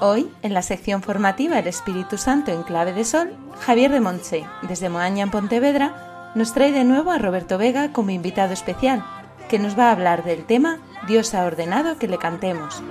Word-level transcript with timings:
Hoy, 0.00 0.30
en 0.42 0.52
la 0.52 0.60
sección 0.60 1.02
formativa 1.02 1.58
El 1.58 1.66
Espíritu 1.66 2.18
Santo 2.18 2.52
en 2.52 2.62
clave 2.62 2.92
de 2.92 3.04
sol, 3.04 3.34
Javier 3.60 3.90
de 3.90 4.00
Montse, 4.00 4.44
desde 4.62 4.90
Moaña 4.90 5.22
en 5.22 5.30
Pontevedra, 5.30 6.32
nos 6.34 6.52
trae 6.52 6.70
de 6.70 6.84
nuevo 6.84 7.10
a 7.10 7.18
Roberto 7.18 7.56
Vega 7.56 7.92
como 7.92 8.10
invitado 8.10 8.52
especial, 8.52 9.02
que 9.48 9.58
nos 9.58 9.78
va 9.78 9.88
a 9.88 9.92
hablar 9.92 10.22
del 10.22 10.44
tema 10.44 10.80
Dios 11.06 11.34
ha 11.34 11.44
ordenado 11.44 11.98
que 11.98 12.08
le 12.08 12.18
cantemos. 12.18 12.82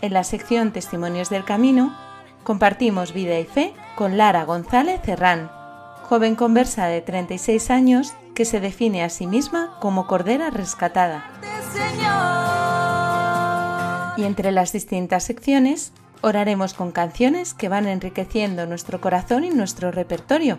En 0.00 0.12
la 0.14 0.24
sección 0.24 0.72
Testimonios 0.72 1.28
del 1.28 1.44
Camino, 1.44 1.94
compartimos 2.42 3.12
vida 3.12 3.38
y 3.38 3.44
fe 3.44 3.74
con 3.94 4.16
Lara 4.16 4.44
González 4.44 5.06
Herrán, 5.06 5.50
joven 6.08 6.34
conversa 6.34 6.86
de 6.86 7.02
36 7.02 7.70
años 7.70 8.14
que 8.34 8.46
se 8.46 8.60
define 8.60 9.04
a 9.04 9.10
sí 9.10 9.26
misma 9.26 9.76
como 9.80 10.06
cordera 10.06 10.48
rescatada. 10.48 11.26
Y 14.18 14.24
entre 14.24 14.50
las 14.50 14.72
distintas 14.72 15.22
secciones, 15.22 15.92
oraremos 16.22 16.74
con 16.74 16.90
canciones 16.90 17.54
que 17.54 17.68
van 17.68 17.86
enriqueciendo 17.86 18.66
nuestro 18.66 19.00
corazón 19.00 19.44
y 19.44 19.50
nuestro 19.50 19.92
repertorio. 19.92 20.58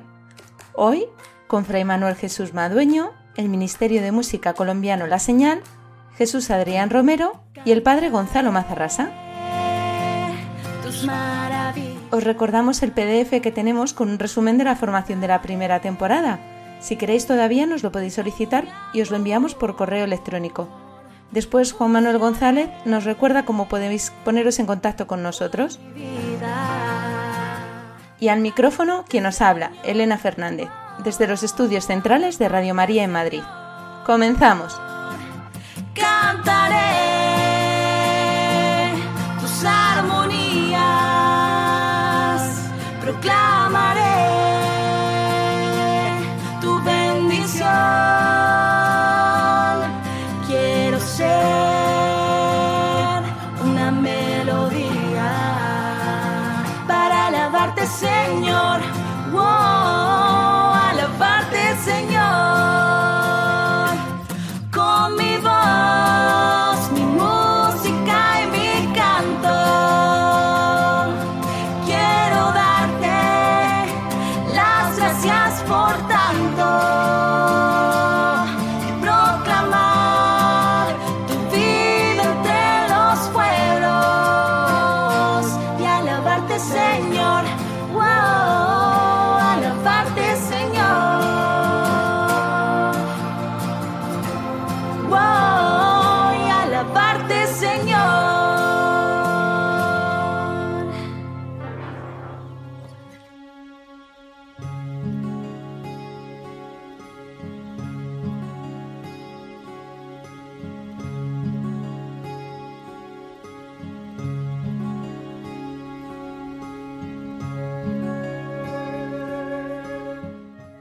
Hoy, 0.73 1.07
con 1.47 1.65
Fray 1.65 1.83
Manuel 1.83 2.15
Jesús 2.15 2.53
Madueño, 2.53 3.11
el 3.35 3.49
Ministerio 3.49 4.01
de 4.01 4.13
Música 4.13 4.53
Colombiano 4.53 5.07
La 5.07 5.19
Señal, 5.19 5.61
Jesús 6.17 6.51
Adrián 6.51 6.89
Romero 6.89 7.43
y 7.65 7.71
el 7.71 7.83
Padre 7.83 8.09
Gonzalo 8.09 8.53
Mazarrasa. 8.53 9.11
Os 12.11 12.23
recordamos 12.23 12.81
el 12.81 12.93
PDF 12.93 13.41
que 13.41 13.51
tenemos 13.51 13.93
con 13.93 14.09
un 14.09 14.19
resumen 14.19 14.57
de 14.57 14.63
la 14.63 14.77
formación 14.77 15.19
de 15.19 15.27
la 15.27 15.41
primera 15.41 15.81
temporada. 15.81 16.39
Si 16.79 16.95
queréis 16.95 17.27
todavía 17.27 17.65
nos 17.65 17.83
lo 17.83 17.91
podéis 17.91 18.13
solicitar 18.13 18.69
y 18.93 19.01
os 19.01 19.11
lo 19.11 19.17
enviamos 19.17 19.53
por 19.53 19.75
correo 19.75 20.05
electrónico. 20.05 20.69
Después 21.31 21.73
Juan 21.73 21.91
Manuel 21.91 22.17
González 22.17 22.69
nos 22.85 23.03
recuerda 23.03 23.45
cómo 23.45 23.69
podéis 23.69 24.11
poneros 24.25 24.57
en 24.59 24.65
contacto 24.65 25.05
con 25.05 25.21
nosotros. 25.21 25.79
Y 28.19 28.29
al 28.29 28.39
micrófono 28.41 29.05
quien 29.07 29.25
os 29.25 29.41
habla, 29.41 29.71
Elena 29.83 30.17
Fernández, 30.17 30.69
desde 31.03 31.27
los 31.27 31.43
estudios 31.43 31.85
centrales 31.85 32.39
de 32.39 32.49
Radio 32.49 32.73
María 32.73 33.03
en 33.03 33.11
Madrid. 33.11 33.43
Comenzamos. 34.05 34.79
Cantaré 35.93 36.75
tus 39.39 39.63
armonías, 39.63 40.18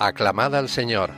Aclamad 0.00 0.54
al 0.54 0.69
Señor. 0.69 1.10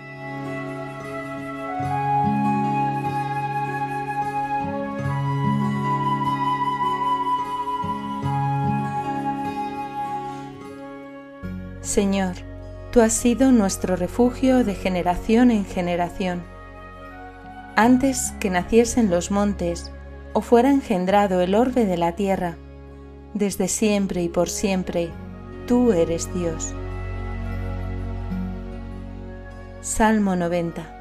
Señor, 11.82 12.36
tú 12.90 13.02
has 13.02 13.12
sido 13.12 13.52
nuestro 13.52 13.96
refugio 13.96 14.64
de 14.64 14.74
generación 14.74 15.50
en 15.50 15.66
generación. 15.66 16.42
Antes 17.76 18.32
que 18.40 18.48
naciesen 18.48 19.10
los 19.10 19.30
montes 19.30 19.90
o 20.32 20.40
fuera 20.40 20.70
engendrado 20.70 21.42
el 21.42 21.54
orbe 21.54 21.84
de 21.84 21.98
la 21.98 22.16
tierra, 22.16 22.56
desde 23.34 23.68
siempre 23.68 24.22
y 24.22 24.30
por 24.30 24.48
siempre, 24.48 25.10
tú 25.66 25.92
eres 25.92 26.32
Dios. 26.32 26.74
Salmo 29.80 30.36
90 30.36 30.99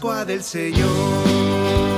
Pascua 0.00 0.24
del 0.24 0.42
Señor. 0.42 1.89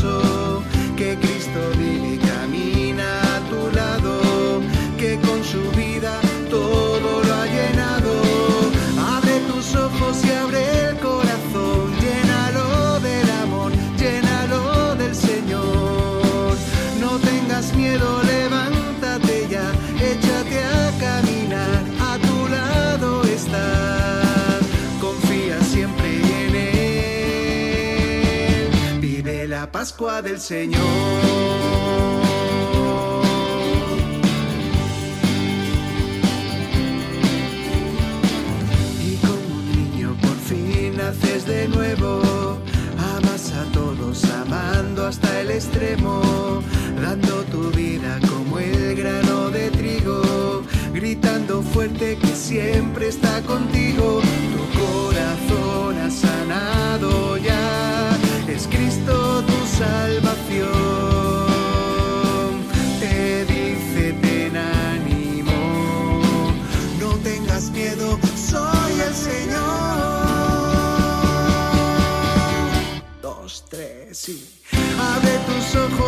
Paso 0.00 0.27
Pascua 29.88 30.20
del 30.20 30.38
Señor. 30.38 30.82
Y 39.02 39.16
como 39.16 39.54
un 39.56 39.72
niño 39.72 40.14
por 40.20 40.36
fin 40.40 40.94
naces 40.94 41.46
de 41.46 41.68
nuevo, 41.68 42.20
amas 43.16 43.50
a 43.52 43.64
todos 43.72 44.24
amando 44.26 45.06
hasta 45.06 45.40
el 45.40 45.52
extremo, 45.52 46.62
dando 47.00 47.44
tu 47.44 47.70
vida 47.70 48.20
como 48.28 48.58
el 48.58 48.94
grano 48.94 49.48
de 49.48 49.70
trigo, 49.70 50.64
gritando 50.92 51.62
fuerte 51.62 52.18
que 52.18 52.34
siempre 52.36 53.08
está 53.08 53.40
contigo. 53.40 54.20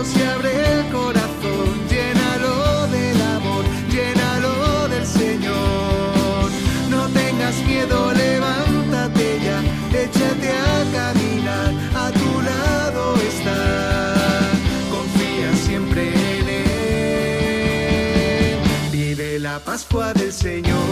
Ojos 0.00 0.16
y 0.16 0.22
abre 0.22 0.50
el 0.72 0.88
corazón, 0.90 1.88
llénalo 1.88 2.86
del 2.88 3.20
amor, 3.22 3.64
llénalo 3.90 4.88
del 4.88 5.06
Señor. 5.06 6.50
No 6.90 7.08
tengas 7.08 7.56
miedo, 7.64 8.12
levántate 8.12 9.40
ya, 9.44 9.62
échate 9.98 10.50
a 10.50 10.84
caminar, 10.92 11.74
a 11.94 12.10
tu 12.12 12.42
lado 12.42 13.14
está. 13.16 14.48
Confía 14.90 15.52
siempre 15.64 16.02
en 16.38 16.48
Él, 17.38 18.58
vive 18.92 19.38
la 19.38 19.58
Pascua 19.58 20.12
del 20.14 20.32
Señor. 20.32 20.89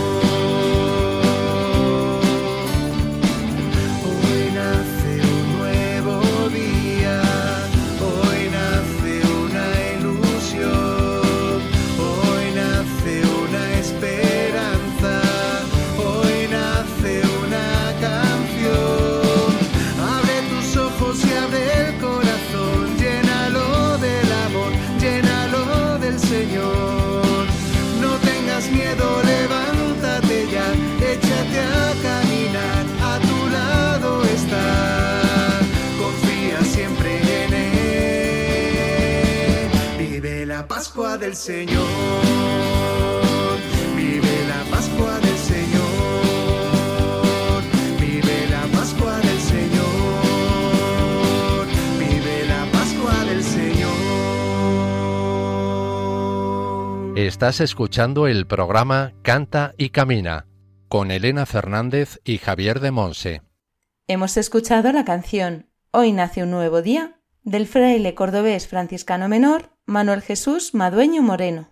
Del 41.28 41.36
Señor, 41.36 41.84
vive 43.94 44.46
la 44.48 44.64
Pascua 44.70 45.20
del 45.20 45.36
Señor, 45.36 45.82
vive 48.00 48.48
la 48.48 48.62
Pascua 48.72 49.18
del 49.18 49.38
Señor, 49.38 49.76
vive 51.98 52.46
la 52.48 52.64
Pascua 52.72 53.24
del 53.26 53.42
Señor. 53.42 53.98
Estás 57.18 57.60
escuchando 57.60 58.26
el 58.26 58.46
programa 58.46 59.12
Canta 59.20 59.74
y 59.76 59.90
Camina 59.90 60.46
con 60.88 61.10
Elena 61.10 61.44
Fernández 61.44 62.20
y 62.24 62.38
Javier 62.38 62.80
de 62.80 62.90
Monse. 62.90 63.42
Hemos 64.06 64.38
escuchado 64.38 64.92
la 64.92 65.04
canción 65.04 65.66
Hoy 65.90 66.12
nace 66.12 66.42
un 66.42 66.50
nuevo 66.52 66.80
día 66.80 67.20
del 67.42 67.66
fraile 67.66 68.14
cordobés 68.14 68.66
franciscano 68.66 69.28
menor 69.28 69.77
Manuel 69.90 70.20
Jesús 70.20 70.74
Madueño 70.74 71.22
Moreno. 71.22 71.70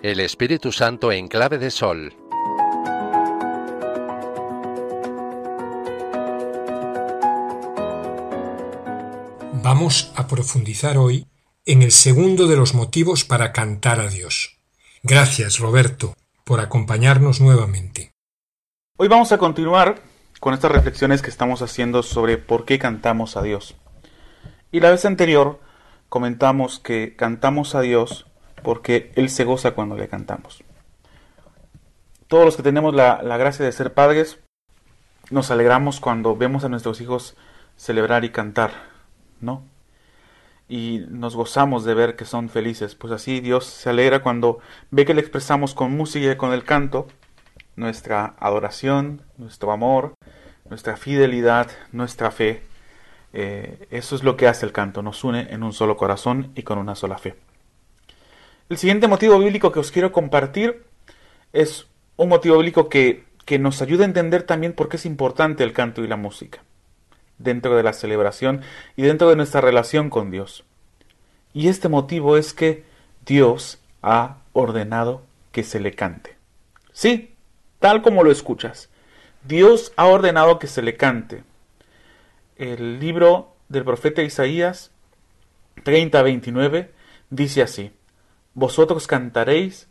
El 0.00 0.20
Espíritu 0.20 0.70
Santo 0.70 1.10
en 1.10 1.26
clave 1.26 1.58
de 1.58 1.72
sol. 1.72 2.14
Vamos 9.54 10.12
a 10.14 10.28
profundizar 10.28 10.98
hoy 10.98 11.26
en 11.66 11.82
el 11.82 11.90
segundo 11.90 12.46
de 12.46 12.54
los 12.54 12.74
motivos 12.74 13.24
para 13.24 13.52
cantar 13.52 13.98
a 13.98 14.06
Dios. 14.06 14.60
Gracias, 15.02 15.58
Roberto, 15.58 16.14
por 16.48 16.60
acompañarnos 16.60 17.42
nuevamente. 17.42 18.14
Hoy 18.96 19.06
vamos 19.08 19.32
a 19.32 19.38
continuar 19.38 20.00
con 20.40 20.54
estas 20.54 20.72
reflexiones 20.72 21.20
que 21.20 21.28
estamos 21.28 21.60
haciendo 21.60 22.02
sobre 22.02 22.38
por 22.38 22.64
qué 22.64 22.78
cantamos 22.78 23.36
a 23.36 23.42
Dios. 23.42 23.76
Y 24.72 24.80
la 24.80 24.88
vez 24.88 25.04
anterior 25.04 25.60
comentamos 26.08 26.78
que 26.78 27.14
cantamos 27.16 27.74
a 27.74 27.82
Dios 27.82 28.26
porque 28.62 29.12
Él 29.14 29.28
se 29.28 29.44
goza 29.44 29.72
cuando 29.72 29.98
le 29.98 30.08
cantamos. 30.08 30.64
Todos 32.28 32.46
los 32.46 32.56
que 32.56 32.62
tenemos 32.62 32.94
la, 32.94 33.20
la 33.22 33.36
gracia 33.36 33.66
de 33.66 33.72
ser 33.72 33.92
padres, 33.92 34.38
nos 35.28 35.50
alegramos 35.50 36.00
cuando 36.00 36.34
vemos 36.34 36.64
a 36.64 36.70
nuestros 36.70 37.02
hijos 37.02 37.36
celebrar 37.76 38.24
y 38.24 38.30
cantar, 38.30 38.70
¿no? 39.42 39.64
Y 40.68 41.04
nos 41.08 41.34
gozamos 41.34 41.84
de 41.84 41.94
ver 41.94 42.16
que 42.16 42.24
son 42.24 42.48
felices. 42.48 42.94
Pues 42.94 43.12
así 43.12 43.40
Dios 43.40 43.64
se 43.64 43.90
alegra 43.90 44.22
cuando 44.22 44.58
ve 44.90 45.04
que 45.04 45.14
le 45.14 45.20
expresamos 45.20 45.74
con 45.74 45.96
música 45.96 46.32
y 46.32 46.36
con 46.36 46.52
el 46.52 46.64
canto 46.64 47.06
nuestra 47.78 48.34
adoración, 48.40 49.22
nuestro 49.38 49.72
amor, 49.72 50.14
nuestra 50.68 50.96
fidelidad, 50.96 51.70
nuestra 51.92 52.30
fe. 52.30 52.62
Eh, 53.32 53.86
eso 53.90 54.16
es 54.16 54.24
lo 54.24 54.36
que 54.36 54.48
hace 54.48 54.66
el 54.66 54.72
canto, 54.72 55.00
nos 55.00 55.22
une 55.22 55.52
en 55.52 55.62
un 55.62 55.72
solo 55.72 55.96
corazón 55.96 56.50
y 56.54 56.62
con 56.62 56.78
una 56.78 56.94
sola 56.94 57.18
fe. 57.18 57.36
El 58.68 58.76
siguiente 58.76 59.08
motivo 59.08 59.38
bíblico 59.38 59.72
que 59.72 59.78
os 59.78 59.90
quiero 59.90 60.12
compartir 60.12 60.84
es 61.52 61.86
un 62.16 62.28
motivo 62.28 62.56
bíblico 62.56 62.88
que, 62.88 63.24
que 63.44 63.58
nos 63.58 63.80
ayuda 63.80 64.02
a 64.04 64.06
entender 64.08 64.42
también 64.42 64.72
por 64.72 64.88
qué 64.88 64.96
es 64.96 65.06
importante 65.06 65.62
el 65.62 65.72
canto 65.72 66.02
y 66.02 66.08
la 66.08 66.16
música 66.16 66.62
dentro 67.38 67.76
de 67.76 67.82
la 67.82 67.92
celebración 67.92 68.62
y 68.96 69.02
dentro 69.02 69.28
de 69.28 69.36
nuestra 69.36 69.60
relación 69.60 70.10
con 70.10 70.30
Dios. 70.30 70.64
Y 71.52 71.68
este 71.68 71.88
motivo 71.88 72.36
es 72.36 72.52
que 72.52 72.84
Dios 73.24 73.78
ha 74.02 74.38
ordenado 74.52 75.22
que 75.52 75.62
se 75.62 75.80
le 75.80 75.92
cante. 75.92 76.36
Sí, 76.92 77.34
tal 77.78 78.02
como 78.02 78.22
lo 78.24 78.30
escuchas. 78.30 78.90
Dios 79.44 79.92
ha 79.96 80.06
ordenado 80.06 80.58
que 80.58 80.66
se 80.66 80.82
le 80.82 80.96
cante. 80.96 81.44
El 82.56 83.00
libro 83.00 83.54
del 83.68 83.84
profeta 83.84 84.22
Isaías 84.22 84.90
30:29 85.84 86.90
dice 87.30 87.62
así: 87.62 87.92
vosotros 88.54 89.06
cantaréis 89.06 89.88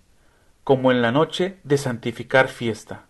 como 0.64 0.92
en 0.92 1.02
la 1.02 1.14
noche 1.14 1.58
de 1.64 1.78
santificar 1.78 2.50
fiesta. 2.50 3.06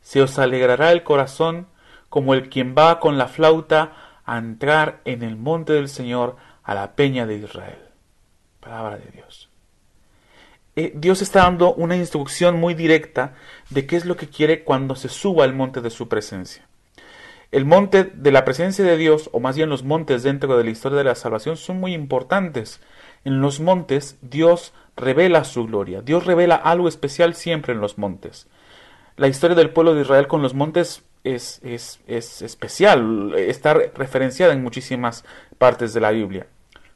Se 0.00 0.22
os 0.22 0.38
alegrará 0.38 0.92
el 0.92 1.02
corazón 1.02 1.66
como 2.12 2.34
el 2.34 2.50
quien 2.50 2.74
va 2.76 3.00
con 3.00 3.16
la 3.16 3.26
flauta 3.26 3.94
a 4.26 4.36
entrar 4.36 5.00
en 5.06 5.22
el 5.22 5.38
monte 5.38 5.72
del 5.72 5.88
Señor 5.88 6.36
a 6.62 6.74
la 6.74 6.94
peña 6.94 7.26
de 7.26 7.36
Israel. 7.36 7.78
Palabra 8.60 8.98
de 8.98 9.10
Dios. 9.14 9.48
Eh, 10.76 10.92
Dios 10.94 11.22
está 11.22 11.44
dando 11.44 11.72
una 11.72 11.96
instrucción 11.96 12.60
muy 12.60 12.74
directa 12.74 13.32
de 13.70 13.86
qué 13.86 13.96
es 13.96 14.04
lo 14.04 14.18
que 14.18 14.28
quiere 14.28 14.62
cuando 14.62 14.94
se 14.94 15.08
suba 15.08 15.44
al 15.44 15.54
monte 15.54 15.80
de 15.80 15.88
su 15.88 16.10
presencia. 16.10 16.68
El 17.50 17.64
monte 17.64 18.04
de 18.04 18.30
la 18.30 18.44
presencia 18.44 18.84
de 18.84 18.98
Dios, 18.98 19.30
o 19.32 19.40
más 19.40 19.56
bien 19.56 19.70
los 19.70 19.82
montes 19.82 20.22
dentro 20.22 20.58
de 20.58 20.64
la 20.64 20.70
historia 20.70 20.98
de 20.98 21.04
la 21.04 21.14
salvación, 21.14 21.56
son 21.56 21.80
muy 21.80 21.94
importantes. 21.94 22.82
En 23.24 23.40
los 23.40 23.58
montes 23.58 24.18
Dios 24.20 24.74
revela 24.98 25.44
su 25.44 25.66
gloria, 25.66 26.02
Dios 26.02 26.26
revela 26.26 26.56
algo 26.56 26.88
especial 26.88 27.34
siempre 27.34 27.72
en 27.72 27.80
los 27.80 27.96
montes. 27.96 28.48
La 29.16 29.28
historia 29.28 29.56
del 29.56 29.70
pueblo 29.70 29.94
de 29.94 30.02
Israel 30.02 30.26
con 30.26 30.42
los 30.42 30.52
montes 30.52 31.04
es, 31.24 31.60
es, 31.62 32.00
es 32.06 32.42
especial, 32.42 33.34
está 33.36 33.74
referenciada 33.74 34.52
en 34.52 34.62
muchísimas 34.62 35.24
partes 35.58 35.94
de 35.94 36.00
la 36.00 36.10
Biblia. 36.10 36.46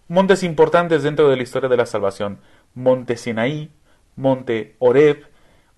Montes 0.09 0.43
importantes 0.43 1.03
dentro 1.03 1.29
de 1.29 1.37
la 1.37 1.43
historia 1.43 1.69
de 1.69 1.77
la 1.77 1.87
salvación. 1.87 2.39
Monte 2.75 3.17
Sinaí, 3.17 3.71
Monte 4.15 4.77
Oreb, 4.79 5.25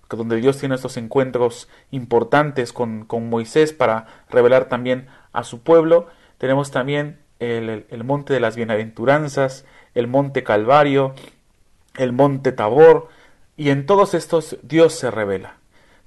donde 0.09 0.37
Dios 0.37 0.57
tiene 0.57 0.75
estos 0.75 0.97
encuentros 0.97 1.69
importantes 1.91 2.73
con, 2.73 3.05
con 3.05 3.29
Moisés 3.29 3.73
para 3.73 4.07
revelar 4.29 4.69
también 4.69 5.07
a 5.33 5.43
su 5.43 5.61
pueblo. 5.61 6.07
Tenemos 6.37 6.71
también 6.71 7.19
el, 7.39 7.85
el, 7.89 8.03
monte 8.03 8.33
de 8.33 8.39
las 8.39 8.55
bienaventuranzas, 8.55 9.65
el 9.93 10.07
monte 10.07 10.43
Calvario, 10.43 11.13
el 11.95 12.11
monte 12.11 12.51
Tabor, 12.51 13.09
y 13.55 13.69
en 13.69 13.85
todos 13.85 14.13
estos 14.13 14.57
Dios 14.63 14.93
se 14.93 15.11
revela. 15.11 15.57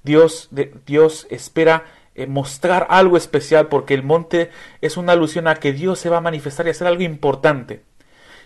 Dios, 0.02 0.48
de, 0.50 0.74
Dios 0.86 1.26
espera 1.30 1.84
eh, 2.14 2.26
mostrar 2.26 2.86
algo 2.90 3.16
especial 3.16 3.68
porque 3.68 3.94
el 3.94 4.02
monte 4.02 4.50
es 4.80 4.96
una 4.96 5.12
alusión 5.12 5.48
a 5.48 5.54
que 5.54 5.72
Dios 5.72 5.98
se 5.98 6.10
va 6.10 6.18
a 6.18 6.22
manifestar 6.22 6.66
y 6.66 6.70
hacer 6.70 6.86
algo 6.86 7.02
importante. 7.02 7.84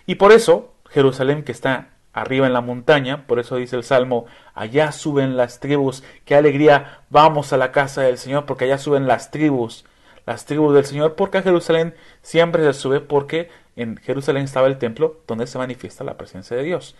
Y 0.05 0.15
por 0.15 0.31
eso 0.31 0.73
Jerusalén, 0.89 1.43
que 1.43 1.51
está 1.51 1.89
arriba 2.13 2.47
en 2.47 2.53
la 2.53 2.61
montaña, 2.61 3.27
por 3.27 3.39
eso 3.39 3.57
dice 3.57 3.75
el 3.75 3.83
Salmo, 3.83 4.25
allá 4.55 4.91
suben 4.91 5.37
las 5.37 5.59
tribus, 5.59 6.03
qué 6.25 6.35
alegría, 6.35 7.01
vamos 7.09 7.53
a 7.53 7.57
la 7.57 7.71
casa 7.71 8.01
del 8.01 8.17
Señor, 8.17 8.45
porque 8.45 8.65
allá 8.65 8.77
suben 8.77 9.05
las 9.05 9.31
tribus, 9.31 9.85
las 10.25 10.45
tribus 10.45 10.73
del 10.73 10.85
Señor, 10.85 11.15
porque 11.15 11.39
a 11.39 11.43
Jerusalén 11.43 11.93
siempre 12.21 12.63
se 12.63 12.73
sube, 12.73 13.01
porque 13.01 13.49
en 13.75 13.97
Jerusalén 13.97 14.45
estaba 14.45 14.67
el 14.67 14.77
templo 14.77 15.21
donde 15.27 15.45
se 15.45 15.57
manifiesta 15.57 16.03
la 16.03 16.17
presencia 16.17 16.57
de 16.57 16.63
Dios. 16.63 16.95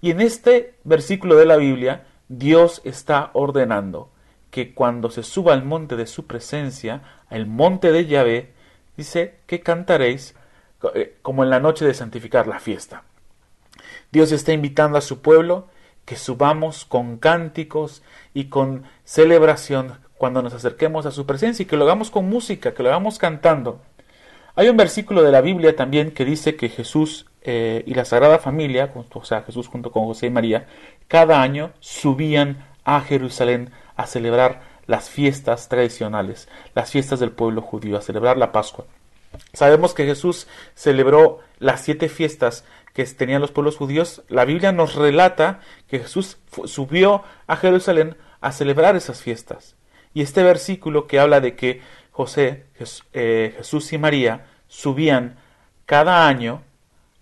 Y 0.00 0.10
en 0.10 0.20
este 0.20 0.74
versículo 0.84 1.36
de 1.36 1.46
la 1.46 1.56
Biblia, 1.56 2.06
Dios 2.28 2.82
está 2.84 3.30
ordenando 3.32 4.10
que 4.50 4.74
cuando 4.74 5.10
se 5.10 5.22
suba 5.22 5.52
al 5.52 5.64
monte 5.64 5.96
de 5.96 6.06
su 6.06 6.26
presencia, 6.26 7.02
al 7.28 7.46
monte 7.46 7.92
de 7.92 8.06
Yahvé, 8.06 8.52
dice 8.96 9.36
que 9.46 9.60
cantaréis 9.60 10.34
eh, 10.94 11.16
como 11.22 11.44
en 11.44 11.50
la 11.50 11.60
noche 11.60 11.84
de 11.84 11.94
santificar 11.94 12.46
la 12.46 12.60
fiesta. 12.60 13.04
Dios 14.10 14.32
está 14.32 14.52
invitando 14.52 14.96
a 14.96 15.02
su 15.02 15.20
pueblo 15.20 15.68
que 16.04 16.16
subamos 16.16 16.84
con 16.84 17.18
cánticos 17.18 18.02
y 18.32 18.44
con 18.44 18.84
celebración 19.04 19.98
cuando 20.16 20.42
nos 20.42 20.54
acerquemos 20.54 21.04
a 21.06 21.10
su 21.10 21.26
presencia 21.26 21.62
y 21.62 21.66
que 21.66 21.76
lo 21.76 21.84
hagamos 21.84 22.10
con 22.10 22.28
música, 22.28 22.72
que 22.74 22.82
lo 22.82 22.88
hagamos 22.88 23.18
cantando. 23.18 23.80
Hay 24.54 24.68
un 24.68 24.76
versículo 24.76 25.22
de 25.22 25.30
la 25.30 25.40
Biblia 25.40 25.76
también 25.76 26.10
que 26.10 26.24
dice 26.24 26.56
que 26.56 26.68
Jesús 26.68 27.26
eh, 27.42 27.84
y 27.86 27.94
la 27.94 28.04
Sagrada 28.04 28.38
Familia, 28.38 28.92
o 28.94 29.24
sea, 29.24 29.42
Jesús 29.42 29.68
junto 29.68 29.92
con 29.92 30.06
José 30.06 30.26
y 30.26 30.30
María, 30.30 30.66
cada 31.06 31.40
año 31.42 31.70
subían 31.78 32.66
a 32.84 33.00
Jerusalén 33.02 33.70
a 33.98 34.06
celebrar 34.06 34.62
las 34.86 35.10
fiestas 35.10 35.68
tradicionales, 35.68 36.48
las 36.74 36.90
fiestas 36.90 37.20
del 37.20 37.32
pueblo 37.32 37.60
judío, 37.60 37.98
a 37.98 38.00
celebrar 38.00 38.38
la 38.38 38.52
Pascua. 38.52 38.86
Sabemos 39.52 39.92
que 39.92 40.06
Jesús 40.06 40.46
celebró 40.74 41.40
las 41.58 41.82
siete 41.82 42.08
fiestas 42.08 42.64
que 42.94 43.04
tenían 43.04 43.42
los 43.42 43.50
pueblos 43.50 43.76
judíos, 43.76 44.22
la 44.28 44.44
Biblia 44.44 44.72
nos 44.72 44.94
relata 44.94 45.60
que 45.88 45.98
Jesús 45.98 46.38
subió 46.64 47.24
a 47.46 47.56
Jerusalén 47.56 48.16
a 48.40 48.52
celebrar 48.52 48.96
esas 48.96 49.20
fiestas. 49.20 49.74
Y 50.14 50.22
este 50.22 50.42
versículo 50.42 51.06
que 51.08 51.18
habla 51.18 51.40
de 51.40 51.56
que 51.56 51.82
José, 52.12 52.66
eh, 53.12 53.54
Jesús 53.58 53.92
y 53.92 53.98
María 53.98 54.46
subían 54.68 55.38
cada 55.86 56.28
año 56.28 56.62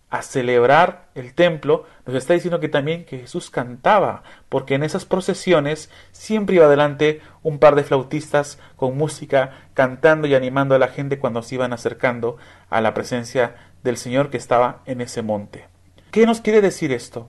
a 0.08 0.22
celebrar 0.22 1.08
el 1.14 1.34
templo, 1.34 1.84
nos 2.06 2.14
está 2.14 2.34
diciendo 2.34 2.60
que 2.60 2.68
también 2.68 3.04
que 3.04 3.18
Jesús 3.18 3.50
cantaba, 3.50 4.22
porque 4.48 4.74
en 4.74 4.84
esas 4.84 5.04
procesiones 5.04 5.90
siempre 6.12 6.56
iba 6.56 6.66
adelante 6.66 7.20
un 7.42 7.58
par 7.58 7.74
de 7.74 7.82
flautistas 7.82 8.58
con 8.76 8.96
música, 8.96 9.68
cantando 9.74 10.28
y 10.28 10.34
animando 10.34 10.74
a 10.74 10.78
la 10.78 10.88
gente 10.88 11.18
cuando 11.18 11.42
se 11.42 11.56
iban 11.56 11.72
acercando 11.72 12.36
a 12.70 12.80
la 12.80 12.94
presencia 12.94 13.56
del 13.82 13.96
Señor 13.96 14.30
que 14.30 14.36
estaba 14.36 14.82
en 14.86 15.00
ese 15.00 15.22
monte. 15.22 15.66
¿Qué 16.12 16.24
nos 16.24 16.40
quiere 16.40 16.60
decir 16.60 16.92
esto? 16.92 17.28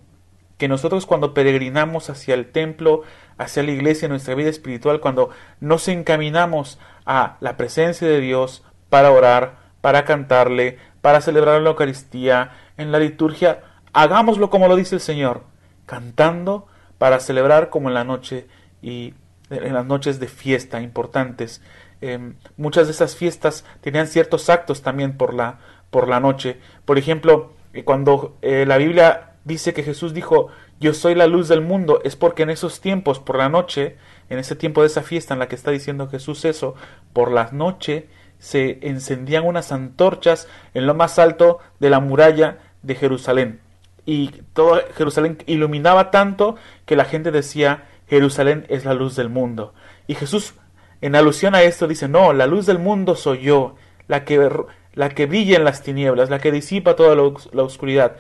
Que 0.58 0.68
nosotros 0.68 1.06
cuando 1.06 1.34
peregrinamos 1.34 2.10
hacia 2.10 2.36
el 2.36 2.52
templo, 2.52 3.04
hacia 3.38 3.64
la 3.64 3.72
iglesia, 3.72 4.06
en 4.06 4.12
nuestra 4.12 4.36
vida 4.36 4.50
espiritual, 4.50 5.00
cuando 5.00 5.30
nos 5.60 5.88
encaminamos 5.88 6.80
a 7.06 7.38
la 7.42 7.58
presencia 7.58 8.08
de 8.08 8.20
Dios 8.20 8.64
para 8.90 9.12
orar, 9.12 9.68
para 9.82 10.06
cantarle, 10.06 10.78
para 11.02 11.22
celebrar 11.22 11.62
la 11.62 11.70
Eucaristía, 11.70 12.52
en 12.78 12.92
la 12.92 13.00
liturgia, 13.00 13.64
hagámoslo 13.94 14.50
como 14.50 14.68
lo 14.68 14.76
dice 14.76 14.96
el 14.96 15.02
Señor, 15.02 15.44
cantando 15.86 16.68
para 16.98 17.20
celebrar 17.20 17.70
como 17.70 17.90
en 17.90 17.96
la 17.96 18.04
noche 18.04 18.48
y 18.82 19.14
en 19.50 19.74
las 19.74 19.86
noches 19.86 20.20
de 20.20 20.28
fiesta 20.28 20.82
importantes. 20.82 21.62
Eh, 22.02 22.34
muchas 22.58 22.88
de 22.88 22.92
esas 22.92 23.16
fiestas 23.16 23.66
tenían 23.82 24.08
ciertos 24.08 24.50
actos 24.50 24.82
también 24.82 25.18
por 25.18 25.34
la, 25.34 25.60
por 25.90 26.08
la 26.08 26.20
noche. 26.20 26.60
Por 26.86 26.98
ejemplo, 26.98 27.54
eh, 27.74 27.84
cuando 27.84 28.38
eh, 28.42 28.66
la 28.68 28.78
Biblia 28.78 29.32
dice 29.46 29.74
que 29.74 29.84
Jesús 29.84 30.14
dijo, 30.14 30.50
yo 30.80 30.94
soy 30.94 31.16
la 31.16 31.28
luz 31.28 31.48
del 31.48 31.62
mundo, 31.62 32.02
es 32.04 32.16
porque 32.16 32.44
en 32.44 32.50
esos 32.50 32.82
tiempos, 32.82 33.20
por 33.20 33.38
la 33.38 33.50
noche, 33.50 33.96
en 34.30 34.40
ese 34.40 34.56
tiempo 34.56 34.82
de 34.82 34.88
esa 34.88 35.02
fiesta 35.02 35.34
en 35.34 35.40
la 35.40 35.48
que 35.48 35.56
está 35.56 35.72
diciendo 35.72 36.08
Jesús 36.08 36.46
eso, 36.46 36.76
por 37.14 37.32
la 37.32 37.50
noche 37.52 38.10
se 38.40 38.78
encendían 38.88 39.46
unas 39.46 39.72
antorchas 39.72 40.48
en 40.76 40.86
lo 40.86 40.94
más 40.94 41.18
alto 41.18 41.60
de 41.80 41.90
la 41.90 42.00
muralla 42.00 42.60
de 42.88 42.96
Jerusalén. 42.96 43.60
Y 44.06 44.30
todo 44.54 44.82
Jerusalén 44.96 45.38
iluminaba 45.46 46.12
tanto 46.12 46.56
que 46.86 46.96
la 46.96 47.06
gente 47.06 47.30
decía, 47.32 47.84
Jerusalén 48.08 48.66
es 48.70 48.86
la 48.86 48.94
luz 48.94 49.16
del 49.16 49.30
mundo. 49.30 49.74
Y 50.08 50.16
Jesús, 50.16 50.56
en 51.02 51.16
alusión 51.16 51.54
a 51.54 51.62
esto, 51.62 51.88
dice, 51.88 52.08
no, 52.08 52.32
la 52.34 52.48
luz 52.48 52.66
del 52.66 52.80
mundo 52.80 53.16
soy 53.16 53.42
yo, 53.42 53.76
la 54.08 54.24
que, 54.24 54.50
la 54.94 55.10
que 55.10 55.26
brilla 55.26 55.58
en 55.58 55.66
las 55.66 55.84
tinieblas, 55.84 56.30
la 56.30 56.40
que 56.40 56.54
disipa 56.54 56.96
toda 56.96 57.16
la, 57.16 57.62
oscuridad. 57.62 58.16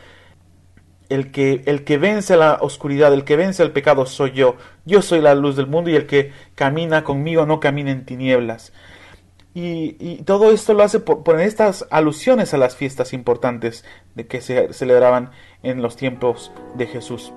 El 1.07 1.31
que, 1.31 1.63
el 1.65 1.85
que 1.85 1.97
vence 1.97 2.35
la 2.35 2.57
oscuridad, 2.59 3.13
el 3.13 3.23
que 3.23 3.37
vence 3.37 3.63
el 3.63 3.71
pecado 3.71 4.05
soy 4.05 4.33
yo. 4.33 4.57
Yo 4.83 5.01
soy 5.01 5.21
la 5.21 5.35
luz 5.35 5.55
del 5.55 5.67
mundo 5.67 5.89
y 5.89 5.95
el 5.95 6.05
que 6.05 6.33
camina 6.55 7.05
conmigo 7.05 7.45
no 7.45 7.61
camina 7.61 7.91
en 7.91 8.05
tinieblas. 8.05 8.73
Y, 9.59 10.21
todo 10.23 10.51
esto 10.51 10.75
lo 10.75 10.83
hace 10.83 10.99
por, 10.99 11.23
por, 11.23 11.41
estas 11.41 11.87
alusiones 11.89 12.53
a 12.53 12.57
las 12.57 12.75
fiestas 12.75 13.11
importantes 13.11 13.83
de 14.13 14.27
que 14.27 14.39
se 14.39 14.71
celebraban 14.71 15.31
en 15.63 15.81
los 15.81 15.95
tiempos 15.95 16.51
de 16.75 16.85
Jesús. 16.85 17.33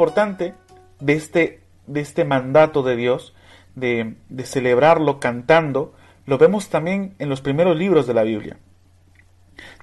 Importante 0.00 0.54
de 0.98 1.12
este, 1.12 1.60
de 1.86 2.00
este 2.00 2.24
mandato 2.24 2.82
de 2.82 2.96
Dios, 2.96 3.34
de, 3.74 4.16
celebrarlo 4.44 5.20
cantando, 5.20 5.92
lo 6.24 6.38
vemos 6.38 6.70
también 6.70 7.14
en 7.18 7.28
los 7.28 7.42
primeros 7.42 7.76
libros 7.76 8.06
de 8.06 8.14
la 8.14 8.22
Biblia. 8.22 8.56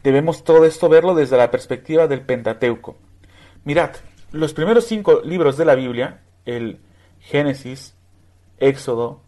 Debemos 0.02 0.44
todo 0.44 0.66
esto 0.66 0.90
verlo 0.90 1.14
desde 1.14 1.38
la 1.38 1.52
perspectiva 1.52 2.08
del 2.08 2.22
Pentateuco. 2.22 2.98
Mirad, 3.64 3.92
los 4.32 4.56
primeros 4.56 4.86
cinco 4.86 5.22
libros 5.24 5.56
de 5.56 5.66
la 5.66 5.76
Biblia, 5.76 6.22
el 6.46 6.80
Génesis, 7.20 7.96
Éxodo, 8.58 9.22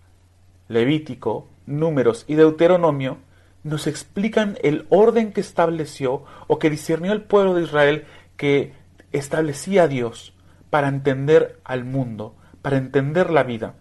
Levítico, 0.70 1.50
Números 1.68 2.26
y 2.28 2.34
Deuteronomio, 2.34 3.20
nos 3.62 3.86
explican 3.86 4.58
el 4.64 4.88
orden 4.90 5.34
que 5.34 5.42
estableció 5.42 6.24
o 6.48 6.58
que 6.58 6.72
discernió 6.72 7.14
el 7.14 7.22
pueblo 7.22 7.54
de 7.54 7.62
Israel 7.62 8.08
que 8.38 8.74
establecía 9.12 9.88
Dios 9.88 10.34
para 10.70 10.88
entender 10.88 11.60
al 11.64 11.86
mundo, 11.86 12.36
para 12.62 12.78
entender 12.78 13.30
la 13.30 13.44
vida. 13.44 13.76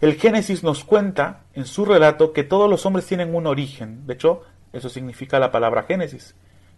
El 0.00 0.14
Génesis 0.14 0.64
nos 0.64 0.84
cuenta 0.84 1.42
en 1.54 1.64
su 1.64 1.84
relato 1.84 2.32
que 2.32 2.42
todos 2.42 2.68
los 2.68 2.86
hombres 2.86 3.06
tienen 3.06 3.34
un 3.34 3.46
origen. 3.46 4.06
De 4.06 4.14
hecho, 4.14 4.42
eso 4.72 4.88
significa 4.88 5.38
la 5.38 5.52
palabra 5.52 5.84
Génesis, 5.84 6.34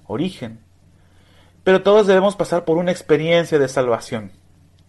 origen. 0.06 0.60
Pero 1.62 1.82
todos 1.82 2.06
debemos 2.06 2.36
pasar 2.36 2.66
por 2.66 2.76
una 2.76 2.90
experiencia 2.90 3.58
de 3.58 3.68
salvación, 3.68 4.32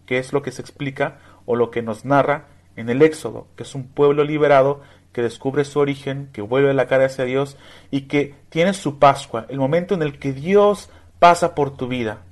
que 0.05 0.17
es 0.17 0.33
lo 0.33 0.41
que 0.41 0.51
se 0.51 0.61
explica 0.61 1.19
o 1.45 1.55
lo 1.55 1.71
que 1.71 1.81
nos 1.81 2.03
narra 2.03 2.47
en 2.75 2.89
el 2.89 3.01
Éxodo, 3.01 3.47
que 3.55 3.63
es 3.63 3.73
un 3.73 3.87
pueblo 3.87 4.25
liberado 4.25 4.81
que 5.13 5.21
descubre 5.21 5.63
su 5.63 5.79
origen, 5.79 6.29
que 6.33 6.41
vuelve 6.41 6.73
la 6.73 6.87
cara 6.87 7.05
hacia 7.05 7.23
Dios 7.23 7.55
y 7.89 8.01
que 8.01 8.35
tiene 8.49 8.73
su 8.73 8.99
Pascua, 8.99 9.45
el 9.47 9.59
momento 9.59 9.93
en 9.93 10.01
el 10.01 10.19
que 10.19 10.33
Dios 10.33 10.89
pasa 11.19 11.55
por 11.55 11.77
tu 11.77 11.87
vida. 11.87 12.23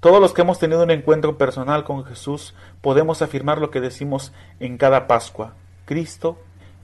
Todos 0.00 0.20
los 0.20 0.32
que 0.32 0.42
hemos 0.42 0.60
tenido 0.60 0.84
un 0.84 0.92
encuentro 0.92 1.36
personal 1.38 1.82
con 1.82 2.04
Jesús 2.04 2.54
podemos 2.80 3.20
afirmar 3.20 3.58
lo 3.58 3.70
que 3.70 3.80
decimos 3.80 4.32
en 4.60 4.78
cada 4.78 5.08
Pascua. 5.08 5.54
Cristo 5.86 6.38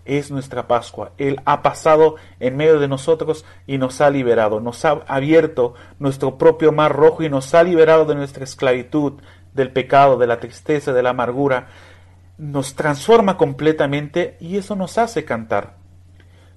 es 0.04 0.32
nuestra 0.32 0.66
Pascua. 0.66 1.12
Él 1.16 1.40
ha 1.44 1.62
pasado 1.62 2.16
en 2.40 2.56
medio 2.56 2.80
de 2.80 2.88
nosotros 2.88 3.44
y 3.68 3.78
nos 3.78 4.00
ha 4.00 4.10
liberado. 4.10 4.58
Nos 4.58 4.84
ha 4.84 5.02
abierto 5.06 5.74
nuestro 6.00 6.38
propio 6.38 6.72
mar 6.72 6.92
rojo 6.92 7.22
y 7.22 7.30
nos 7.30 7.54
ha 7.54 7.62
liberado 7.62 8.04
de 8.04 8.16
nuestra 8.16 8.42
esclavitud, 8.42 9.14
del 9.52 9.70
pecado, 9.70 10.18
de 10.18 10.26
la 10.26 10.40
tristeza, 10.40 10.92
de 10.92 11.02
la 11.04 11.10
amargura. 11.10 11.68
Nos 12.36 12.74
transforma 12.74 13.36
completamente 13.36 14.36
y 14.40 14.56
eso 14.56 14.74
nos 14.74 14.98
hace 14.98 15.24
cantar. 15.24 15.76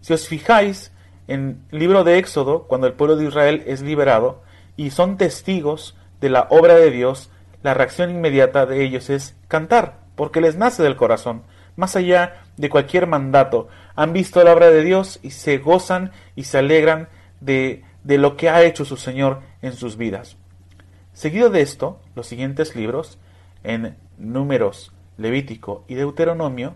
Si 0.02 0.12
os 0.12 0.28
fijáis 0.28 0.92
en 1.28 1.62
el 1.72 1.80
libro 1.80 2.04
de 2.04 2.18
Éxodo, 2.18 2.64
cuando 2.64 2.88
el 2.88 2.94
pueblo 2.94 3.16
de 3.16 3.26
Israel 3.26 3.64
es 3.68 3.84
liberado 3.84 4.42
y 4.76 4.90
son 4.90 5.18
testigos 5.18 5.96
de 6.22 6.30
la 6.30 6.48
obra 6.50 6.76
de 6.76 6.92
Dios, 6.92 7.30
la 7.64 7.74
reacción 7.74 8.10
inmediata 8.10 8.66
de 8.66 8.84
ellos 8.84 9.10
es 9.10 9.36
cantar, 9.48 10.00
porque 10.16 10.42
les 10.42 10.58
nace 10.58 10.84
del 10.84 10.96
corazón, 10.96 11.44
más 11.76 11.96
allá 11.96 12.44
de 12.58 12.70
cualquier 12.70 13.08
mandato. 13.08 13.68
Han 13.96 14.14
visto 14.14 14.44
la 14.44 14.54
obra 14.54 14.70
de 14.70 14.84
Dios 14.84 15.20
y 15.22 15.32
se 15.32 15.58
gozan 15.58 16.12
y 16.36 16.44
se 16.44 16.58
alegran 16.58 17.10
de, 17.40 17.84
de 18.04 18.18
lo 18.18 18.36
que 18.36 18.50
ha 18.50 18.64
hecho 18.64 18.86
su 18.86 18.98
Señor 18.98 19.42
en 19.62 19.74
sus 19.74 19.98
vidas. 19.98 20.38
Seguido 21.14 21.50
de 21.50 21.62
esto, 21.62 22.00
los 22.16 22.28
siguientes 22.28 22.76
libros, 22.76 23.20
en 23.64 23.98
Números, 24.18 24.94
Levítico 25.18 25.84
y 25.88 25.96
Deuteronomio, 25.96 26.76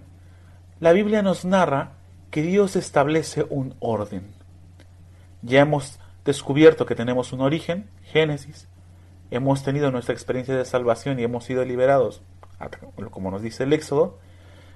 la 0.79 0.93
Biblia 0.93 1.21
nos 1.21 1.45
narra 1.45 1.93
que 2.31 2.41
Dios 2.41 2.75
establece 2.75 3.45
un 3.49 3.75
orden. 3.79 4.23
Ya 5.41 5.61
hemos 5.61 5.99
descubierto 6.25 6.85
que 6.85 6.95
tenemos 6.95 7.33
un 7.33 7.41
origen, 7.41 7.89
Génesis, 8.03 8.67
hemos 9.31 9.63
tenido 9.63 9.91
nuestra 9.91 10.13
experiencia 10.13 10.55
de 10.55 10.65
salvación 10.65 11.19
y 11.19 11.23
hemos 11.23 11.45
sido 11.45 11.65
liberados, 11.65 12.21
como 13.09 13.31
nos 13.31 13.41
dice 13.41 13.63
el 13.63 13.73
Éxodo, 13.73 14.19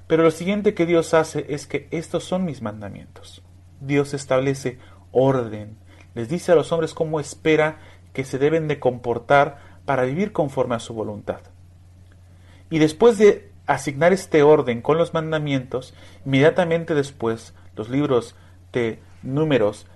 pero 0.07 0.23
lo 0.23 0.31
siguiente 0.31 0.73
que 0.73 0.85
Dios 0.85 1.13
hace 1.13 1.45
es 1.49 1.67
que 1.67 1.87
estos 1.91 2.23
son 2.23 2.45
mis 2.45 2.61
mandamientos. 2.61 3.43
Dios 3.81 4.13
establece 4.13 4.79
orden, 5.11 5.77
les 6.13 6.29
dice 6.29 6.51
a 6.51 6.55
los 6.55 6.71
hombres 6.71 6.93
cómo 6.93 7.19
espera 7.19 7.79
que 8.13 8.23
se 8.23 8.39
deben 8.39 8.67
de 8.67 8.79
comportar 8.79 9.59
para 9.85 10.03
vivir 10.03 10.31
conforme 10.31 10.75
a 10.75 10.79
su 10.79 10.93
voluntad. 10.93 11.41
Y 12.69 12.79
después 12.79 13.17
de 13.17 13.51
asignar 13.67 14.13
este 14.13 14.43
orden 14.43 14.81
con 14.81 14.97
los 14.97 15.13
mandamientos, 15.13 15.93
inmediatamente 16.25 16.95
después 16.95 17.53
los 17.75 17.89
libros 17.89 18.35
de 18.71 18.99
números 19.21 19.87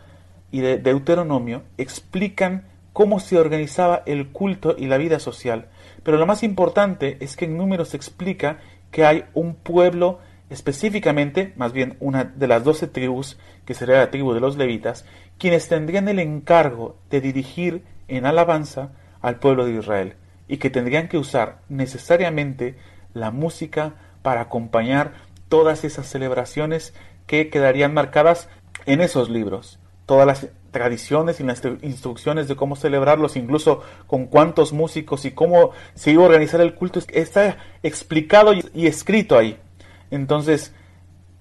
y 0.52 0.62
de 0.62 0.78
Deuteronomio 0.78 1.64
explican 1.78 2.69
cómo 2.94 3.20
se 3.20 3.38
organizaba 3.38 4.04
el 4.06 4.30
culto 4.30 4.76
y 4.78 4.88
la 4.88 4.98
vida 4.98 5.20
social. 5.20 5.68
Pero 6.04 6.18
lo 6.18 6.26
más 6.26 6.44
importante 6.44 7.18
es 7.20 7.36
que 7.36 7.46
en 7.46 7.58
números 7.58 7.90
se 7.90 7.98
explica 7.98 8.58
que 8.92 9.06
hay 9.06 9.26
un 9.34 9.56
pueblo 9.56 10.20
específicamente, 10.50 11.54
más 11.56 11.74
bien 11.74 11.98
una 12.00 12.24
de 12.24 12.48
las 12.48 12.64
doce 12.64 12.88
tribus, 12.88 13.38
que 13.66 13.74
sería 13.74 13.98
la 13.98 14.12
tribu 14.12 14.34
de 14.34 14.40
los 14.40 14.58
levitas, 14.58 15.06
quienes 15.38 15.68
tendrían 15.68 16.08
el 16.08 16.20
encargo 16.20 16.98
de 17.10 17.22
dirigir 17.22 17.84
en 18.08 18.26
alabanza 18.26 18.92
al 19.22 19.38
pueblo 19.40 19.66
de 19.66 19.74
Israel 19.74 20.16
y 20.48 20.58
que 20.58 20.70
tendrían 20.70 21.08
que 21.08 21.18
usar 21.18 21.60
necesariamente 21.70 22.76
la 23.14 23.32
música 23.32 23.94
para 24.22 24.42
acompañar 24.42 25.14
todas 25.48 25.84
esas 25.84 26.08
celebraciones 26.08 26.94
que 27.28 27.50
quedarían 27.50 27.94
marcadas 27.94 28.50
en 28.86 29.02
esos 29.02 29.30
libros. 29.30 29.79
Todas 30.10 30.26
las 30.26 30.48
tradiciones 30.72 31.40
y 31.40 31.44
las 31.44 31.62
instrucciones 31.84 32.48
de 32.48 32.56
cómo 32.56 32.76
celebrarlos, 32.76 33.36
incluso 33.36 33.84
con 34.08 34.26
cuántos 34.26 34.74
músicos 34.74 35.24
y 35.26 35.32
cómo 35.34 35.70
se 35.94 36.10
iba 36.10 36.24
a 36.24 36.26
organizar 36.26 36.62
el 36.62 36.74
culto, 36.74 37.00
está 37.10 37.60
explicado 37.84 38.54
y 38.74 38.88
escrito 38.88 39.38
ahí. 39.38 39.60
Entonces, 40.10 40.74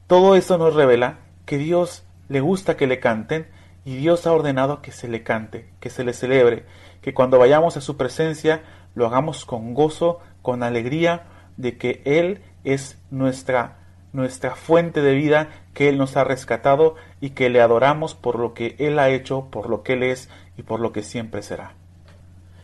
todo 0.06 0.36
eso 0.36 0.58
nos 0.58 0.74
revela 0.74 1.20
que 1.46 1.56
Dios 1.56 2.04
le 2.28 2.42
gusta 2.42 2.76
que 2.76 2.86
le 2.86 3.00
canten 3.00 3.46
y 3.86 3.96
Dios 3.96 4.26
ha 4.26 4.32
ordenado 4.32 4.82
que 4.82 4.92
se 4.92 5.08
le 5.08 5.22
cante, 5.22 5.70
que 5.80 5.88
se 5.88 6.04
le 6.04 6.12
celebre, 6.12 6.66
que 7.00 7.14
cuando 7.14 7.38
vayamos 7.38 7.78
a 7.78 7.80
su 7.80 7.96
presencia 7.96 8.64
lo 8.94 9.06
hagamos 9.06 9.46
con 9.46 9.72
gozo, 9.72 10.20
con 10.42 10.62
alegría 10.62 11.22
de 11.56 11.78
que 11.78 12.02
Él 12.04 12.42
es 12.64 12.98
nuestra 13.10 13.78
nuestra 14.12 14.54
fuente 14.54 15.02
de 15.02 15.14
vida 15.14 15.48
que 15.74 15.88
Él 15.88 15.98
nos 15.98 16.16
ha 16.16 16.24
rescatado 16.24 16.96
y 17.20 17.30
que 17.30 17.50
le 17.50 17.60
adoramos 17.60 18.14
por 18.14 18.38
lo 18.38 18.54
que 18.54 18.74
Él 18.78 18.98
ha 18.98 19.10
hecho, 19.10 19.46
por 19.50 19.68
lo 19.68 19.82
que 19.82 19.94
Él 19.94 20.02
es 20.02 20.28
y 20.56 20.62
por 20.62 20.80
lo 20.80 20.92
que 20.92 21.02
siempre 21.02 21.42
será. 21.42 21.74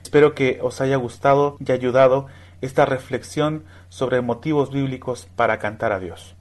Espero 0.03 0.35
que 0.35 0.59
os 0.63 0.81
haya 0.81 0.97
gustado 0.97 1.57
y 1.65 1.73
ayudado 1.73 2.27
esta 2.61 2.87
reflexión 2.87 3.65
sobre 3.89 4.21
motivos 4.21 4.71
bíblicos 4.71 5.27
para 5.37 5.59
cantar 5.59 5.93
a 5.93 5.99
Dios. 5.99 6.35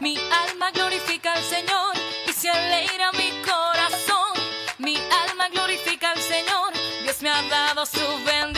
Mi 0.00 0.16
alma 0.16 0.70
glorifica 0.72 1.32
al 1.32 1.42
Señor 1.42 1.96
y 2.26 3.16
mi 3.16 3.42
corazón. 3.42 4.32
Mi 4.78 4.96
alma 4.96 5.48
glorifica 5.52 6.12
al 6.12 6.18
Señor, 6.18 6.72
Dios 7.02 7.22
me 7.22 7.30
ha 7.30 7.42
dado 7.48 7.84
su 7.84 8.00
bendición. 8.24 8.57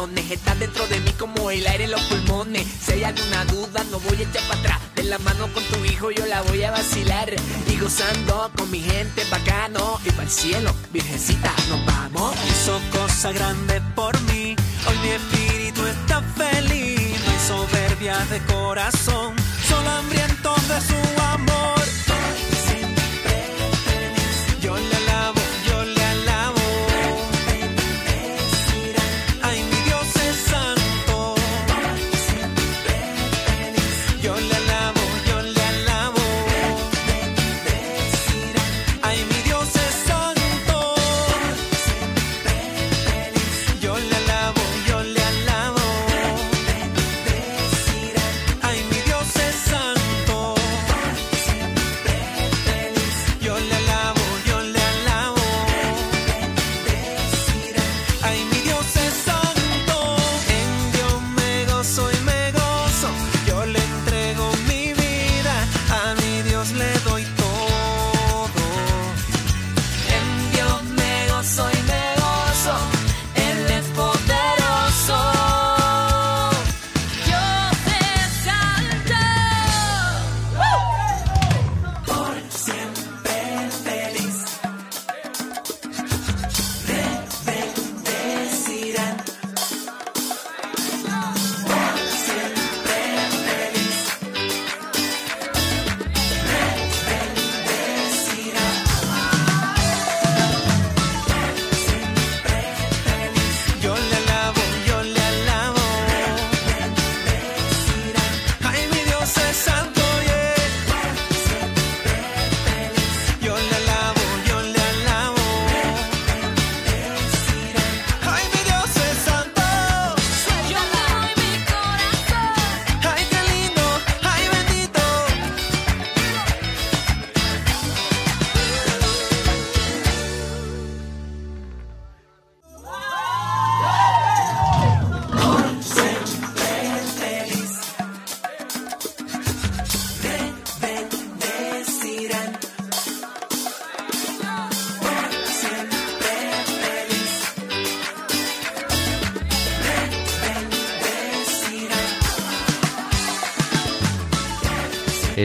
Emociones. 0.00 0.30
Estás 0.30 0.58
dentro 0.58 0.86
de 0.86 1.00
mí 1.00 1.12
como 1.12 1.50
el 1.50 1.66
aire 1.66 1.84
en 1.84 1.90
los 1.90 2.00
pulmones. 2.02 2.66
Si 2.80 2.92
hay 2.92 3.04
alguna 3.04 3.44
duda, 3.46 3.84
no 3.90 4.00
voy 4.00 4.18
a 4.18 4.22
echar 4.22 4.42
para 4.48 4.60
atrás. 4.60 4.78
De 4.94 5.02
la 5.04 5.18
mano 5.18 5.48
con 5.52 5.62
tu 5.64 5.84
hijo 5.84 6.10
yo 6.10 6.26
la 6.26 6.42
voy 6.42 6.62
a 6.62 6.70
vacilar. 6.70 7.30
Y 7.68 7.78
gozando 7.78 8.50
con 8.56 8.70
mi 8.70 8.80
gente 8.80 9.22
bacano. 9.30 10.00
Y 10.04 10.10
para 10.10 10.24
el 10.24 10.30
cielo, 10.30 10.74
virgencita, 10.92 11.52
nos 11.68 11.84
vamos. 11.84 12.34
hizo 12.48 12.80
cosa 12.92 13.32
grande 13.32 13.80
por 13.94 14.18
mí. 14.22 14.56
Hoy 14.86 14.98
mi 15.02 15.08
espíritu 15.10 15.86
está 15.86 16.22
feliz. 16.36 17.20
No 17.24 17.32
hay 17.32 17.40
soberbia 17.46 18.18
de 18.26 18.40
corazón, 18.52 19.34
solo 19.68 19.90
hambriento 19.90 20.54
de 20.68 20.80
su 20.80 21.22
amor. 21.22 21.69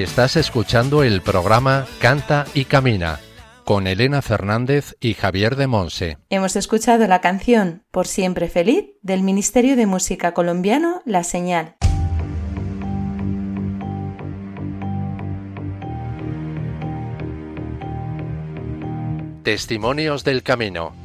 Estás 0.03 0.35
escuchando 0.35 1.03
el 1.03 1.21
programa 1.21 1.87
Canta 2.01 2.43
y 2.53 2.65
Camina 2.65 3.21
con 3.63 3.87
Elena 3.87 4.21
Fernández 4.21 4.97
y 4.99 5.13
Javier 5.13 5.55
de 5.55 5.67
Monse. 5.67 6.17
Hemos 6.29 6.57
escuchado 6.57 7.07
la 7.07 7.21
canción 7.21 7.85
Por 7.91 8.05
siempre 8.05 8.49
feliz 8.49 8.87
del 9.01 9.23
Ministerio 9.23 9.77
de 9.77 9.85
Música 9.85 10.33
Colombiano 10.33 11.01
La 11.05 11.23
Señal. 11.23 11.77
Testimonios 19.43 20.25
del 20.25 20.43
Camino. 20.43 21.04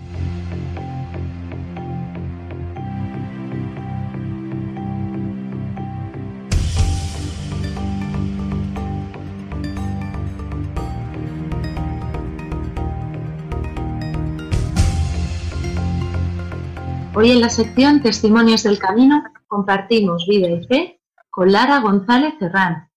Hoy 17.20 17.32
en 17.32 17.42
la 17.42 17.50
sección 17.50 18.00
Testimonios 18.00 18.62
del 18.62 18.78
Camino 18.78 19.22
compartimos 19.46 20.26
vida 20.26 20.48
y 20.48 20.66
fe 20.66 21.00
con 21.28 21.52
Lara 21.52 21.80
González 21.80 22.32
Serrán, 22.38 22.88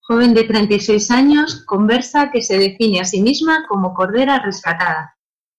joven 0.00 0.34
de 0.34 0.42
36 0.42 1.08
años, 1.12 1.64
conversa 1.66 2.32
que 2.32 2.42
se 2.42 2.58
define 2.58 2.98
a 2.98 3.04
sí 3.04 3.22
misma 3.22 3.68
como 3.68 3.94
cordera 3.94 4.40
rescatada. 4.40 5.16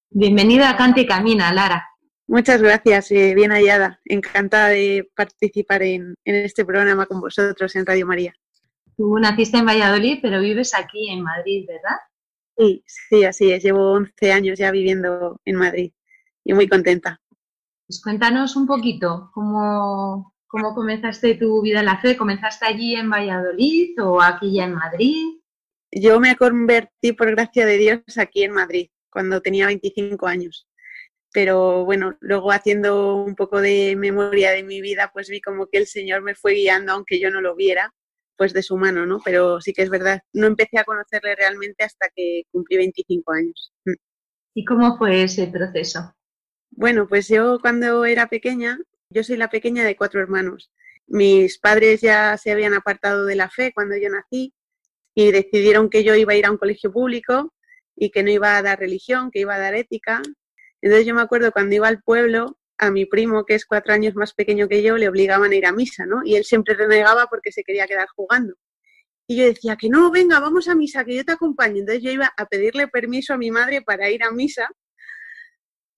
Bienvenida 0.10 0.70
a 0.70 0.76
Cante 0.76 1.00
y 1.00 1.06
Camina, 1.06 1.54
Lara. 1.54 1.88
Muchas 2.28 2.62
gracias, 2.62 3.10
eh, 3.12 3.34
bien 3.34 3.52
hallada. 3.52 4.02
Encantada 4.04 4.68
de 4.68 5.10
participar 5.16 5.82
en, 5.82 6.14
en 6.26 6.36
este 6.36 6.66
programa 6.66 7.06
con 7.06 7.22
vosotros 7.22 7.74
en 7.78 7.86
Radio 7.86 8.06
María. 8.06 8.34
Tú 8.98 9.20
naciste 9.20 9.58
en 9.58 9.66
Valladolid, 9.66 10.20
pero 10.22 10.42
vives 10.42 10.76
aquí 10.76 11.08
en 11.12 11.22
Madrid, 11.22 11.66
¿verdad? 11.66 11.98
Sí, 12.58 12.84
sí, 12.86 13.24
así 13.24 13.54
es. 13.54 13.64
Llevo 13.64 13.94
11 13.94 14.34
años 14.34 14.60
ya 14.60 14.70
viviendo 14.70 15.40
en 15.46 15.56
Madrid 15.56 15.94
y 16.44 16.54
muy 16.54 16.68
contenta. 16.68 17.21
Pues 17.92 18.02
cuéntanos 18.02 18.56
un 18.56 18.68
poquito 18.68 19.30
cómo, 19.34 20.34
cómo 20.48 20.74
comenzaste 20.74 21.36
tu 21.36 21.62
vida 21.62 21.82
en 21.82 21.88
la 21.88 22.00
fe. 22.00 22.16
¿Comenzaste 22.16 22.66
allí 22.66 22.96
en 22.96 23.10
Valladolid 23.10 24.02
o 24.02 24.22
aquí 24.22 24.54
ya 24.54 24.64
en 24.64 24.76
Madrid? 24.76 25.42
Yo 25.92 26.22
me 26.22 26.38
convertí 26.38 27.12
por 27.12 27.30
gracia 27.32 27.66
de 27.66 27.78
Dios 27.78 28.00
aquí 28.16 28.44
en 28.44 28.54
Madrid 28.54 28.88
cuando 29.10 29.42
tenía 29.42 29.66
25 29.66 30.26
años. 30.26 30.70
Pero 31.34 31.84
bueno, 31.84 32.16
luego 32.22 32.54
haciendo 32.54 33.18
un 33.18 33.36
poco 33.36 33.60
de 33.60 33.98
memoria 33.98 34.52
de 34.52 34.64
mi 34.64 34.80
vida, 34.80 35.12
pues 35.14 35.28
vi 35.28 35.42
como 35.42 35.68
que 35.68 35.80
el 35.80 35.88
Señor 35.88 36.22
me 36.22 36.34
fue 36.34 36.54
guiando, 36.54 36.94
aunque 36.94 37.20
yo 37.20 37.30
no 37.30 37.42
lo 37.42 37.58
viera, 37.58 37.94
pues 38.38 38.54
de 38.54 38.64
su 38.64 38.78
mano, 38.78 39.06
¿no? 39.06 39.20
Pero 39.26 39.60
sí 39.60 39.74
que 39.74 39.82
es 39.82 39.90
verdad, 39.90 40.22
no 40.32 40.48
empecé 40.48 40.80
a 40.80 40.86
conocerle 40.86 41.36
realmente 41.36 41.84
hasta 41.84 42.08
que 42.16 42.44
cumplí 42.54 42.78
25 42.78 43.34
años. 43.34 43.74
¿Y 44.56 44.64
cómo 44.64 44.98
fue 44.98 45.24
ese 45.24 45.48
proceso? 45.48 46.16
Bueno, 46.72 47.08
pues 47.08 47.28
yo 47.28 47.60
cuando 47.62 48.06
era 48.06 48.28
pequeña, 48.28 48.80
yo 49.10 49.24
soy 49.24 49.38
la 49.38 49.50
pequeña 49.50 49.84
de 49.84 49.96
cuatro 49.96 50.22
hermanos. 50.22 50.72
Mis 51.08 51.60
padres 51.60 52.02
ya 52.02 52.38
se 52.38 52.52
habían 52.52 52.74
apartado 52.74 53.26
de 53.26 53.36
la 53.36 53.50
fe 53.50 53.72
cuando 53.74 53.96
yo 53.98 54.10
nací 54.10 54.54
y 55.14 55.32
decidieron 55.32 55.90
que 55.90 56.04
yo 56.04 56.16
iba 56.16 56.34
a 56.34 56.36
ir 56.36 56.46
a 56.46 56.52
un 56.52 56.58
colegio 56.58 56.92
público 56.92 57.54
y 57.96 58.10
que 58.12 58.24
no 58.24 58.32
iba 58.32 58.58
a 58.58 58.62
dar 58.62 58.80
religión, 58.80 59.30
que 59.32 59.40
iba 59.40 59.56
a 59.56 59.60
dar 59.60 59.76
ética. 59.76 60.22
Entonces 60.82 61.06
yo 61.06 61.14
me 61.14 61.22
acuerdo 61.22 61.52
cuando 61.52 61.76
iba 61.76 61.88
al 61.88 62.02
pueblo, 62.02 62.58
a 62.78 62.90
mi 62.90 63.06
primo, 63.06 63.46
que 63.46 63.54
es 63.54 63.66
cuatro 63.66 63.94
años 63.94 64.16
más 64.16 64.34
pequeño 64.34 64.68
que 64.68 64.82
yo, 64.82 64.98
le 64.98 65.08
obligaban 65.08 65.52
a 65.52 65.56
ir 65.56 65.68
a 65.68 65.72
misa, 65.72 66.08
¿no? 66.08 66.22
Y 66.26 66.36
él 66.36 66.44
siempre 66.44 66.74
renegaba 66.74 67.28
porque 67.28 67.52
se 67.52 67.64
quería 67.64 67.86
quedar 67.86 68.08
jugando. 68.16 68.56
Y 69.28 69.38
yo 69.38 69.46
decía, 69.46 69.76
que 69.76 69.88
no, 69.88 70.10
venga, 70.10 70.40
vamos 70.40 70.68
a 70.68 70.74
misa, 70.74 71.06
que 71.06 71.16
yo 71.16 71.24
te 71.24 71.34
acompaño. 71.34 71.82
Entonces 71.82 72.04
yo 72.04 72.12
iba 72.12 72.34
a 72.36 72.46
pedirle 72.48 72.88
permiso 72.88 73.34
a 73.34 73.38
mi 73.38 73.52
madre 73.52 73.84
para 73.84 74.10
ir 74.10 74.24
a 74.24 74.32
misa. 74.32 74.68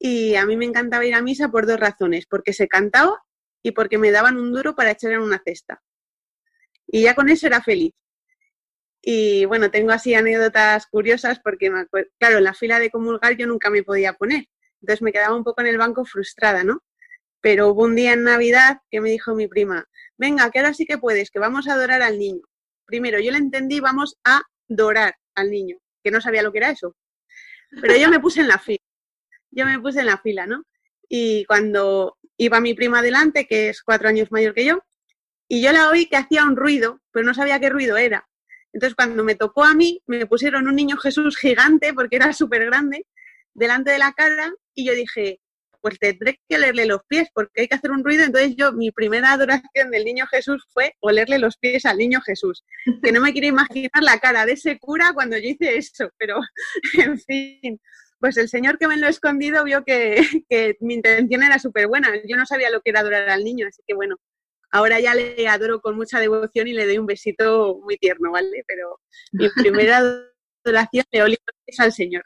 Y 0.05 0.35
a 0.35 0.45
mí 0.45 0.57
me 0.57 0.65
encantaba 0.65 1.05
ir 1.05 1.15
a 1.15 1.21
misa 1.21 1.47
por 1.47 1.65
dos 1.65 1.79
razones, 1.79 2.25
porque 2.25 2.51
se 2.51 2.67
cantaba 2.67 3.23
y 3.63 3.71
porque 3.71 3.97
me 3.97 4.11
daban 4.11 4.35
un 4.35 4.51
duro 4.51 4.75
para 4.75 4.91
echar 4.91 5.13
en 5.13 5.21
una 5.21 5.41
cesta. 5.41 5.81
Y 6.85 7.03
ya 7.03 7.15
con 7.15 7.29
eso 7.29 7.47
era 7.47 7.61
feliz. 7.61 7.93
Y 9.01 9.45
bueno, 9.45 9.71
tengo 9.71 9.93
así 9.93 10.13
anécdotas 10.13 10.87
curiosas 10.87 11.39
porque, 11.39 11.69
me 11.69 11.85
claro, 12.19 12.39
en 12.39 12.43
la 12.43 12.53
fila 12.53 12.79
de 12.79 12.89
comulgar 12.89 13.37
yo 13.37 13.47
nunca 13.47 13.69
me 13.69 13.81
podía 13.81 14.11
poner. 14.11 14.47
Entonces 14.81 15.01
me 15.01 15.13
quedaba 15.13 15.37
un 15.37 15.45
poco 15.45 15.61
en 15.61 15.67
el 15.67 15.77
banco 15.77 16.03
frustrada, 16.03 16.65
¿no? 16.65 16.83
Pero 17.39 17.69
hubo 17.69 17.83
un 17.83 17.95
día 17.95 18.11
en 18.11 18.23
Navidad 18.23 18.79
que 18.91 18.99
me 18.99 19.09
dijo 19.09 19.33
mi 19.35 19.47
prima, 19.47 19.87
venga, 20.17 20.51
que 20.51 20.59
ahora 20.59 20.73
sí 20.73 20.85
que 20.85 20.97
puedes, 20.97 21.31
que 21.31 21.39
vamos 21.39 21.69
a 21.69 21.75
adorar 21.75 22.01
al 22.01 22.19
niño. 22.19 22.41
Primero, 22.85 23.21
yo 23.21 23.31
le 23.31 23.37
entendí, 23.37 23.79
vamos 23.79 24.17
a 24.25 24.41
adorar 24.69 25.15
al 25.35 25.49
niño, 25.49 25.77
que 26.03 26.11
no 26.11 26.19
sabía 26.19 26.43
lo 26.43 26.51
que 26.51 26.57
era 26.57 26.71
eso. 26.71 26.93
Pero 27.81 27.95
yo 27.95 28.09
me 28.09 28.19
puse 28.19 28.41
en 28.41 28.49
la 28.49 28.59
fila, 28.59 28.82
yo 29.55 29.65
me 29.65 29.79
puse 29.79 30.01
en 30.01 30.07
la 30.07 30.17
fila, 30.17 30.45
¿no? 30.45 30.63
Y 31.07 31.45
cuando 31.45 32.17
iba 32.37 32.59
mi 32.59 32.73
prima 32.73 32.99
adelante, 32.99 33.45
que 33.47 33.69
es 33.69 33.81
cuatro 33.83 34.09
años 34.09 34.31
mayor 34.31 34.53
que 34.53 34.65
yo, 34.65 34.83
y 35.47 35.61
yo 35.61 35.71
la 35.71 35.89
oí 35.89 36.07
que 36.07 36.17
hacía 36.17 36.43
un 36.43 36.55
ruido 36.55 37.03
pero 37.13 37.25
no 37.25 37.33
sabía 37.33 37.59
qué 37.59 37.69
ruido 37.69 37.95
era. 37.95 38.27
Entonces, 38.73 38.95
cuando 38.95 39.23
me 39.23 39.35
tocó 39.35 39.63
a 39.63 39.75
mí, 39.75 40.01
me 40.07 40.25
pusieron 40.25 40.67
un 40.67 40.75
niño 40.75 40.97
Jesús 40.97 41.37
gigante, 41.37 41.93
porque 41.93 42.15
era 42.17 42.33
súper 42.33 42.65
grande, 42.65 43.05
delante 43.53 43.91
de 43.91 43.99
la 43.99 44.11
cara, 44.13 44.51
y 44.73 44.85
yo 44.85 44.93
dije, 44.93 45.39
pues 45.79 45.99
tendré 45.99 46.41
que 46.49 46.55
olerle 46.55 46.87
los 46.87 47.03
pies, 47.07 47.29
porque 47.33 47.61
hay 47.61 47.67
que 47.67 47.75
hacer 47.75 47.91
un 47.91 48.03
ruido. 48.03 48.23
Entonces, 48.23 48.55
yo, 48.57 48.73
mi 48.73 48.89
primera 48.91 49.33
adoración 49.33 49.91
del 49.91 50.05
niño 50.05 50.25
Jesús 50.25 50.65
fue 50.73 50.95
olerle 51.01 51.37
los 51.37 51.57
pies 51.57 51.85
al 51.85 51.97
niño 51.97 52.19
Jesús. 52.21 52.65
Que 53.03 53.11
no 53.11 53.21
me 53.21 53.31
quiero 53.31 53.47
imaginar 53.47 54.01
la 54.01 54.17
cara 54.17 54.45
de 54.47 54.53
ese 54.53 54.79
cura 54.79 55.11
cuando 55.13 55.37
yo 55.37 55.49
hice 55.49 55.77
eso, 55.77 56.09
pero, 56.17 56.39
en 56.97 57.19
fin. 57.19 57.79
Pues 58.23 58.37
el 58.37 58.47
señor 58.47 58.77
que 58.77 58.87
me 58.87 58.95
lo 58.95 59.07
ha 59.07 59.09
escondido 59.09 59.65
vio 59.65 59.83
que, 59.83 60.15
que 60.49 60.77
mi 60.79 60.93
intención 60.93 61.43
era 61.43 61.59
súper 61.59 61.87
buena. 61.87 62.09
Yo 62.25 62.37
no 62.37 62.45
sabía 62.45 62.69
lo 62.69 62.79
que 62.79 62.91
era 62.91 63.01
adorar 63.01 63.29
al 63.29 63.43
niño, 63.43 63.67
así 63.67 63.81
que 63.85 63.93
bueno, 63.93 64.15
ahora 64.71 65.01
ya 65.01 65.13
le 65.13 65.45
adoro 65.49 65.81
con 65.81 65.97
mucha 65.97 66.21
devoción 66.21 66.69
y 66.69 66.71
le 66.71 66.85
doy 66.85 66.99
un 66.99 67.05
besito 67.05 67.81
muy 67.83 67.97
tierno, 67.97 68.31
¿vale? 68.31 68.63
Pero 68.65 69.01
mi 69.33 69.49
primera 69.89 69.97
adoración 70.63 71.03
le 71.11 71.21
olí 71.21 71.37
es 71.67 71.79
al 71.81 71.91
Señor. 71.91 72.23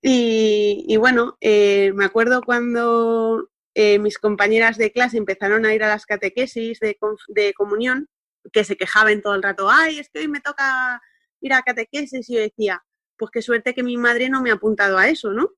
Y, 0.00 0.86
y 0.88 0.96
bueno, 0.96 1.36
eh, 1.42 1.92
me 1.94 2.06
acuerdo 2.06 2.40
cuando 2.40 3.50
eh, 3.74 3.98
mis 3.98 4.16
compañeras 4.16 4.78
de 4.78 4.90
clase 4.90 5.18
empezaron 5.18 5.66
a 5.66 5.74
ir 5.74 5.84
a 5.84 5.88
las 5.88 6.06
catequesis 6.06 6.80
de, 6.80 6.96
de, 7.28 7.52
comunión, 7.52 8.08
que 8.54 8.64
se 8.64 8.78
quejaban 8.78 9.20
todo 9.20 9.34
el 9.34 9.42
rato, 9.42 9.68
ay, 9.70 9.98
es 9.98 10.08
que 10.08 10.20
hoy 10.20 10.28
me 10.28 10.40
toca 10.40 10.98
ir 11.42 11.52
a 11.52 11.60
catequesis, 11.60 12.30
y 12.30 12.36
yo 12.36 12.40
decía, 12.40 12.82
pues 13.16 13.30
qué 13.30 13.42
suerte 13.42 13.74
que 13.74 13.82
mi 13.82 13.96
madre 13.96 14.28
no 14.28 14.42
me 14.42 14.50
ha 14.50 14.54
apuntado 14.54 14.98
a 14.98 15.08
eso, 15.08 15.32
¿no? 15.32 15.50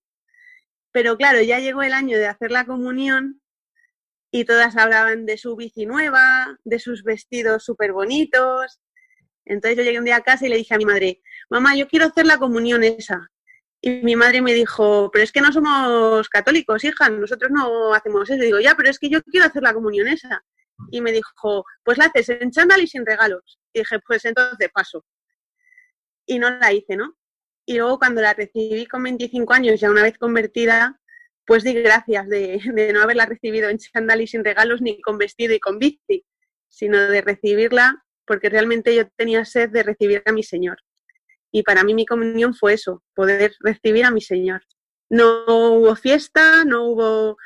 Pero 0.93 1.17
claro, 1.17 1.43
ya 1.43 1.59
llegó 1.59 1.83
el 1.83 1.93
año 1.93 2.19
de 2.19 2.27
hacer 2.27 2.51
la 2.51 2.67
comunión 2.67 3.40
y 4.31 4.45
todas 4.45 4.77
hablaban 4.77 5.27
de 5.27 5.38
su 5.38 5.57
bici 5.57 5.87
nueva, 5.87 6.59
de 6.64 6.79
sus 6.79 7.03
vestidos 7.05 7.64
súper 7.64 7.93
bonitos. 7.93 8.81
Entonces 9.45 9.77
yo 9.77 9.85
llegué 9.85 9.99
un 9.99 10.05
día 10.05 10.17
a 10.17 10.23
casa 10.23 10.47
y 10.47 10.49
le 10.49 10.57
dije 10.57 10.75
a 10.75 10.79
mi 10.79 10.85
madre, 10.85 11.23
mamá, 11.51 11.77
yo 11.77 11.87
quiero 11.88 12.07
hacer 12.07 12.27
la 12.27 12.38
comunión 12.38 12.83
esa. 12.85 13.31
Y 13.81 14.03
mi 14.03 14.17
madre 14.17 14.40
me 14.40 14.55
dijo, 14.55 15.11
pero 15.12 15.23
es 15.23 15.31
que 15.31 15.40
no 15.40 15.53
somos 15.53 16.29
católicos, 16.29 16.83
hija, 16.85 17.11
nosotros 17.11 17.51
no 17.51 17.93
hacemos 17.93 18.29
eso. 18.31 18.43
Y 18.43 18.47
digo, 18.47 18.61
ya, 18.61 18.75
pero 18.75 18.88
es 18.88 18.99
que 18.99 19.11
yo 19.11 19.23
quiero 19.23 19.47
hacer 19.47 19.62
la 19.62 19.75
comunión 19.75 20.09
esa. 20.09 20.43
Y 20.90 21.01
me 21.01 21.12
dijo, 21.12 21.64
pues 21.83 21.99
la 21.99 22.07
haces 22.07 22.31
en 22.31 22.51
chándal 22.51 22.83
y 22.83 22.87
sin 22.87 23.05
regalos. 23.05 23.61
Y 23.73 23.81
dije, 23.81 23.99
pues 24.07 24.25
entonces 24.25 24.71
paso. 24.73 25.05
Y 26.27 26.38
no 26.38 26.51
la 26.51 26.73
hice, 26.73 26.97
¿no? 26.97 27.17
Y 27.66 27.79
luego 27.79 27.98
cuando 27.98 28.20
la 28.20 28.35
recibí 28.35 28.87
con 28.87 29.03
25 29.03 29.53
años, 29.53 29.81
ya 29.81 29.90
una 29.90 30.03
vez 30.03 30.18
convertida, 30.18 31.00
pues 31.46 31.64
di 31.64 31.72
gracias 31.74 32.29
de, 32.29 32.61
no 32.94 33.03
haberla 33.03 33.27
recibido 33.27 33.68
en 33.68 33.79
chándal 33.79 34.20
y 34.20 34.27
sin 34.27 34.44
regalos, 34.44 34.81
ni 34.81 35.00
con 35.00 35.18
vestido 35.18 35.55
y 35.55 35.61
con 35.61 35.79
bici, 35.79 36.24
sino 36.68 36.98
de 36.98 37.20
recibirla 37.20 38.05
porque 38.27 38.48
realmente 38.48 38.94
yo 38.94 39.09
tenía 39.16 39.44
sed 39.44 39.70
de 39.70 39.83
recibir 39.83 40.22
a 40.24 40.33
mi 40.33 40.42
Señor. 40.42 40.79
Y 41.53 41.62
para 41.62 41.85
mí 41.85 41.94
mi 41.94 42.07
comunión 42.07 42.55
fue 42.55 42.74
eso, 42.74 43.03
poder 43.14 43.55
recibir 43.61 44.05
a 44.05 44.11
mi 44.11 44.20
Señor. 44.20 44.62
No 45.11 45.44
hubo 45.46 45.94
fiesta, 45.94 46.64
no 46.64 46.85
hubo 46.85 47.37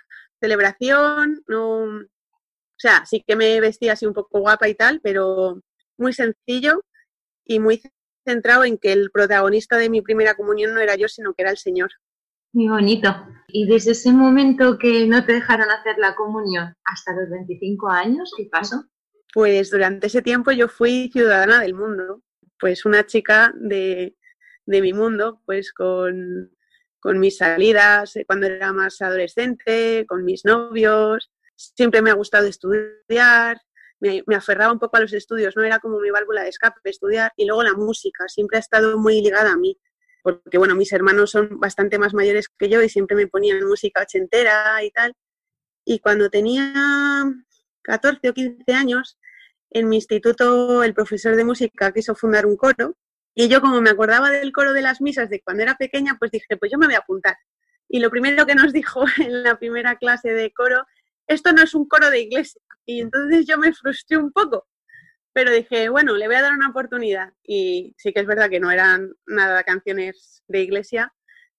celebración, 0.40 1.42
no... 1.46 1.82
O 1.84 2.80
sea, 2.80 3.04
sí 3.06 3.24
que 3.26 3.34
me 3.34 3.60
vestía 3.60 3.94
así 3.94 4.06
un 4.06 4.14
poco 4.14 4.38
guapa 4.38 4.68
y 4.68 4.74
tal, 4.74 5.00
pero 5.02 5.60
muy 5.96 6.12
sencillo 6.12 6.84
y 7.44 7.58
muy 7.58 7.82
centrado 8.28 8.64
en 8.64 8.78
que 8.78 8.92
el 8.92 9.10
protagonista 9.10 9.76
de 9.76 9.90
mi 9.90 10.02
primera 10.02 10.34
comunión 10.34 10.74
no 10.74 10.80
era 10.80 10.96
yo, 10.96 11.08
sino 11.08 11.32
que 11.34 11.42
era 11.42 11.50
el 11.50 11.58
Señor. 11.58 11.90
Muy 12.52 12.68
bonito. 12.68 13.08
Y 13.48 13.66
desde 13.66 13.92
ese 13.92 14.12
momento 14.12 14.78
que 14.78 15.06
no 15.06 15.24
te 15.24 15.34
dejaron 15.34 15.70
hacer 15.70 15.96
la 15.98 16.14
comunión 16.14 16.74
hasta 16.84 17.14
los 17.14 17.28
25 17.30 17.88
años, 17.88 18.32
¿qué 18.36 18.48
pasó? 18.50 18.84
Pues 19.32 19.70
durante 19.70 20.06
ese 20.06 20.22
tiempo 20.22 20.50
yo 20.52 20.68
fui 20.68 21.10
ciudadana 21.12 21.60
del 21.60 21.74
mundo, 21.74 22.22
pues 22.58 22.84
una 22.84 23.04
chica 23.06 23.52
de, 23.54 24.16
de 24.66 24.82
mi 24.82 24.92
mundo, 24.92 25.42
pues 25.44 25.72
con, 25.72 26.50
con 27.00 27.18
mis 27.18 27.36
salidas 27.36 28.16
eh, 28.16 28.24
cuando 28.26 28.46
era 28.46 28.72
más 28.72 29.00
adolescente, 29.02 30.06
con 30.08 30.24
mis 30.24 30.44
novios. 30.44 31.30
Siempre 31.54 32.02
me 32.02 32.10
ha 32.10 32.14
gustado 32.14 32.46
estudiar, 32.46 33.60
me, 34.00 34.22
aferraba 34.34 34.72
un 34.72 34.78
poco 34.78 34.96
a 34.96 35.00
los 35.00 35.12
estudios, 35.12 35.56
no 35.56 35.64
era 35.64 35.78
como 35.78 35.98
mi 36.00 36.10
válvula 36.10 36.42
de 36.42 36.50
escape 36.50 36.80
estudiar. 36.84 37.32
Y 37.36 37.46
luego 37.46 37.62
la 37.62 37.74
música, 37.74 38.28
siempre 38.28 38.58
ha 38.58 38.60
estado 38.60 38.98
muy 38.98 39.20
ligada 39.20 39.52
a 39.52 39.56
mí 39.56 39.78
porque 40.22 40.58
bueno, 40.58 40.74
mis 40.74 40.92
hermanos 40.92 41.30
son 41.30 41.58
bastante 41.58 41.98
más 41.98 42.12
mayores 42.12 42.48
que 42.48 42.68
yo 42.68 42.82
y 42.82 42.88
siempre 42.88 43.16
me 43.16 43.28
ponían 43.28 43.64
música 43.64 44.02
ochentera 44.02 44.82
y 44.84 44.90
tal. 44.90 45.14
Y 45.84 46.00
cuando 46.00 46.28
tenía 46.28 47.24
14 47.82 48.28
o 48.28 48.34
15 48.34 48.72
años, 48.72 49.18
en 49.70 49.88
mi 49.88 49.96
instituto 49.96 50.82
el 50.82 50.94
profesor 50.94 51.36
de 51.36 51.44
música 51.44 51.92
quiso 51.92 52.14
fundar 52.14 52.46
un 52.46 52.56
coro 52.56 52.96
y 53.34 53.48
yo 53.48 53.60
como 53.60 53.80
me 53.80 53.90
acordaba 53.90 54.30
del 54.30 54.52
coro 54.52 54.72
de 54.72 54.82
las 54.82 55.00
misas 55.00 55.30
de 55.30 55.40
cuando 55.40 55.62
era 55.62 55.76
pequeña, 55.76 56.16
pues 56.18 56.30
dije, 56.30 56.56
pues 56.58 56.70
yo 56.70 56.78
me 56.78 56.86
voy 56.86 56.96
a 56.96 56.98
apuntar. 56.98 57.36
Y 57.88 58.00
lo 58.00 58.10
primero 58.10 58.44
que 58.46 58.54
nos 58.54 58.72
dijo 58.74 59.04
en 59.18 59.42
la 59.42 59.58
primera 59.58 59.96
clase 59.96 60.30
de 60.32 60.52
coro, 60.52 60.86
esto 61.26 61.52
no 61.52 61.62
es 61.62 61.74
un 61.74 61.86
coro 61.86 62.10
de 62.10 62.20
iglesia. 62.20 62.60
Y 62.88 63.02
entonces 63.02 63.46
yo 63.46 63.58
me 63.58 63.74
frustré 63.74 64.16
un 64.16 64.32
poco, 64.32 64.66
pero 65.34 65.52
dije, 65.52 65.90
bueno, 65.90 66.16
le 66.16 66.26
voy 66.26 66.36
a 66.36 66.42
dar 66.42 66.54
una 66.54 66.70
oportunidad. 66.70 67.34
Y 67.44 67.94
sí 67.98 68.14
que 68.14 68.20
es 68.20 68.26
verdad 68.26 68.48
que 68.50 68.60
no 68.60 68.70
eran 68.70 69.12
nada 69.26 69.62
canciones 69.64 70.42
de 70.48 70.62
iglesia, 70.62 71.14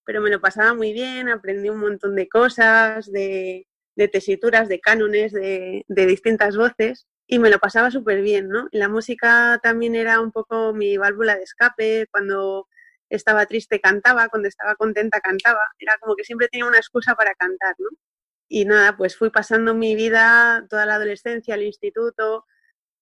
pero 0.05 0.21
me 0.21 0.31
lo 0.31 0.41
pasaba 0.41 0.73
muy 0.73 0.91
bien, 0.91 1.29
aprendí 1.29 1.69
un 1.69 1.81
montón 1.81 2.15
de 2.15 2.27
cosas, 2.27 3.11
de, 3.11 3.67
de 3.95 4.07
tesituras, 4.07 4.69
de 4.69 4.79
cánones, 4.79 5.31
de, 5.31 5.85
de, 5.87 6.05
distintas 6.07 6.57
voces, 6.57 7.07
y 7.27 7.37
me 7.39 7.51
lo 7.51 7.59
pasaba 7.59 7.91
súper 7.91 8.21
bien, 8.23 8.49
¿no? 8.49 8.67
la 8.71 8.89
música 8.89 9.59
también 9.61 9.95
era 9.95 10.21
un 10.21 10.31
poco 10.31 10.73
mi 10.73 10.97
válvula 10.97 11.35
de 11.35 11.43
escape, 11.43 12.07
cuando 12.11 12.67
estaba 13.09 13.45
triste 13.45 13.79
cantaba, 13.81 14.29
cuando 14.29 14.47
estaba 14.47 14.75
contenta 14.75 15.21
cantaba, 15.21 15.61
era 15.77 15.95
como 16.01 16.15
que 16.15 16.23
siempre 16.23 16.47
tenía 16.47 16.65
una 16.65 16.77
excusa 16.79 17.15
para 17.15 17.35
cantar, 17.35 17.75
¿no? 17.77 17.89
Y 18.49 18.65
nada, 18.65 18.97
pues 18.97 19.15
fui 19.15 19.29
pasando 19.29 19.75
mi 19.75 19.95
vida, 19.95 20.65
toda 20.69 20.85
la 20.87 20.95
adolescencia, 20.95 21.55
el 21.55 21.63
instituto, 21.63 22.45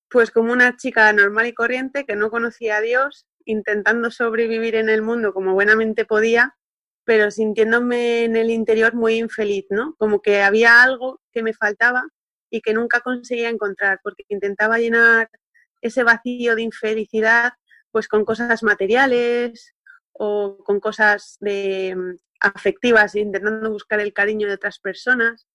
pues 0.09 0.29
como 0.31 0.51
una 0.51 0.75
chica 0.75 1.11
normal 1.13 1.47
y 1.47 1.53
corriente 1.53 2.05
que 2.05 2.17
no 2.17 2.29
conocía 2.29 2.77
a 2.77 2.81
Dios, 2.81 3.25
intentando 3.45 4.11
sobrevivir 4.11 4.75
en 4.75 4.89
el 4.89 5.01
mundo 5.01 5.33
como 5.33 5.53
buenamente 5.53 6.05
podía, 6.05 6.57
pero 7.05 7.31
sintiéndome 7.31 8.25
en 8.25 8.35
el 8.35 8.49
interior 8.49 8.93
muy 8.93 9.15
infeliz, 9.15 9.65
¿no? 9.69 9.95
Como 9.97 10.21
que 10.21 10.41
había 10.41 10.83
algo 10.83 11.21
que 11.31 11.41
me 11.43 11.53
faltaba 11.53 12.03
y 12.49 12.61
que 12.61 12.73
nunca 12.73 12.99
conseguía 12.99 13.49
encontrar, 13.49 14.01
porque 14.03 14.23
intentaba 14.27 14.77
llenar 14.77 15.29
ese 15.81 16.03
vacío 16.03 16.55
de 16.55 16.63
infelicidad 16.63 17.53
pues 17.91 18.07
con 18.07 18.25
cosas 18.25 18.63
materiales 18.63 19.73
o 20.11 20.57
con 20.63 20.79
cosas 20.79 21.37
de, 21.39 21.95
afectivas, 22.39 23.15
intentando 23.15 23.69
buscar 23.71 23.99
el 23.99 24.13
cariño 24.13 24.47
de 24.47 24.55
otras 24.55 24.79
personas, 24.79 25.47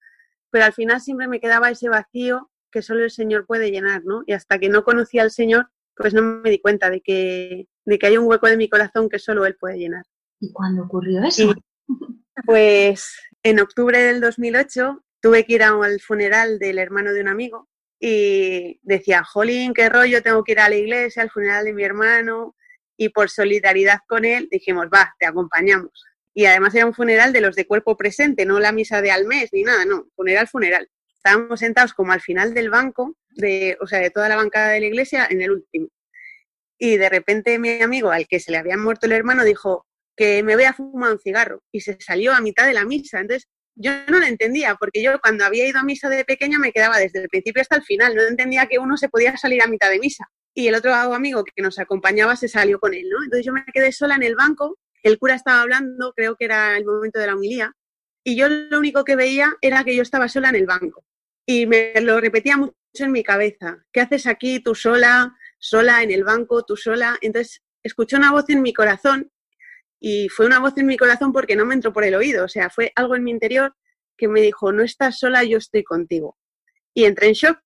pero 0.51 0.65
al 0.65 0.73
final 0.73 1.01
siempre 1.01 1.29
me 1.29 1.41
quedaba 1.41 1.71
ese 1.71 1.89
vacío 1.89 2.51
que 2.71 2.83
solo 2.83 3.05
el 3.05 3.11
Señor 3.11 3.47
puede 3.47 3.71
llenar, 3.71 4.05
¿no? 4.05 4.23
Y 4.27 4.33
hasta 4.33 4.59
que 4.59 4.69
no 4.69 4.85
conocía 4.85 5.23
al 5.23 5.31
Señor, 5.31 5.71
pues 5.97 6.15
no 6.15 6.23
me 6.23 6.51
di 6.51 6.59
cuenta 6.59 6.91
de 6.91 7.01
que, 7.01 7.69
de 7.85 7.99
que 7.99 8.07
hay 8.07 8.17
un 8.17 8.27
hueco 8.27 8.47
de 8.47 8.57
mi 8.57 8.69
corazón 8.69 9.09
que 9.09 9.19
solo 9.19 9.47
Él 9.47 9.57
puede 9.57 9.79
llenar. 9.79 10.05
¿Y 10.41 10.53
cuándo 10.53 10.85
ocurrió 10.85 11.23
eso? 11.23 11.53
Y, 11.53 11.89
pues 12.47 13.15
en 13.43 13.61
octubre 13.61 13.99
del 14.03 14.21
2008 14.21 15.05
tuve 15.21 15.45
que 15.45 15.55
ir 15.55 15.63
al 15.63 16.01
funeral 16.01 16.59
del 16.59 16.79
hermano 16.79 17.13
de 17.13 17.21
un 17.21 17.29
amigo 17.29 17.69
y 18.01 18.81
decía, 18.83 19.23
jolín, 19.23 19.73
qué 19.73 19.89
rollo, 19.89 20.23
tengo 20.23 20.43
que 20.43 20.53
ir 20.53 20.61
a 20.61 20.69
la 20.69 20.75
iglesia, 20.75 21.23
al 21.23 21.31
funeral 21.31 21.65
de 21.65 21.73
mi 21.73 21.85
hermano. 21.85 22.57
Y 22.97 23.11
por 23.11 23.31
solidaridad 23.31 24.01
con 24.09 24.25
él 24.25 24.49
dijimos, 24.51 24.89
va, 24.93 25.15
te 25.19 25.27
acompañamos. 25.27 26.05
Y 26.35 26.47
además 26.47 26.75
era 26.75 26.87
un 26.87 26.95
funeral 26.95 27.33
de 27.33 27.41
los 27.41 27.57
de 27.57 27.67
cuerpo 27.67 27.97
presente, 27.97 28.47
no 28.47 28.59
la 28.59 28.73
misa 28.73 29.03
de 29.03 29.11
al 29.11 29.27
mes 29.27 29.51
ni 29.53 29.63
nada, 29.63 29.85
no, 29.85 30.09
funeral, 30.17 30.49
funeral 30.49 30.89
estábamos 31.25 31.61
sentados 31.61 31.95
como 31.95 32.13
al 32.13 32.21
final 32.21 32.53
del 32.53 32.69
banco, 32.69 33.17
de, 33.31 33.79
o 33.81 33.87
sea, 33.87 34.01
de 34.01 34.11
toda 34.11 34.29
la 34.29 34.35
bancada 34.35 34.71
de 34.71 34.81
la 34.81 34.87
iglesia, 34.87 35.29
en 35.31 35.41
el 35.41 35.53
último. 35.53 35.89
Y 36.79 36.97
de 36.97 37.09
repente 37.09 37.61
mi 37.61 37.81
amigo, 37.81 38.11
al 38.11 38.27
que 38.27 38.41
se 38.41 38.51
le 38.51 38.59
había 38.59 38.77
muerto 38.77 39.07
el 39.07 39.13
hermano, 39.13 39.45
dijo 39.45 39.87
que 40.17 40.43
me 40.43 40.57
voy 40.57 40.65
a 40.65 40.73
fumar 40.73 41.13
un 41.13 41.21
cigarro 41.21 41.63
y 41.71 41.81
se 41.81 41.97
salió 42.01 42.33
a 42.33 42.41
mitad 42.41 42.67
de 42.67 42.73
la 42.73 42.85
misa. 42.85 43.21
Entonces 43.21 43.49
yo 43.77 43.93
no 44.09 44.19
lo 44.19 44.27
entendía, 44.27 44.75
porque 44.75 45.01
yo 45.01 45.21
cuando 45.21 45.45
había 45.45 45.67
ido 45.67 45.79
a 45.79 45.85
misa 45.85 46.09
de 46.09 46.25
pequeña 46.25 46.59
me 46.59 46.73
quedaba 46.73 46.99
desde 46.99 47.23
el 47.23 47.29
principio 47.29 47.63
hasta 47.63 47.77
el 47.77 47.85
final, 47.85 48.17
no 48.17 48.23
entendía 48.23 48.67
que 48.67 48.81
uno 48.81 48.97
se 48.97 49.09
podía 49.09 49.37
salir 49.37 49.63
a 49.63 49.69
mitad 49.69 49.91
de 49.91 50.01
misa. 50.01 50.29
Y 50.55 50.67
el 50.67 50.75
otro 50.75 50.93
amigo 50.93 51.45
que 51.45 51.63
nos 51.63 51.79
acompañaba 51.79 52.35
se 52.35 52.49
salió 52.49 52.81
con 52.81 52.95
él, 52.95 53.09
¿no? 53.09 53.23
Entonces 53.23 53.47
yo 53.47 53.53
me 53.53 53.65
quedé 53.73 53.93
sola 53.93 54.17
en 54.17 54.25
el 54.25 54.35
banco, 54.35 54.77
el 55.03 55.19
cura 55.19 55.35
estaba 55.35 55.63
hablando, 55.63 56.13
creo 56.15 56.37
que 56.37 56.45
era 56.45 56.77
el 56.77 56.85
momento 56.85 57.19
de 57.19 57.27
la 57.27 57.37
humilía, 57.37 57.75
y 58.25 58.37
yo 58.37 58.49
lo 58.49 58.79
único 58.79 59.05
que 59.05 59.17
veía 59.17 59.53
era 59.61 59.85
que 59.85 59.97
yo 59.97 60.03
estaba 60.03 60.29
sola 60.29 60.49
en 60.51 60.57
el 60.57 60.67
banco 60.67 61.05
y 61.47 61.67
me 61.67 62.01
lo 62.01 62.21
repetía 62.21 62.57
mucho 62.57 62.73
en 62.95 63.13
mi 63.13 63.23
cabeza. 63.23 63.85
¿Qué 63.93 64.01
haces 64.01 64.27
aquí 64.27 64.61
tú 64.61 64.75
sola, 64.75 65.37
sola 65.59 66.03
en 66.03 66.11
el 66.13 66.25
banco, 66.25 66.65
tú 66.65 66.77
sola? 66.77 67.19
Entonces 67.21 67.63
escuché 67.83 68.17
una 68.17 68.31
voz 68.31 68.49
en 68.49 68.63
mi 68.63 68.73
corazón 68.73 69.31
y 69.99 70.29
fue 70.29 70.47
una 70.47 70.61
voz 70.61 70.77
en 70.79 70.87
mi 70.87 70.97
corazón 70.97 71.33
porque 71.33 71.57
no 71.57 71.65
me 71.65 71.75
entró 71.75 71.93
por 71.93 72.05
el 72.05 72.15
oído, 72.15 72.45
o 72.45 72.49
sea, 72.49 72.71
fue 72.71 72.93
algo 72.97 73.17
en 73.17 73.25
mi 73.25 73.31
interior 73.31 73.75
que 74.17 74.29
me 74.29 74.41
dijo, 74.41 74.73
no 74.73 74.83
estás 74.83 75.19
sola, 75.19 75.43
yo 75.45 75.59
estoy 75.59 75.83
contigo. 75.85 76.37
Y 76.95 77.05
entré 77.05 77.29
en 77.29 77.35
shock 77.35 77.59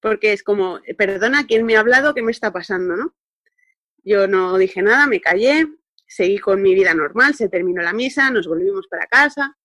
porque 0.00 0.32
es 0.32 0.42
como, 0.42 0.80
perdona, 0.96 1.46
¿quién 1.46 1.66
me 1.66 1.76
ha 1.76 1.80
hablado? 1.80 2.14
¿Qué 2.14 2.22
me 2.22 2.32
está 2.32 2.52
pasando? 2.52 2.96
¿no? 2.96 3.14
Yo 4.02 4.26
no 4.26 4.56
dije 4.56 4.80
nada, 4.80 5.06
me 5.06 5.20
callé, 5.20 5.66
seguí 6.10 6.38
con 6.38 6.60
mi 6.60 6.74
vida 6.74 6.92
normal, 6.92 7.34
se 7.34 7.48
terminó 7.48 7.82
la 7.82 7.92
misa, 7.92 8.30
nos 8.30 8.48
volvimos 8.48 8.88
para 8.88 9.06
casa. 9.06 9.56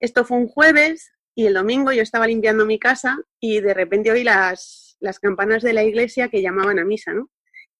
Esto 0.00 0.24
fue 0.24 0.38
un 0.38 0.48
jueves 0.48 1.12
y 1.34 1.46
el 1.46 1.54
domingo 1.54 1.92
yo 1.92 2.02
estaba 2.02 2.26
limpiando 2.26 2.64
mi 2.64 2.78
casa 2.78 3.18
y 3.38 3.60
de 3.60 3.74
repente 3.74 4.10
oí 4.10 4.24
las, 4.24 4.96
las 5.00 5.20
campanas 5.20 5.62
de 5.62 5.74
la 5.74 5.84
iglesia 5.84 6.28
que 6.28 6.40
llamaban 6.40 6.78
a 6.78 6.84
misa, 6.84 7.12
¿no? 7.12 7.30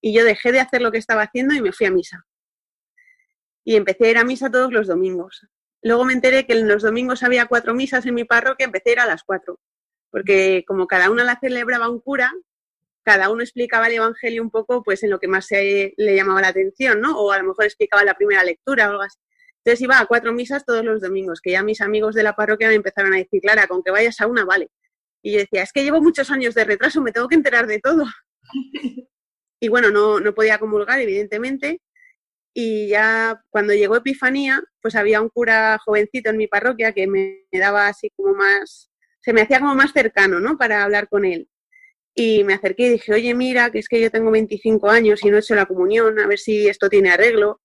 Y 0.03 0.13
yo 0.13 0.25
dejé 0.25 0.53
de 0.53 0.61
hacer 0.61 0.83
lo 0.83 0.93
que 0.93 0.99
estaba 0.99 1.23
haciendo 1.23 1.55
y 1.55 1.63
me 1.63 1.73
fui 1.73 1.87
a 1.87 1.91
misa. 1.91 2.27
Y 3.65 3.77
empecé 3.77 4.07
a 4.07 4.11
ir 4.11 4.19
a 4.19 4.25
misa 4.25 4.51
todos 4.51 4.73
los 4.73 4.89
domingos. 4.89 5.47
Luego 5.81 6.05
me 6.05 6.13
enteré 6.13 6.47
que 6.47 6.53
en 6.53 6.69
los 6.69 6.83
domingos 6.83 7.23
había 7.23 7.47
cuatro 7.47 7.73
misas 7.73 8.05
en 8.05 8.15
mi 8.15 8.25
parroquia, 8.25 8.67
empecé 8.67 8.91
a 8.91 8.93
ir 8.93 9.01
a 9.01 9.07
las 9.07 9.23
cuatro. 9.25 9.59
Porque 10.11 10.65
como 10.67 10.87
cada 10.87 11.11
una 11.11 11.25
la 11.25 11.39
celebraba 11.41 11.89
un 11.89 12.01
cura, 12.01 12.31
cada 13.05 13.31
uno 13.31 13.43
explicaba 13.43 13.87
el 13.89 13.95
Evangelio 13.95 14.43
un 14.43 14.51
poco 14.51 14.83
pues 14.83 15.03
en 15.03 15.11
lo 15.11 15.19
que 15.19 15.29
más 15.29 15.47
se, 15.47 15.95
le 15.97 16.17
llamaba 16.17 16.41
la 16.41 16.49
atención, 16.49 17.01
¿no? 17.01 17.19
O 17.19 17.33
a 17.33 17.39
lo 17.39 17.45
mejor 17.45 17.65
explicaba 17.65 18.05
la 18.05 18.15
primera 18.15 18.45
lectura 18.45 18.89
o 18.89 18.91
algo 18.93 19.03
así. 19.03 19.19
Entonces 19.65 19.81
iba 19.83 19.99
a 19.99 20.07
cuatro 20.07 20.33
misas 20.33 20.65
todos 20.65 20.85
los 20.85 21.01
domingos, 21.01 21.41
que 21.41 21.53
ya 21.53 21.63
mis 21.63 21.81
amigos 21.81 22.15
de 22.15 22.25
la 22.25 22.35
parroquia 22.35 22.69
me 22.69 22.75
empezaron 22.75 23.13
a 23.15 23.17
decir, 23.17 23.41
Clara, 23.41 23.69
con 23.69 23.83
que 23.83 23.93
vayas 23.93 24.21
a 24.21 24.27
una, 24.27 24.45
vale. 24.45 24.71
Y 25.23 25.33
yo 25.33 25.39
decía, 25.39 25.63
es 25.63 25.73
que 25.73 25.85
llevo 25.85 26.03
muchos 26.03 26.31
años 26.31 26.55
de 26.55 26.65
retraso, 26.65 27.01
me 27.01 27.13
tengo 27.13 27.29
que 27.29 27.37
enterar 27.37 27.69
de 27.69 27.79
todo. 27.79 28.05
y 29.61 29.69
bueno, 29.69 29.91
no, 29.91 30.19
no 30.19 30.35
podía 30.35 30.59
comulgar, 30.59 31.01
evidentemente. 31.01 31.81
Y 32.55 32.89
ya 32.89 33.41
cuando 33.51 33.73
llegó 33.73 33.97
Epifanía, 33.97 34.61
pues 34.81 34.97
había 34.97 35.21
un 35.21 35.29
cura 35.29 35.79
jovencito 35.85 36.31
en 36.31 36.39
mi 36.39 36.49
parroquia 36.49 36.93
que 36.93 37.07
me, 37.07 37.47
me 37.53 37.59
daba 37.61 37.87
así 37.87 38.11
como 38.17 38.35
más, 38.35 38.91
se 39.21 39.33
me 39.33 39.43
hacía 39.43 39.61
como 39.61 39.77
más 39.77 39.93
cercano, 39.93 40.41
¿no? 40.41 40.59
Para 40.59 40.83
hablar 40.83 41.09
con 41.09 41.25
él. 41.25 41.49
Y 42.15 42.45
me 42.45 42.55
acerqué 42.55 42.87
y 42.87 42.91
dije, 42.91 43.15
oye, 43.15 43.35
mira, 43.35 43.71
que 43.71 43.79
es 43.79 43.89
que 43.89 44.01
yo 44.01 44.11
tengo 44.11 44.31
25 44.31 44.91
años 44.91 45.25
y 45.25 45.31
no 45.31 45.37
he 45.37 45.41
hecho 45.41 45.55
la 45.55 45.67
comunión, 45.67 46.19
a 46.19 46.27
ver 46.27 46.39
si 46.39 46.69
esto 46.69 46.89
tiene 46.89 47.11
arreglo. 47.11 47.61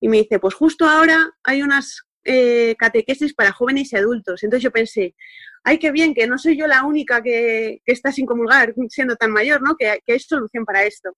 Y 0.00 0.08
me 0.08 0.18
dice, 0.18 0.38
pues 0.38 0.54
justo 0.54 0.86
ahora 0.86 1.32
hay 1.42 1.62
unas 1.62 2.02
eh, 2.24 2.76
catequesis 2.78 3.34
para 3.34 3.52
jóvenes 3.52 3.92
y 3.92 3.96
adultos. 3.96 4.42
Entonces 4.42 4.62
yo 4.62 4.70
pensé, 4.70 5.16
ay, 5.64 5.78
qué 5.78 5.90
bien, 5.90 6.14
que 6.14 6.26
no 6.28 6.38
soy 6.38 6.56
yo 6.56 6.66
la 6.66 6.84
única 6.84 7.22
que, 7.22 7.80
que 7.84 7.92
está 7.92 8.12
sin 8.12 8.26
comulgar 8.26 8.74
siendo 8.88 9.16
tan 9.16 9.32
mayor, 9.32 9.62
¿no? 9.62 9.76
Que, 9.76 10.00
que 10.06 10.12
hay 10.12 10.20
solución 10.20 10.64
para 10.64 10.84
esto. 10.84 11.16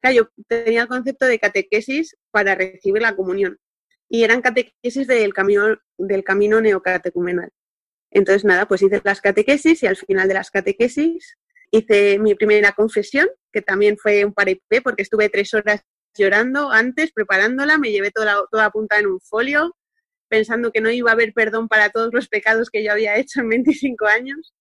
Claro, 0.00 0.16
yo 0.16 0.44
tenía 0.48 0.82
el 0.82 0.88
concepto 0.88 1.26
de 1.26 1.38
catequesis 1.38 2.16
para 2.30 2.54
recibir 2.54 3.02
la 3.02 3.14
comunión. 3.14 3.58
Y 4.08 4.24
eran 4.24 4.42
catequesis 4.42 5.06
del 5.06 5.32
camino, 5.32 5.76
del 5.98 6.24
camino 6.24 6.60
neocatecumenal. 6.60 7.50
Entonces, 8.10 8.44
nada, 8.44 8.66
pues 8.66 8.82
hice 8.82 9.00
las 9.04 9.20
catequesis 9.20 9.82
y 9.82 9.86
al 9.86 9.96
final 9.96 10.28
de 10.28 10.34
las 10.34 10.50
catequesis 10.50 11.36
hice 11.78 12.18
mi 12.18 12.34
primera 12.34 12.72
confesión, 12.72 13.28
que 13.52 13.62
también 13.62 13.96
fue 13.98 14.24
un 14.24 14.32
paripé 14.32 14.80
porque 14.82 15.02
estuve 15.02 15.28
tres 15.28 15.54
horas 15.54 15.82
llorando 16.16 16.70
antes, 16.70 17.12
preparándola, 17.12 17.78
me 17.78 17.90
llevé 17.90 18.10
toda, 18.10 18.36
toda 18.50 18.66
apuntada 18.66 19.00
en 19.00 19.08
un 19.08 19.20
folio, 19.20 19.76
pensando 20.28 20.72
que 20.72 20.80
no 20.80 20.90
iba 20.90 21.10
a 21.10 21.14
haber 21.14 21.32
perdón 21.32 21.68
para 21.68 21.90
todos 21.90 22.12
los 22.12 22.28
pecados 22.28 22.70
que 22.70 22.82
yo 22.82 22.92
había 22.92 23.16
hecho 23.16 23.40
en 23.40 23.48
25 23.48 24.06
años. 24.06 24.54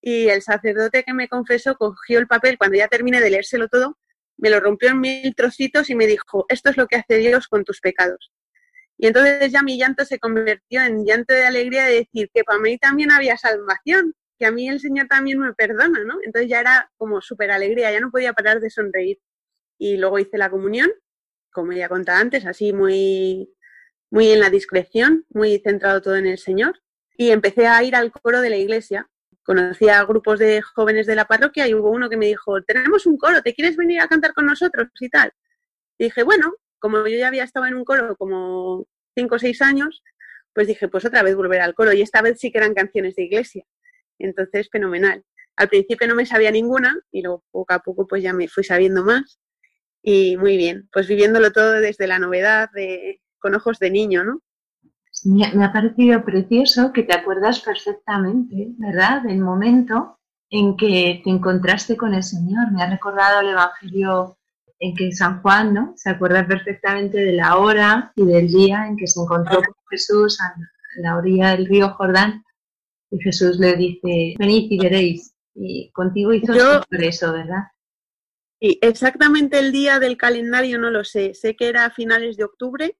Y 0.00 0.28
el 0.28 0.42
sacerdote 0.42 1.02
que 1.02 1.14
me 1.14 1.28
confesó 1.28 1.76
cogió 1.76 2.18
el 2.18 2.26
papel, 2.26 2.58
cuando 2.58 2.76
ya 2.76 2.88
terminé 2.88 3.20
de 3.20 3.30
leérselo 3.30 3.68
todo, 3.68 3.98
me 4.36 4.50
lo 4.50 4.60
rompió 4.60 4.90
en 4.90 5.00
mil 5.00 5.34
trocitos 5.34 5.90
y 5.90 5.94
me 5.94 6.06
dijo, 6.06 6.46
esto 6.48 6.70
es 6.70 6.76
lo 6.76 6.86
que 6.86 6.96
hace 6.96 7.18
Dios 7.18 7.48
con 7.48 7.64
tus 7.64 7.80
pecados. 7.80 8.32
Y 8.98 9.06
entonces 9.06 9.50
ya 9.50 9.62
mi 9.62 9.78
llanto 9.78 10.04
se 10.04 10.18
convirtió 10.18 10.82
en 10.82 11.04
llanto 11.04 11.34
de 11.34 11.46
alegría 11.46 11.84
de 11.84 11.94
decir 11.94 12.30
que 12.32 12.44
para 12.44 12.58
mí 12.58 12.78
también 12.78 13.10
había 13.10 13.36
salvación, 13.36 14.14
que 14.44 14.48
a 14.48 14.52
mí 14.52 14.68
el 14.68 14.78
Señor 14.78 15.08
también 15.08 15.38
me 15.38 15.54
perdona, 15.54 16.04
¿no? 16.04 16.18
Entonces 16.22 16.50
ya 16.50 16.60
era 16.60 16.92
como 16.98 17.22
súper 17.22 17.50
alegría, 17.50 17.90
ya 17.90 18.00
no 18.00 18.10
podía 18.10 18.34
parar 18.34 18.60
de 18.60 18.68
sonreír. 18.68 19.18
Y 19.78 19.96
luego 19.96 20.18
hice 20.18 20.36
la 20.36 20.50
comunión, 20.50 20.90
como 21.50 21.72
ya 21.72 21.88
contaba 21.88 22.20
antes, 22.20 22.44
así 22.44 22.74
muy, 22.74 23.50
muy 24.10 24.30
en 24.30 24.40
la 24.40 24.50
discreción, 24.50 25.24
muy 25.30 25.60
centrado 25.60 26.02
todo 26.02 26.16
en 26.16 26.26
el 26.26 26.36
Señor. 26.36 26.82
Y 27.16 27.30
empecé 27.30 27.66
a 27.66 27.82
ir 27.82 27.96
al 27.96 28.12
coro 28.12 28.42
de 28.42 28.50
la 28.50 28.58
iglesia. 28.58 29.08
Conocí 29.44 29.88
a 29.88 30.04
grupos 30.04 30.38
de 30.38 30.60
jóvenes 30.60 31.06
de 31.06 31.14
la 31.14 31.24
parroquia 31.24 31.66
y 31.66 31.72
hubo 31.74 31.90
uno 31.90 32.10
que 32.10 32.18
me 32.18 32.26
dijo, 32.26 32.62
tenemos 32.62 33.06
un 33.06 33.16
coro, 33.16 33.40
¿te 33.40 33.54
quieres 33.54 33.76
venir 33.78 34.00
a 34.00 34.08
cantar 34.08 34.34
con 34.34 34.44
nosotros? 34.44 34.88
Y 35.00 35.08
tal. 35.08 35.32
Y 35.96 36.04
dije, 36.04 36.22
bueno, 36.22 36.54
como 36.78 37.06
yo 37.06 37.16
ya 37.16 37.28
había 37.28 37.44
estado 37.44 37.64
en 37.64 37.76
un 37.76 37.84
coro 37.86 38.14
como 38.16 38.86
cinco 39.14 39.36
o 39.36 39.38
seis 39.38 39.62
años, 39.62 40.02
pues 40.52 40.66
dije, 40.66 40.88
pues 40.88 41.06
otra 41.06 41.22
vez 41.22 41.34
volver 41.34 41.62
al 41.62 41.74
coro. 41.74 41.94
Y 41.94 42.02
esta 42.02 42.20
vez 42.20 42.38
sí 42.38 42.52
que 42.52 42.58
eran 42.58 42.74
canciones 42.74 43.16
de 43.16 43.22
iglesia. 43.22 43.64
Entonces, 44.18 44.68
fenomenal. 44.70 45.24
Al 45.56 45.68
principio 45.68 46.08
no 46.08 46.14
me 46.14 46.26
sabía 46.26 46.50
ninguna 46.50 46.98
y 47.12 47.22
luego 47.22 47.44
poco 47.50 47.74
a 47.74 47.78
poco 47.78 48.06
pues 48.06 48.22
ya 48.22 48.32
me 48.32 48.48
fui 48.48 48.64
sabiendo 48.64 49.04
más. 49.04 49.38
Y 50.02 50.36
muy 50.36 50.56
bien, 50.56 50.88
pues 50.92 51.08
viviéndolo 51.08 51.52
todo 51.52 51.72
desde 51.72 52.06
la 52.06 52.18
novedad, 52.18 52.68
de, 52.74 53.20
con 53.38 53.54
ojos 53.54 53.78
de 53.78 53.90
niño, 53.90 54.24
¿no? 54.24 54.40
Me 55.24 55.64
ha 55.64 55.72
parecido 55.72 56.24
precioso 56.24 56.92
que 56.92 57.04
te 57.04 57.14
acuerdas 57.14 57.60
perfectamente, 57.60 58.68
¿verdad? 58.76 59.22
Del 59.22 59.38
momento 59.38 60.18
en 60.50 60.76
que 60.76 61.22
te 61.24 61.30
encontraste 61.30 61.96
con 61.96 62.12
el 62.12 62.22
Señor. 62.22 62.72
Me 62.72 62.82
ha 62.82 62.90
recordado 62.90 63.40
el 63.40 63.50
Evangelio 63.50 64.36
en 64.80 64.94
que 64.94 65.12
San 65.12 65.40
Juan, 65.40 65.72
¿no? 65.72 65.94
Se 65.96 66.10
acuerda 66.10 66.46
perfectamente 66.46 67.18
de 67.18 67.32
la 67.32 67.56
hora 67.56 68.12
y 68.16 68.26
del 68.26 68.48
día 68.48 68.86
en 68.86 68.96
que 68.96 69.06
se 69.06 69.20
encontró 69.20 69.56
con 69.56 69.74
Jesús 69.88 70.38
a 70.40 70.54
la 71.00 71.16
orilla 71.16 71.52
del 71.52 71.66
río 71.66 71.90
Jordán 71.90 72.44
y 73.10 73.18
Jesús 73.20 73.58
le 73.58 73.76
dice, 73.76 74.34
venid 74.38 74.70
y 74.70 74.78
veréis. 74.78 75.34
Y 75.54 75.90
contigo 75.92 76.32
hizo 76.32 76.54
Yo- 76.54 76.82
eso, 76.90 77.32
¿verdad? 77.32 77.62
Y 78.60 78.78
exactamente 78.82 79.58
el 79.58 79.72
día 79.72 79.98
del 79.98 80.16
calendario 80.16 80.78
no 80.78 80.90
lo 80.90 81.04
sé. 81.04 81.34
Sé 81.34 81.54
que 81.54 81.68
era 81.68 81.84
a 81.84 81.90
finales 81.90 82.36
de 82.36 82.44
octubre 82.44 82.96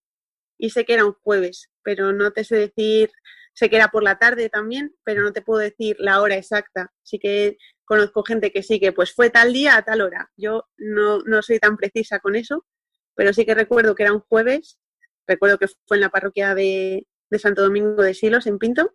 y 0.59 0.71
sé 0.71 0.85
que 0.85 0.95
era 0.95 1.05
un 1.05 1.15
jueves, 1.15 1.71
pero 1.83 2.13
no 2.13 2.33
te 2.33 2.45
sé 2.45 2.57
decir, 2.57 3.11
sé 3.55 3.71
que 3.71 3.77
era 3.77 3.89
por 3.89 4.03
la 4.03 4.19
tarde 4.19 4.49
también, 4.51 4.95
pero 5.05 5.23
no 5.23 5.33
te 5.33 5.43
puedo 5.43 5.61
decir 5.61 5.97
la 5.99 6.21
hora 6.21 6.37
exacta. 6.37 6.93
Sí 7.03 7.19
que 7.19 7.57
conozco 7.85 8.23
gente 8.25 8.53
que 8.53 8.63
sí 8.63 8.79
que 8.79 8.93
pues 8.93 9.15
fue 9.15 9.31
tal 9.31 9.53
día 9.53 9.77
a 9.77 9.83
tal 9.85 10.01
hora. 10.03 10.31
Yo 10.37 10.65
no, 10.77 11.21
no 11.21 11.43
soy 11.43 11.59
tan 11.59 11.77
precisa 11.77 12.19
con 12.21 12.37
eso, 12.37 12.67
pero 13.15 13.33
sí 13.33 13.45
que 13.47 13.55
recuerdo 13.55 13.95
que 13.95 14.03
era 14.05 14.13
un 14.13 14.21
jueves. 14.21 14.79
Recuerdo 15.27 15.59
que 15.59 15.67
fue 15.87 15.97
en 15.97 16.03
la 16.03 16.11
parroquia 16.11 16.55
de, 16.55 17.07
de 17.31 17.39
Santo 17.39 17.63
Domingo 17.63 18.03
de 18.03 18.13
Silos, 18.15 18.47
en 18.47 18.59
Pinto. 18.59 18.93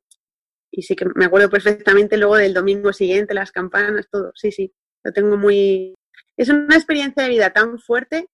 Y 0.72 0.84
sí 0.84 0.96
que 0.96 1.06
me 1.16 1.26
acuerdo 1.26 1.50
perfectamente 1.50 2.18
luego 2.18 2.38
del 2.38 2.54
domingo 2.54 2.94
siguiente, 2.94 3.34
las 3.34 3.52
campanas, 3.52 4.08
todo. 4.12 4.32
Sí, 4.36 4.52
sí, 4.52 4.74
lo 5.04 5.12
tengo 5.12 5.38
muy... 5.38 5.96
Es 6.38 6.50
una 6.50 6.76
experiencia 6.76 7.24
de 7.24 7.30
vida 7.30 7.52
tan 7.52 7.80
fuerte 7.80 8.28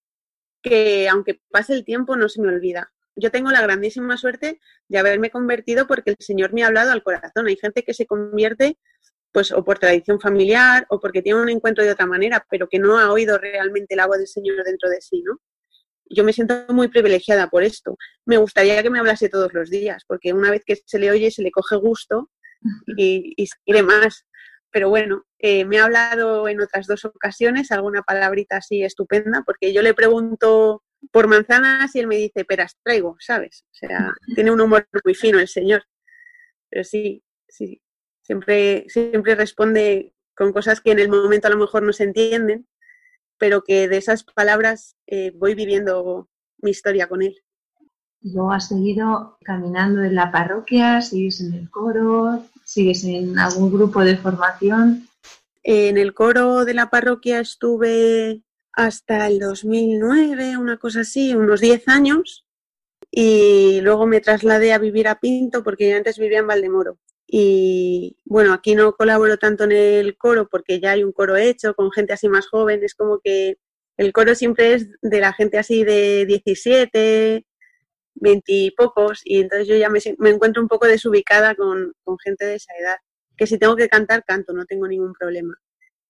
que 0.62 1.08
aunque 1.08 1.40
pase 1.50 1.72
el 1.74 1.84
tiempo 1.84 2.16
no 2.16 2.28
se 2.28 2.42
me 2.42 2.48
olvida. 2.48 2.92
Yo 3.14 3.30
tengo 3.30 3.50
la 3.50 3.62
grandísima 3.62 4.16
suerte 4.16 4.60
de 4.88 4.98
haberme 4.98 5.30
convertido 5.30 5.86
porque 5.86 6.10
el 6.10 6.16
Señor 6.18 6.52
me 6.52 6.62
ha 6.62 6.66
hablado 6.66 6.92
al 6.92 7.02
corazón. 7.02 7.46
Hay 7.46 7.56
gente 7.56 7.82
que 7.82 7.94
se 7.94 8.06
convierte 8.06 8.78
pues 9.32 9.52
o 9.52 9.64
por 9.64 9.78
tradición 9.78 10.20
familiar 10.20 10.86
o 10.88 10.98
porque 10.98 11.22
tiene 11.22 11.40
un 11.40 11.48
encuentro 11.48 11.84
de 11.84 11.90
otra 11.90 12.06
manera, 12.06 12.46
pero 12.50 12.68
que 12.68 12.78
no 12.78 12.98
ha 12.98 13.12
oído 13.12 13.38
realmente 13.38 13.94
el 13.94 14.00
agua 14.00 14.16
del 14.16 14.26
Señor 14.26 14.64
dentro 14.64 14.88
de 14.88 15.00
sí, 15.00 15.22
¿no? 15.22 15.40
Yo 16.08 16.24
me 16.24 16.32
siento 16.32 16.66
muy 16.68 16.88
privilegiada 16.88 17.48
por 17.48 17.62
esto. 17.62 17.96
Me 18.24 18.36
gustaría 18.36 18.82
que 18.82 18.90
me 18.90 18.98
hablase 18.98 19.28
todos 19.28 19.52
los 19.52 19.70
días, 19.70 20.04
porque 20.06 20.32
una 20.32 20.50
vez 20.50 20.62
que 20.64 20.76
se 20.84 20.98
le 20.98 21.10
oye 21.10 21.30
se 21.30 21.42
le 21.42 21.50
coge 21.50 21.76
gusto 21.76 22.30
y, 22.96 23.34
y 23.36 23.46
se 23.46 23.56
quiere 23.64 23.82
más. 23.82 24.26
Pero 24.70 24.88
bueno, 24.88 25.24
eh, 25.38 25.64
me 25.64 25.78
ha 25.78 25.84
hablado 25.84 26.48
en 26.48 26.60
otras 26.60 26.86
dos 26.86 27.04
ocasiones 27.04 27.70
alguna 27.70 28.02
palabrita 28.02 28.58
así 28.58 28.82
estupenda, 28.82 29.42
porque 29.44 29.72
yo 29.72 29.82
le 29.82 29.94
pregunto 29.94 30.82
por 31.12 31.28
manzanas 31.28 31.94
y 31.94 32.00
él 32.00 32.06
me 32.06 32.16
dice, 32.16 32.44
peras 32.44 32.76
traigo, 32.82 33.16
¿sabes? 33.20 33.64
O 33.70 33.74
sea, 33.74 34.12
tiene 34.34 34.50
un 34.50 34.60
humor 34.60 34.88
muy 35.04 35.14
fino 35.14 35.38
el 35.38 35.48
señor. 35.48 35.84
Pero 36.68 36.84
sí, 36.84 37.22
sí, 37.48 37.80
siempre, 38.22 38.84
siempre 38.88 39.34
responde 39.34 40.12
con 40.34 40.52
cosas 40.52 40.80
que 40.80 40.90
en 40.90 40.98
el 40.98 41.08
momento 41.08 41.46
a 41.46 41.50
lo 41.50 41.58
mejor 41.58 41.82
no 41.82 41.92
se 41.92 42.04
entienden, 42.04 42.66
pero 43.38 43.62
que 43.62 43.88
de 43.88 43.96
esas 43.96 44.24
palabras 44.24 44.96
eh, 45.06 45.32
voy 45.34 45.54
viviendo 45.54 46.28
mi 46.58 46.70
historia 46.70 47.08
con 47.08 47.22
él. 47.22 47.36
Luego 48.22 48.52
has 48.52 48.68
seguido 48.68 49.38
caminando 49.44 50.02
en 50.02 50.14
la 50.14 50.32
parroquia, 50.32 51.00
sigues 51.00 51.40
en 51.40 51.54
el 51.54 51.70
coro, 51.70 52.44
sigues 52.64 53.04
en 53.04 53.38
algún 53.38 53.72
grupo 53.72 54.02
de 54.02 54.16
formación. 54.16 55.08
En 55.62 55.96
el 55.98 56.14
coro 56.14 56.64
de 56.64 56.74
la 56.74 56.90
parroquia 56.90 57.40
estuve 57.40 58.42
hasta 58.72 59.26
el 59.26 59.38
2009, 59.38 60.56
una 60.56 60.76
cosa 60.76 61.00
así, 61.00 61.34
unos 61.34 61.60
10 61.60 61.88
años. 61.88 62.46
Y 63.10 63.80
luego 63.80 64.06
me 64.06 64.20
trasladé 64.20 64.72
a 64.72 64.78
vivir 64.78 65.08
a 65.08 65.20
Pinto 65.20 65.62
porque 65.62 65.90
yo 65.90 65.96
antes 65.96 66.18
vivía 66.18 66.40
en 66.40 66.46
Valdemoro. 66.46 66.98
Y 67.26 68.18
bueno, 68.24 68.52
aquí 68.52 68.74
no 68.74 68.94
colaboro 68.94 69.36
tanto 69.36 69.64
en 69.64 69.72
el 69.72 70.16
coro 70.16 70.48
porque 70.48 70.80
ya 70.80 70.92
hay 70.92 71.04
un 71.04 71.12
coro 71.12 71.36
hecho 71.36 71.74
con 71.74 71.90
gente 71.92 72.12
así 72.12 72.28
más 72.28 72.46
joven. 72.48 72.84
Es 72.84 72.94
como 72.94 73.20
que 73.22 73.58
el 73.96 74.12
coro 74.12 74.34
siempre 74.34 74.74
es 74.74 74.88
de 75.02 75.20
la 75.20 75.32
gente 75.32 75.58
así 75.58 75.84
de 75.84 76.24
17, 76.26 77.46
20 78.14 78.52
y 78.52 78.70
pocos. 78.72 79.22
Y 79.24 79.40
entonces 79.40 79.68
yo 79.68 79.76
ya 79.76 79.90
me, 79.90 80.00
me 80.18 80.30
encuentro 80.30 80.62
un 80.62 80.68
poco 80.68 80.86
desubicada 80.86 81.54
con, 81.54 81.94
con 82.04 82.18
gente 82.18 82.46
de 82.46 82.56
esa 82.56 82.72
edad. 82.78 82.96
Que 83.36 83.46
si 83.46 83.58
tengo 83.58 83.76
que 83.76 83.88
cantar, 83.88 84.24
canto, 84.24 84.52
no 84.54 84.64
tengo 84.66 84.88
ningún 84.88 85.12
problema 85.12 85.54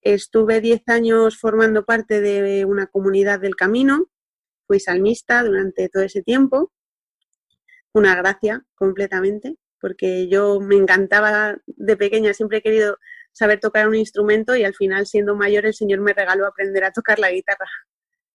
Estuve 0.06 0.60
10 0.60 0.88
años 0.88 1.36
formando 1.36 1.84
parte 1.84 2.20
de 2.20 2.64
una 2.64 2.86
comunidad 2.86 3.40
del 3.40 3.56
camino, 3.56 4.06
fui 4.68 4.78
salmista 4.78 5.42
durante 5.42 5.88
todo 5.88 6.04
ese 6.04 6.22
tiempo, 6.22 6.72
una 7.92 8.14
gracia 8.14 8.64
completamente, 8.76 9.56
porque 9.80 10.28
yo 10.28 10.60
me 10.60 10.76
encantaba 10.76 11.58
de 11.66 11.96
pequeña, 11.96 12.34
siempre 12.34 12.58
he 12.58 12.62
querido 12.62 12.98
saber 13.32 13.60
tocar 13.60 13.88
un 13.88 13.94
instrumento 13.94 14.56
y 14.56 14.64
al 14.64 14.74
final 14.74 15.06
siendo 15.06 15.34
mayor 15.34 15.66
el 15.66 15.74
Señor 15.74 16.00
me 16.00 16.14
regaló 16.14 16.46
aprender 16.46 16.84
a 16.84 16.92
tocar 16.92 17.18
la 17.18 17.30
guitarra. 17.30 17.68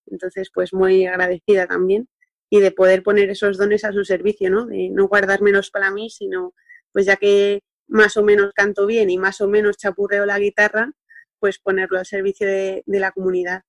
Entonces, 0.05 0.51
pues 0.53 0.73
muy 0.73 1.05
agradecida 1.05 1.67
también 1.67 2.07
y 2.49 2.59
de 2.59 2.71
poder 2.71 3.01
poner 3.01 3.29
esos 3.29 3.57
dones 3.57 3.83
a 3.85 3.93
su 3.93 4.03
servicio, 4.03 4.51
¿no? 4.51 4.65
De 4.65 4.89
no 4.89 5.07
guardármelos 5.07 5.71
para 5.71 5.89
mí, 5.89 6.09
sino 6.09 6.53
pues 6.91 7.05
ya 7.05 7.15
que 7.15 7.61
más 7.87 8.17
o 8.17 8.23
menos 8.23 8.53
canto 8.53 8.85
bien 8.85 9.09
y 9.09 9.17
más 9.17 9.41
o 9.41 9.47
menos 9.47 9.77
chapurreo 9.77 10.25
la 10.25 10.37
guitarra, 10.37 10.91
pues 11.39 11.59
ponerlo 11.59 11.97
al 11.97 12.05
servicio 12.05 12.47
de, 12.47 12.83
la 12.85 13.11
comunidad. 13.11 13.63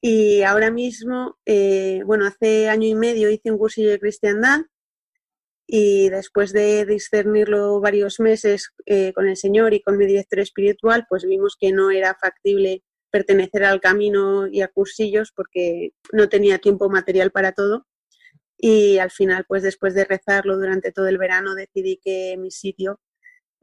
Y 0.00 0.42
ahora 0.42 0.70
mismo, 0.70 1.38
eh, 1.46 2.02
bueno, 2.04 2.26
hace 2.26 2.68
año 2.68 2.88
y 2.88 2.94
medio 2.94 3.30
hice 3.30 3.50
un 3.50 3.58
cursillo 3.58 3.90
de 3.90 4.00
cristiandad 4.00 4.62
y 5.66 6.08
después 6.10 6.52
de 6.52 6.84
discernirlo 6.84 7.80
varios 7.80 8.20
meses 8.20 8.70
eh, 8.86 9.12
con 9.12 9.28
el 9.28 9.36
Señor 9.36 9.74
y 9.74 9.80
con 9.80 9.96
mi 9.96 10.06
director 10.06 10.40
espiritual, 10.40 11.06
pues 11.08 11.24
vimos 11.24 11.56
que 11.58 11.72
no 11.72 11.90
era 11.90 12.14
factible 12.20 12.82
pertenecer 13.10 13.64
al 13.64 13.80
camino 13.80 14.46
y 14.46 14.60
a 14.60 14.68
cursillos 14.68 15.32
porque 15.34 15.90
no 16.12 16.28
tenía 16.28 16.58
tiempo 16.58 16.90
material 16.90 17.30
para 17.30 17.52
todo. 17.52 17.86
Y 18.58 18.98
al 18.98 19.10
final, 19.10 19.44
pues 19.48 19.62
después 19.62 19.94
de 19.94 20.04
rezarlo 20.04 20.56
durante 20.56 20.92
todo 20.92 21.08
el 21.08 21.18
verano, 21.18 21.54
decidí 21.54 22.00
que 22.02 22.36
mi 22.38 22.50
sitio 22.50 23.00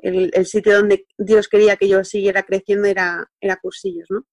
el, 0.01 0.45
sitio 0.45 0.75
donde 0.75 1.05
Dios 1.17 1.47
quería 1.47 1.77
que 1.77 1.87
yo 1.87 2.03
siguiera 2.03 2.43
creciendo 2.43 2.87
era, 2.87 3.29
era 3.39 3.57
cursillos, 3.57 4.07
¿no? 4.09 4.25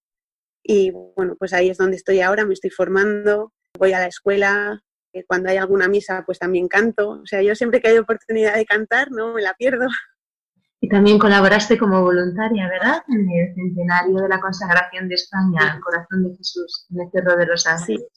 Y 0.63 0.91
bueno, 0.91 1.35
pues 1.37 1.53
ahí 1.53 1.69
es 1.69 1.77
donde 1.77 1.97
estoy 1.97 2.21
ahora, 2.21 2.45
me 2.45 2.53
estoy 2.53 2.69
formando, 2.69 3.53
voy 3.77 3.93
a 3.93 3.99
la 3.99 4.07
escuela, 4.07 4.81
cuando 5.27 5.49
hay 5.49 5.57
alguna 5.57 5.87
misa 5.87 6.23
pues 6.25 6.39
también 6.39 6.67
canto, 6.67 7.21
o 7.21 7.25
sea, 7.25 7.41
yo 7.41 7.55
siempre 7.55 7.81
que 7.81 7.89
hay 7.89 7.97
oportunidad 7.97 8.55
de 8.55 8.65
cantar 8.65 9.11
no 9.11 9.33
me 9.33 9.41
la 9.41 9.53
pierdo. 9.53 9.87
Y 10.81 10.87
también 10.87 11.19
colaboraste 11.19 11.77
como 11.77 12.01
voluntaria, 12.01 12.69
¿verdad? 12.69 13.03
En 13.09 13.29
el 13.29 13.53
centenario 13.53 14.15
de 14.21 14.29
la 14.29 14.39
consagración 14.39 15.09
de 15.09 15.15
España 15.15 15.73
al 15.73 15.81
corazón 15.81 16.23
de 16.23 16.37
Jesús, 16.37 16.87
en 16.89 17.01
el 17.01 17.11
Cerro 17.11 17.35
de 17.35 17.45
los 17.45 17.67
Ángeles. 17.67 18.07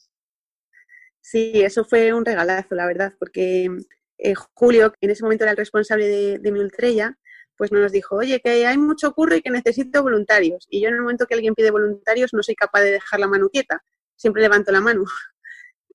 Sí. 1.19 1.61
eso 1.61 1.83
fue 1.83 2.13
un 2.13 2.23
regalazo, 2.23 2.73
la 2.75 2.85
verdad, 2.85 3.11
porque 3.19 3.69
eh, 4.17 4.33
Julio, 4.53 4.91
que 4.91 4.97
en 5.01 5.09
ese 5.09 5.23
momento 5.23 5.43
era 5.43 5.51
el 5.51 5.57
responsable 5.57 6.07
de, 6.07 6.39
de 6.39 6.51
mi 6.53 6.61
ultrella, 6.61 7.17
pues 7.57 7.71
nos 7.71 7.91
dijo, 7.91 8.15
oye, 8.15 8.39
que 8.39 8.65
hay 8.65 8.77
mucho 8.77 9.13
curro 9.13 9.35
y 9.35 9.41
que 9.41 9.49
necesito 9.49 10.01
voluntarios. 10.01 10.65
Y 10.69 10.81
yo 10.81 10.89
en 10.89 10.95
el 10.95 11.01
momento 11.01 11.25
que 11.25 11.35
alguien 11.35 11.55
pide 11.55 11.71
voluntarios 11.71 12.33
no 12.33 12.43
soy 12.43 12.55
capaz 12.55 12.81
de 12.81 12.91
dejar 12.91 13.19
la 13.19 13.27
mano 13.27 13.49
quieta, 13.49 13.83
siempre 14.15 14.41
levanto 14.41 14.71
la 14.71 14.81
mano. 14.81 15.03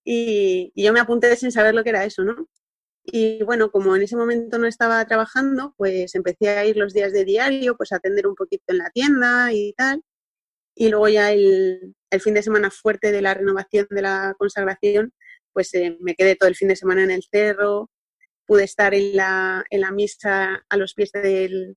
Y, 0.05 0.73
yo 0.75 0.93
me 0.93 1.01
apunté 1.01 1.35
sin 1.37 1.53
saber 1.53 1.75
lo 1.75 1.85
que 1.85 1.91
era 1.91 2.05
eso, 2.05 2.25
¿no? 2.25 2.49
Y 3.05 3.43
bueno, 3.45 3.71
como 3.71 3.97
en 3.97 4.03
ese 4.03 4.17
momento 4.17 4.59
no 4.59 4.67
estaba 4.67 5.05
trabajando, 5.07 5.75
pues 5.77 6.15
empecé 6.15 6.51
a 6.51 6.67
ir 6.67 6.77
los 6.77 6.93
días 6.93 7.13
de 7.13 7.25
diario, 7.25 7.77
pues 7.77 7.93
a 7.93 7.97
atender 7.97 8.27
un 8.27 8.35
poquito 8.35 8.65
en 8.69 8.79
la 8.79 8.91
tienda 8.91 9.53
y 9.53 9.73
tal. 9.75 10.03
Y 10.75 10.91
luego 10.91 11.09
ya 11.09 11.33
el, 11.33 11.95
fin 12.21 12.35
de 12.35 12.43
semana 12.43 12.71
fuerte 12.71 13.13
de 13.13 13.23
la 13.23 13.35
renovación 13.35 13.87
de 13.91 14.03
la 14.03 14.35
consagración, 14.39 15.13
pues 15.53 15.75
eh, 15.75 15.97
me 16.01 16.15
quedé 16.15 16.37
todo 16.37 16.49
el 16.49 16.57
fin 16.57 16.69
de 16.69 16.77
semana 16.77 17.03
en 17.05 17.11
el 17.11 17.25
cerro, 17.31 17.91
pude 18.47 18.65
estar 18.65 18.95
en 18.95 19.17
la, 19.17 19.65
en 19.71 19.81
la 19.83 19.91
misa 19.93 20.65
a 20.69 20.77
los 20.77 20.95
pies 20.95 21.13
del, 21.13 21.77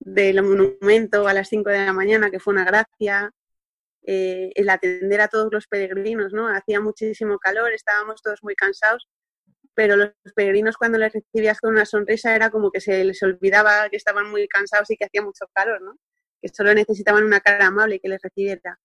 del 0.00 0.42
monumento 0.42 1.26
a 1.26 1.34
las 1.34 1.48
5 1.48 1.70
de 1.70 1.86
la 1.86 1.92
mañana, 1.92 2.30
que 2.30 2.40
fue 2.40 2.54
una 2.54 2.64
gracia, 2.64 3.32
eh, 4.06 4.50
el 4.54 4.68
atender 4.70 5.20
a 5.20 5.28
todos 5.28 5.48
los 5.52 5.66
peregrinos, 5.66 6.32
¿no? 6.32 6.48
Hacía 6.48 6.80
muchísimo 6.80 7.38
calor, 7.38 7.72
estábamos 7.72 8.22
todos 8.22 8.42
muy 8.42 8.54
cansados, 8.54 9.08
pero 9.74 9.96
los 9.96 10.12
peregrinos 10.34 10.76
cuando 10.76 10.98
les 10.98 11.12
recibías 11.12 11.60
con 11.60 11.72
una 11.72 11.84
sonrisa 11.86 12.34
era 12.34 12.50
como 12.50 12.70
que 12.70 12.80
se 12.80 13.04
les 13.04 13.22
olvidaba 13.22 13.88
que 13.90 13.96
estaban 13.96 14.30
muy 14.30 14.48
cansados 14.48 14.90
y 14.90 14.96
que 14.96 15.04
hacía 15.06 15.22
mucho 15.22 15.46
calor, 15.52 15.82
¿no? 15.82 15.98
Que 16.40 16.48
solo 16.48 16.72
necesitaban 16.74 17.24
una 17.24 17.40
cara 17.40 17.66
amable 17.66 18.00
que 18.00 18.08
les 18.08 18.22
recibiera. 18.22 18.78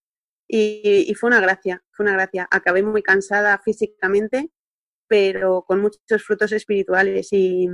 Y, 0.48 1.06
y 1.08 1.16
fue 1.16 1.30
una 1.30 1.40
gracia, 1.40 1.84
fue 1.92 2.06
una 2.06 2.14
gracia. 2.14 2.48
Acabé 2.52 2.84
muy 2.84 3.04
cansada 3.04 3.58
físicamente, 3.64 4.52
pero 5.12 5.66
con 5.68 5.82
muchos 5.82 6.24
frutos 6.26 6.54
espirituales 6.54 7.34
y, 7.34 7.68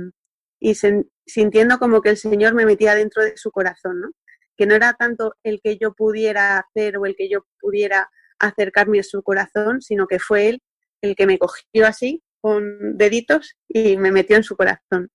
sintiendo 1.24 1.78
como 1.78 2.02
que 2.02 2.10
el 2.10 2.16
Señor 2.16 2.52
me 2.52 2.66
metía 2.66 2.96
dentro 2.96 3.22
de 3.22 3.36
su 3.36 3.52
corazón, 3.52 4.00
¿no? 4.00 4.10
Que 4.58 4.66
no 4.66 4.74
era 4.74 4.92
tanto 4.94 5.36
el 5.44 5.60
que 5.62 5.78
yo 5.78 5.94
pudiera 5.94 6.58
hacer 6.58 6.98
o 6.98 7.06
el 7.06 7.14
que 7.14 7.30
yo 7.30 7.46
pudiera 7.60 8.10
acercarme 8.40 8.98
a 8.98 9.04
su 9.04 9.22
corazón, 9.22 9.80
sino 9.80 10.06
que 10.08 10.18
fue 10.18 10.48
Él 10.48 10.62
el 11.00 11.14
que 11.14 11.26
me 11.26 11.38
cogió 11.38 11.86
así 11.86 12.24
con 12.40 12.96
deditos 12.96 13.56
y 13.68 13.96
me 13.96 14.10
metió 14.10 14.36
en 14.36 14.42
su 14.42 14.56
corazón. 14.56 15.10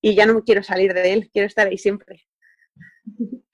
Y 0.00 0.14
ya 0.14 0.26
no 0.26 0.42
quiero 0.44 0.62
salir 0.62 0.94
de 0.94 1.12
Él, 1.12 1.30
quiero 1.32 1.46
estar 1.46 1.66
ahí 1.66 1.76
siempre. 1.76 2.24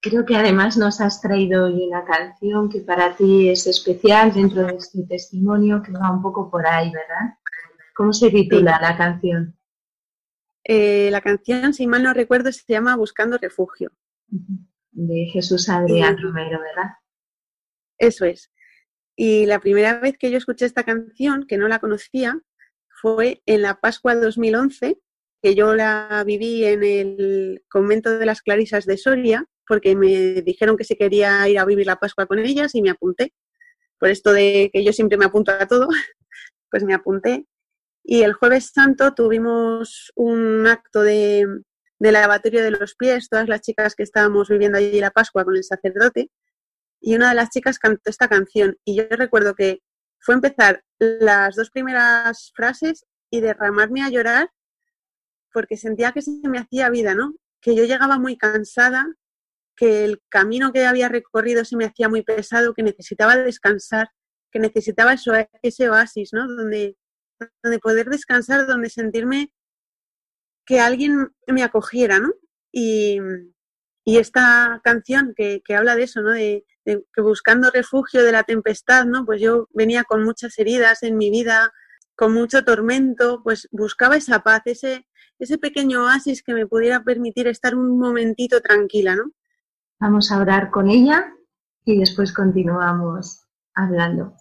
Creo 0.00 0.24
que 0.24 0.36
además 0.36 0.76
nos 0.76 1.00
has 1.00 1.20
traído 1.20 1.64
hoy 1.64 1.88
una 1.88 2.04
canción 2.04 2.68
que 2.68 2.80
para 2.80 3.16
ti 3.16 3.48
es 3.48 3.66
especial 3.66 4.32
dentro 4.32 4.66
de 4.66 4.76
este 4.76 5.02
testimonio 5.04 5.82
que 5.82 5.92
va 5.92 6.10
un 6.10 6.22
poco 6.22 6.50
por 6.50 6.66
ahí, 6.66 6.92
¿verdad? 6.92 7.38
¿Cómo 7.96 8.12
se 8.12 8.30
titula 8.30 8.78
la 8.80 8.96
canción? 8.96 9.56
Eh, 10.62 11.08
la 11.10 11.22
canción, 11.22 11.72
si 11.72 11.86
mal 11.86 12.02
no 12.02 12.12
recuerdo, 12.12 12.52
se 12.52 12.64
llama 12.68 12.96
Buscando 12.96 13.38
Refugio. 13.38 13.92
De 14.28 15.26
Jesús 15.32 15.68
Adrián 15.68 16.18
Romero, 16.18 16.60
¿verdad? 16.60 16.92
Eso 17.98 18.24
es. 18.24 18.50
Y 19.16 19.46
la 19.46 19.60
primera 19.60 20.00
vez 20.00 20.16
que 20.18 20.30
yo 20.30 20.38
escuché 20.38 20.66
esta 20.66 20.84
canción, 20.84 21.46
que 21.46 21.56
no 21.56 21.68
la 21.68 21.78
conocía, 21.78 22.40
fue 23.00 23.42
en 23.46 23.62
la 23.62 23.80
Pascua 23.80 24.14
2011, 24.14 24.98
que 25.42 25.54
yo 25.54 25.74
la 25.74 26.24
viví 26.26 26.64
en 26.64 26.82
el 26.82 27.64
convento 27.68 28.18
de 28.18 28.26
las 28.26 28.42
Clarisas 28.42 28.86
de 28.86 28.96
Soria, 28.96 29.46
porque 29.66 29.94
me 29.94 30.42
dijeron 30.42 30.76
que 30.76 30.84
si 30.84 30.96
quería 30.96 31.48
ir 31.48 31.58
a 31.58 31.64
vivir 31.64 31.86
la 31.86 31.96
Pascua 31.96 32.26
con 32.26 32.38
ellas 32.38 32.74
y 32.74 32.82
me 32.82 32.90
apunté. 32.90 33.32
Por 33.98 34.10
esto 34.10 34.32
de 34.32 34.70
que 34.72 34.84
yo 34.84 34.92
siempre 34.92 35.18
me 35.18 35.26
apunto 35.26 35.52
a 35.52 35.66
todo, 35.66 35.88
pues 36.70 36.84
me 36.84 36.94
apunté. 36.94 37.46
Y 38.02 38.22
el 38.22 38.34
jueves 38.34 38.70
santo 38.74 39.14
tuvimos 39.14 40.12
un 40.14 40.66
acto 40.66 41.02
de, 41.02 41.46
de 41.98 42.12
lavatorio 42.12 42.62
de 42.62 42.72
los 42.72 42.94
pies, 42.94 43.28
todas 43.28 43.48
las 43.48 43.60
chicas 43.60 43.94
que 43.94 44.02
estábamos 44.02 44.48
viviendo 44.48 44.78
allí 44.78 45.00
la 45.00 45.10
Pascua 45.10 45.44
con 45.44 45.56
el 45.56 45.64
sacerdote, 45.64 46.30
y 47.00 47.14
una 47.16 47.28
de 47.28 47.34
las 47.34 47.50
chicas 47.50 47.78
cantó 47.78 48.08
esta 48.08 48.28
canción. 48.28 48.78
Y 48.84 48.96
yo 48.96 49.04
recuerdo 49.10 49.54
que 49.54 49.80
fue 50.20 50.34
empezar 50.34 50.82
las 50.98 51.54
dos 51.54 51.70
primeras 51.70 52.50
frases 52.54 53.04
y 53.30 53.40
derramarme 53.40 54.02
a 54.02 54.08
llorar 54.08 54.50
porque 55.52 55.76
sentía 55.76 56.12
que 56.12 56.22
se 56.22 56.32
me 56.44 56.58
hacía 56.58 56.90
vida, 56.90 57.14
¿no? 57.14 57.34
Que 57.60 57.76
yo 57.76 57.84
llegaba 57.84 58.18
muy 58.18 58.36
cansada, 58.36 59.06
que 59.76 60.04
el 60.04 60.20
camino 60.28 60.72
que 60.72 60.86
había 60.86 61.08
recorrido 61.08 61.64
se 61.64 61.76
me 61.76 61.84
hacía 61.84 62.08
muy 62.08 62.22
pesado, 62.22 62.74
que 62.74 62.82
necesitaba 62.82 63.36
descansar, 63.36 64.08
que 64.50 64.58
necesitaba 64.58 65.12
eso, 65.12 65.32
ese 65.62 65.88
oasis, 65.88 66.32
¿no? 66.32 66.48
Donde, 66.48 66.96
donde 67.62 67.78
poder 67.78 68.08
descansar, 68.08 68.66
donde 68.66 68.90
sentirme 68.90 69.52
que 70.64 70.80
alguien 70.80 71.32
me 71.46 71.62
acogiera, 71.62 72.18
¿no? 72.18 72.32
Y, 72.72 73.18
esta 74.06 74.80
canción 74.84 75.32
que, 75.34 75.62
habla 75.74 75.96
de 75.96 76.02
eso, 76.04 76.20
¿no? 76.20 76.32
De, 76.32 76.64
que 76.84 77.20
buscando 77.22 77.70
refugio 77.70 78.22
de 78.22 78.32
la 78.32 78.42
tempestad, 78.42 79.06
¿no? 79.06 79.24
Pues 79.24 79.40
yo 79.40 79.68
venía 79.72 80.04
con 80.04 80.22
muchas 80.22 80.58
heridas 80.58 81.02
en 81.02 81.16
mi 81.16 81.30
vida, 81.30 81.72
con 82.14 82.34
mucho 82.34 82.64
tormento, 82.64 83.42
pues 83.42 83.68
buscaba 83.72 84.16
esa 84.16 84.40
paz, 84.40 84.62
ese, 84.66 85.06
ese 85.38 85.56
pequeño 85.56 86.04
oasis 86.04 86.42
que 86.42 86.52
me 86.52 86.66
pudiera 86.66 87.02
permitir 87.02 87.48
estar 87.48 87.74
un 87.74 87.98
momentito 87.98 88.60
tranquila, 88.60 89.16
¿no? 89.16 89.32
Vamos 89.98 90.30
a 90.30 90.38
orar 90.38 90.70
con 90.70 90.90
ella 90.90 91.32
y 91.84 91.98
después 91.98 92.32
continuamos 92.32 93.46
hablando. 93.74 94.36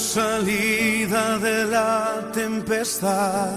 Salida 0.00 1.38
de 1.38 1.66
la 1.66 2.32
tempestad, 2.32 3.52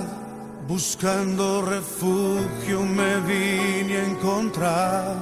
buscando 0.68 1.62
refugio 1.62 2.84
me 2.84 3.22
vine 3.22 3.98
a 3.98 4.06
encontrar 4.06 5.16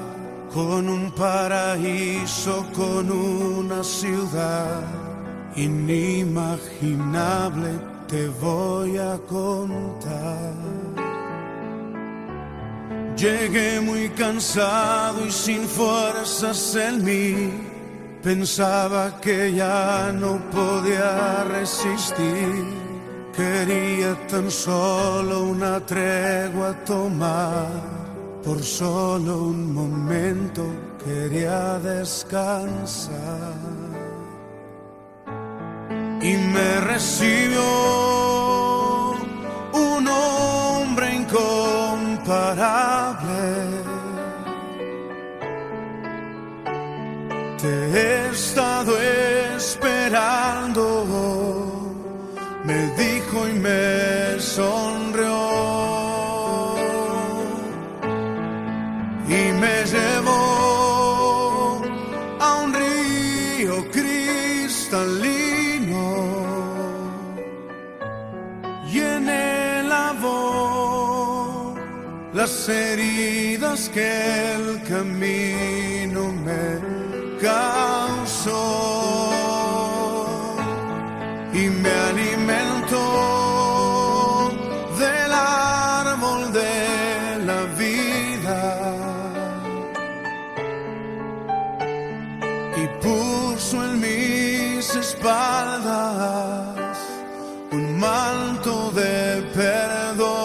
con 0.51 0.89
un 0.89 1.11
paraíso, 1.11 2.65
con 2.73 3.11
una 3.11 3.83
ciudad 3.83 4.81
inimaginable 5.55 7.79
te 8.07 8.27
voy 8.27 8.97
a 8.97 9.19
contar. 9.29 10.55
Llegué 13.15 13.79
muy 13.79 14.09
cansado 14.09 15.23
y 15.25 15.31
sin 15.31 15.67
fuerzas 15.67 16.75
en 16.75 17.05
mí. 17.05 17.70
Pensaba 18.23 19.19
que 19.19 19.51
ya 19.51 20.11
no 20.13 20.39
podía 20.51 21.43
resistir. 21.45 22.65
Quería 23.35 24.15
tan 24.27 24.51
solo 24.51 25.43
una 25.43 25.79
tregua 25.79 26.73
tomar. 26.85 27.65
Por 28.43 28.61
solo 28.61 29.45
un 29.45 29.73
momento 29.73 30.63
quería 31.03 31.79
descansar. 31.79 33.55
Y 36.21 36.37
me 36.37 36.79
recibió 36.81 37.63
un 39.73 40.07
hombre 40.07 41.15
incomparable. 41.15 42.90
Esperando, 49.61 50.83
me 52.65 52.87
dijo 52.97 53.47
y 53.47 53.53
me 53.53 54.39
sonrió. 54.39 55.39
Y 59.27 59.51
me 59.61 59.85
llevó 59.85 61.81
a 62.39 62.55
un 62.63 62.73
río 62.73 63.89
cristalino. 63.91 65.21
Llené 68.91 69.83
lavó 69.83 71.75
las 72.33 72.67
heridas 72.67 73.89
que 73.89 74.55
el 74.55 74.81
camino 74.83 76.31
me 76.45 76.79
causó 77.41 78.20
y 81.53 81.69
me 81.69 81.91
alimentó 82.09 82.97
del 84.97 85.31
árbol 85.31 86.51
de 86.51 87.37
la 87.45 87.65
vida 87.77 88.61
y 92.77 92.87
puso 93.03 93.83
en 93.85 93.99
mis 93.99 94.95
espaldas 94.95 96.65
un 97.71 97.99
manto 97.99 98.91
de 98.91 99.43
perdón. 99.53 100.41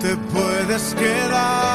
Te 0.00 0.16
puedes 0.16 0.94
quedar, 0.94 1.69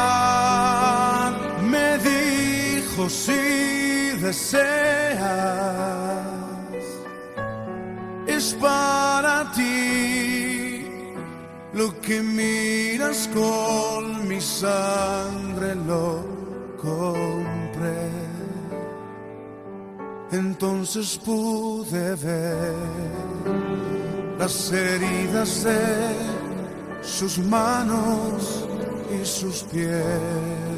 dijo 3.06 3.10
si 3.10 4.18
deseas. 4.22 4.66
Es 8.28 8.54
para 8.56 9.52
ti 9.52 10.86
lo 11.74 12.00
que 12.02 12.22
miras 12.22 13.30
con 13.34 14.28
mi 14.28 14.42
sangre 14.42 15.76
lo 15.76 16.26
compré. 16.82 18.10
Entonces 20.32 21.20
pude 21.24 22.16
ver 22.16 22.74
las 24.40 24.72
heridas 24.72 25.64
de 25.64 26.16
sus 27.02 27.38
manos 27.40 28.68
y 29.14 29.26
sus 29.26 29.64
pies 29.64 30.75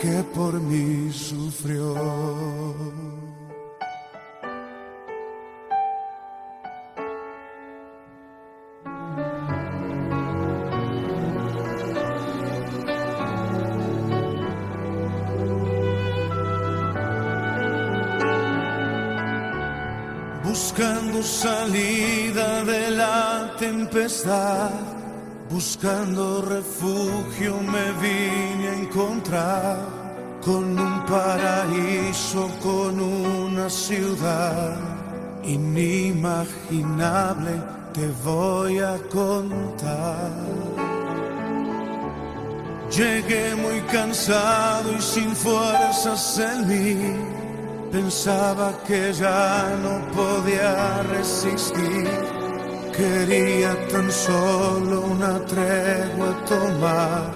que 0.00 0.22
por 0.34 0.58
mí 0.60 1.12
sufrió. 1.12 1.94
Buscando 20.42 21.22
salida 21.22 22.64
de 22.64 22.90
la 22.90 23.54
tempestad, 23.58 24.70
buscando 25.50 26.40
refugio 26.42 27.60
me 27.60 27.90
vine 28.00 28.68
a 28.68 28.74
encontrar 28.74 29.78
con 30.44 30.78
un 30.78 31.04
paraíso, 31.04 32.48
con 32.62 33.00
una 33.00 33.68
ciudad 33.68 34.78
inimaginable, 35.42 37.60
te 37.92 38.06
voy 38.24 38.78
a 38.78 38.96
contar. 39.10 40.30
Llegué 42.90 43.56
muy 43.56 43.80
cansado 43.92 44.92
y 44.96 45.00
sin 45.00 45.34
fuerzas 45.36 46.38
en 46.38 46.68
mí. 46.68 47.16
Pensaba 47.92 48.72
que 48.86 49.12
ya 49.12 49.76
no 49.82 50.00
podía 50.12 51.02
resistir. 51.02 52.39
Quería 52.96 53.88
tan 53.88 54.10
solo 54.10 55.02
una 55.02 55.38
tregua 55.46 56.36
tomar. 56.46 57.30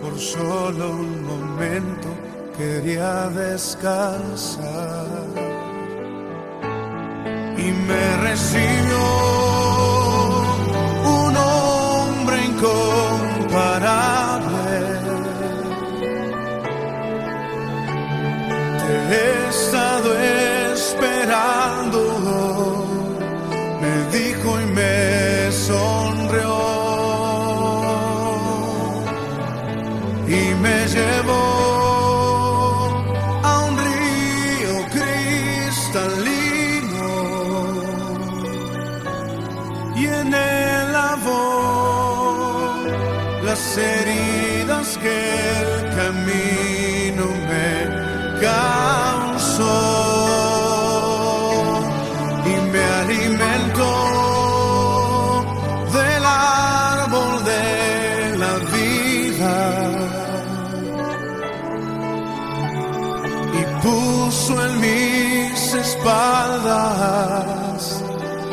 Por 0.00 0.18
solo 0.18 0.90
un 0.90 1.24
momento 1.24 2.08
quería 2.56 3.28
descansar. 3.30 5.06
Y 7.56 7.72
me 7.88 8.16
recibió 8.18 8.63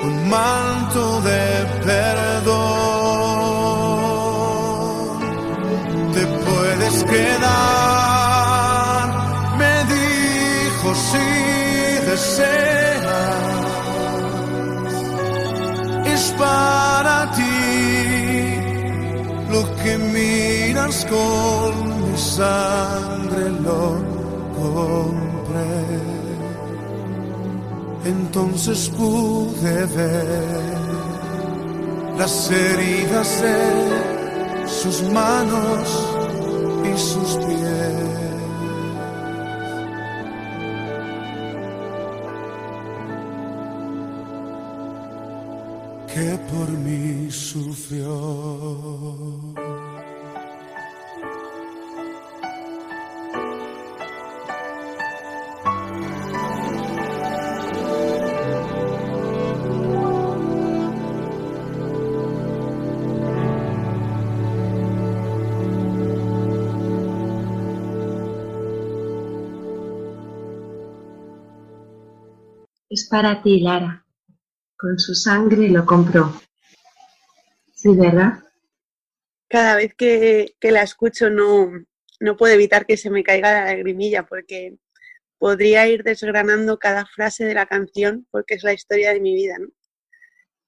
un 0.03 0.29
manto 0.29 1.21
de 1.21 1.43
perdón. 1.85 2.81
Te 6.13 6.23
puedes 6.45 6.95
quedar, 7.03 8.27
me 9.57 9.73
dijo 9.95 10.87
si 11.09 11.29
deseas. 12.09 13.41
Es 16.05 16.23
para 16.37 17.15
ti 17.37 17.59
lo 19.53 19.61
que 19.81 19.93
miras 19.97 21.05
con 21.05 21.71
mi 22.11 22.17
sangre 22.17 23.43
lo 23.65 24.11
entonces 28.33 28.89
pude 28.97 29.85
ver 29.87 30.77
las 32.17 32.49
heridas 32.49 33.41
de 33.41 34.67
sus 34.69 35.03
manos 35.11 35.89
y 36.85 36.97
sus 36.97 37.35
pies. 37.45 38.21
que 46.13 46.37
por 46.51 46.69
mí 46.69 47.29
sufrió. 47.31 48.11
Para 73.11 73.43
ti, 73.43 73.59
Lara. 73.59 74.05
Con 74.77 74.97
su 74.97 75.13
sangre 75.13 75.67
lo 75.67 75.85
compró. 75.85 76.41
Sí, 77.75 77.89
¿verdad? 77.89 78.39
Cada 79.49 79.75
vez 79.75 79.93
que, 79.93 80.55
la 80.61 80.81
escucho 80.81 81.29
no, 81.29 81.69
no 82.21 82.37
puedo 82.37 82.53
evitar 82.53 82.85
que 82.85 82.95
se 82.95 83.09
me 83.09 83.21
caiga 83.21 83.51
la 83.51 83.65
lagrimilla 83.65 84.25
porque 84.25 84.77
podría 85.37 85.87
ir 85.87 86.03
desgranando 86.03 86.79
cada 86.79 87.05
frase 87.05 87.43
de 87.43 87.53
la 87.53 87.65
canción 87.65 88.25
porque 88.31 88.53
es 88.53 88.63
la 88.63 88.73
historia 88.73 89.13
de 89.13 89.19
mi 89.19 89.35
vida, 89.35 89.57
¿no? 89.59 89.67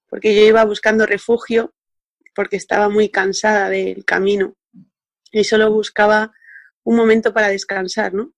Porque 0.06 0.34
yo 0.36 0.42
iba 0.42 0.64
buscando 0.64 1.06
refugio 1.06 1.74
porque 2.34 2.56
estaba 2.56 2.90
muy 2.90 3.08
cansada 3.08 3.70
del 3.70 4.04
camino 4.04 4.54
y 5.32 5.44
solo 5.44 5.72
buscaba 5.72 6.32
un 6.82 6.96
momento 6.96 7.32
para 7.32 7.48
descansar, 7.48 8.12
¿no? 8.12 8.32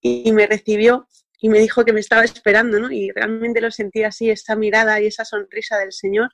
Y 0.00 0.30
me 0.32 0.46
recibió 0.46 1.08
y 1.40 1.48
me 1.48 1.58
dijo 1.58 1.84
que 1.84 1.92
me 1.92 2.00
estaba 2.00 2.24
esperando, 2.24 2.78
¿no? 2.78 2.90
Y 2.92 3.10
realmente 3.10 3.60
lo 3.60 3.70
sentí 3.70 4.04
así, 4.04 4.30
esa 4.30 4.56
mirada 4.56 5.00
y 5.00 5.06
esa 5.06 5.24
sonrisa 5.24 5.78
del 5.78 5.92
Señor, 5.92 6.30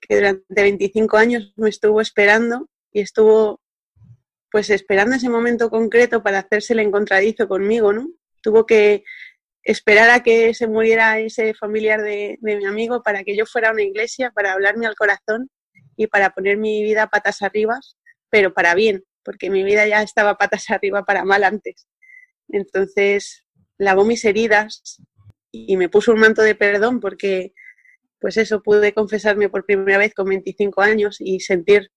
que 0.00 0.16
durante 0.16 0.62
25 0.62 1.16
años 1.16 1.52
me 1.56 1.68
estuvo 1.68 2.00
esperando 2.00 2.68
y 2.90 3.00
estuvo 3.00 3.60
pues 4.50 4.68
esperando 4.70 5.16
ese 5.16 5.28
momento 5.28 5.70
concreto 5.70 6.22
para 6.22 6.40
hacerse 6.40 6.74
el 6.74 6.80
encontradizo 6.80 7.48
conmigo, 7.48 7.92
¿no? 7.92 8.08
Tuvo 8.42 8.66
que 8.66 9.04
esperar 9.62 10.10
a 10.10 10.22
que 10.22 10.52
se 10.54 10.66
muriera 10.66 11.18
ese 11.18 11.54
familiar 11.54 12.02
de, 12.02 12.38
de 12.40 12.56
mi 12.56 12.66
amigo 12.66 13.02
para 13.02 13.24
que 13.24 13.36
yo 13.36 13.46
fuera 13.46 13.68
a 13.68 13.72
una 13.72 13.82
iglesia, 13.82 14.30
para 14.30 14.52
hablarme 14.52 14.86
al 14.86 14.94
corazón 14.94 15.50
y 15.96 16.06
para 16.06 16.30
poner 16.30 16.56
mi 16.56 16.82
vida 16.82 17.06
patas 17.06 17.42
arriba, 17.42 17.78
pero 18.30 18.52
para 18.52 18.74
bien, 18.74 19.04
porque 19.24 19.50
mi 19.50 19.62
vida 19.62 19.86
ya 19.86 20.02
estaba 20.02 20.36
patas 20.36 20.64
arriba 20.70 21.04
para 21.04 21.24
mal 21.24 21.44
antes. 21.44 21.86
Entonces, 22.48 23.46
lavó 23.78 24.04
mis 24.04 24.24
heridas 24.24 25.02
y 25.50 25.76
me 25.76 25.88
puso 25.88 26.12
un 26.12 26.20
manto 26.20 26.42
de 26.42 26.54
perdón 26.54 27.00
porque, 27.00 27.52
pues 28.18 28.36
eso, 28.36 28.62
pude 28.62 28.94
confesarme 28.94 29.48
por 29.48 29.66
primera 29.66 29.98
vez 29.98 30.14
con 30.14 30.28
25 30.28 30.80
años 30.80 31.20
y 31.20 31.40
sentir 31.40 31.90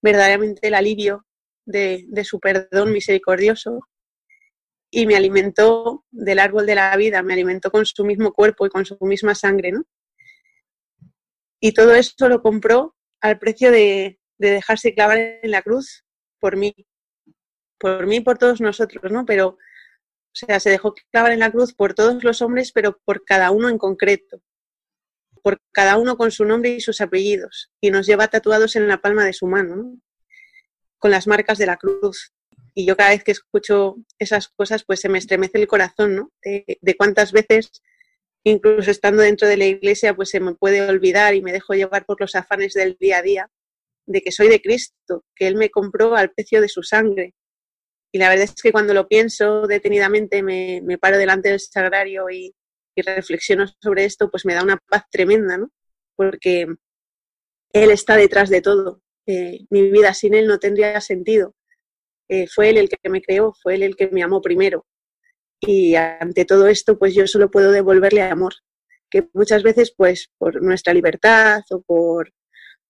verdaderamente 0.00 0.66
el 0.66 0.74
alivio 0.74 1.26
de, 1.64 2.06
su 2.24 2.40
perdón 2.40 2.92
misericordioso 2.92 3.80
y 4.90 5.06
me 5.06 5.16
alimentó 5.16 6.04
del 6.10 6.38
árbol 6.38 6.66
de 6.66 6.74
la 6.74 6.96
vida, 6.96 7.22
me 7.22 7.34
alimentó 7.34 7.70
con 7.70 7.86
su 7.86 8.04
mismo 8.04 8.32
cuerpo 8.32 8.66
y 8.66 8.70
con 8.70 8.84
su 8.84 8.96
misma 9.00 9.34
sangre, 9.34 9.72
¿no? 9.72 9.84
Y 11.60 11.72
todo 11.72 11.94
esto 11.94 12.28
lo 12.28 12.42
compró 12.42 12.96
al 13.20 13.38
precio 13.38 13.70
de, 13.70 14.18
de 14.38 14.50
dejarse 14.50 14.94
clavar 14.94 15.18
en 15.18 15.50
la 15.50 15.62
cruz 15.62 16.04
por 16.40 16.56
mí, 16.56 16.74
por 17.78 18.06
mí 18.06 18.16
y 18.16 18.20
por 18.20 18.36
todos 18.36 18.60
nosotros, 18.60 19.10
¿no? 19.12 19.24
Pero 19.24 19.56
o 20.32 20.34
sea, 20.34 20.60
se 20.60 20.70
dejó 20.70 20.94
clavar 21.10 21.32
en 21.32 21.40
la 21.40 21.50
cruz 21.50 21.74
por 21.74 21.92
todos 21.92 22.24
los 22.24 22.40
hombres, 22.40 22.72
pero 22.72 22.98
por 23.04 23.24
cada 23.24 23.50
uno 23.50 23.68
en 23.68 23.76
concreto, 23.76 24.40
por 25.42 25.60
cada 25.72 25.98
uno 25.98 26.16
con 26.16 26.30
su 26.30 26.46
nombre 26.46 26.70
y 26.70 26.80
sus 26.80 27.02
apellidos, 27.02 27.70
y 27.80 27.90
nos 27.90 28.06
lleva 28.06 28.28
tatuados 28.28 28.74
en 28.76 28.88
la 28.88 29.02
palma 29.02 29.26
de 29.26 29.34
su 29.34 29.46
mano, 29.46 29.76
¿no? 29.76 29.98
con 30.98 31.10
las 31.10 31.26
marcas 31.26 31.58
de 31.58 31.66
la 31.66 31.76
cruz. 31.76 32.32
Y 32.74 32.86
yo 32.86 32.96
cada 32.96 33.10
vez 33.10 33.24
que 33.24 33.32
escucho 33.32 33.96
esas 34.18 34.48
cosas, 34.48 34.84
pues 34.84 35.00
se 35.00 35.10
me 35.10 35.18
estremece 35.18 35.58
el 35.58 35.66
corazón, 35.66 36.16
¿no? 36.16 36.32
De, 36.42 36.78
de 36.80 36.96
cuántas 36.96 37.32
veces, 37.32 37.82
incluso 38.44 38.90
estando 38.90 39.20
dentro 39.20 39.46
de 39.48 39.58
la 39.58 39.66
iglesia, 39.66 40.14
pues 40.14 40.30
se 40.30 40.40
me 40.40 40.54
puede 40.54 40.80
olvidar 40.88 41.34
y 41.34 41.42
me 41.42 41.52
dejo 41.52 41.74
llevar 41.74 42.06
por 42.06 42.20
los 42.20 42.34
afanes 42.34 42.72
del 42.72 42.96
día 42.98 43.18
a 43.18 43.22
día, 43.22 43.50
de 44.06 44.22
que 44.22 44.32
soy 44.32 44.48
de 44.48 44.62
Cristo, 44.62 45.24
que 45.34 45.48
Él 45.48 45.56
me 45.56 45.70
compró 45.70 46.14
al 46.14 46.30
precio 46.30 46.62
de 46.62 46.68
su 46.68 46.82
sangre, 46.82 47.34
y 48.12 48.18
la 48.18 48.28
verdad 48.28 48.44
es 48.44 48.62
que 48.62 48.72
cuando 48.72 48.92
lo 48.92 49.08
pienso 49.08 49.66
detenidamente, 49.66 50.42
me, 50.42 50.98
paro 50.98 51.16
delante 51.16 51.48
del 51.48 51.60
sagrario 51.60 52.28
y, 52.30 52.54
y, 52.94 53.02
reflexiono 53.02 53.66
sobre 53.80 54.04
esto, 54.04 54.30
pues 54.30 54.44
me 54.44 54.54
da 54.54 54.62
una 54.62 54.76
paz 54.76 55.04
tremenda, 55.10 55.56
¿no? 55.56 55.70
Porque 56.14 56.66
Él 57.72 57.90
está 57.90 58.16
detrás 58.16 58.50
de 58.50 58.60
todo. 58.60 59.00
Eh, 59.26 59.60
mi 59.70 59.90
vida 59.90 60.12
sin 60.12 60.34
Él 60.34 60.46
no 60.46 60.58
tendría 60.58 61.00
sentido. 61.00 61.54
Eh, 62.28 62.46
fue 62.48 62.68
Él 62.68 62.76
el 62.76 62.90
que 62.90 63.08
me 63.08 63.22
creó, 63.22 63.54
fue 63.62 63.76
Él 63.76 63.82
el 63.82 63.96
que 63.96 64.08
me 64.08 64.22
amó 64.22 64.42
primero. 64.42 64.84
Y 65.60 65.94
ante 65.94 66.44
todo 66.44 66.66
esto, 66.66 66.98
pues 66.98 67.14
yo 67.14 67.26
solo 67.26 67.50
puedo 67.50 67.72
devolverle 67.72 68.20
amor, 68.22 68.54
que 69.08 69.28
muchas 69.32 69.62
veces, 69.62 69.94
pues 69.96 70.30
por 70.36 70.62
nuestra 70.62 70.92
libertad 70.92 71.62
o 71.70 71.80
por 71.80 72.32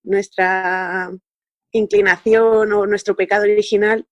nuestra 0.02 1.10
inclinación 1.70 2.72
o 2.72 2.86
nuestro 2.86 3.14
pecado 3.14 3.44
original, 3.44 4.06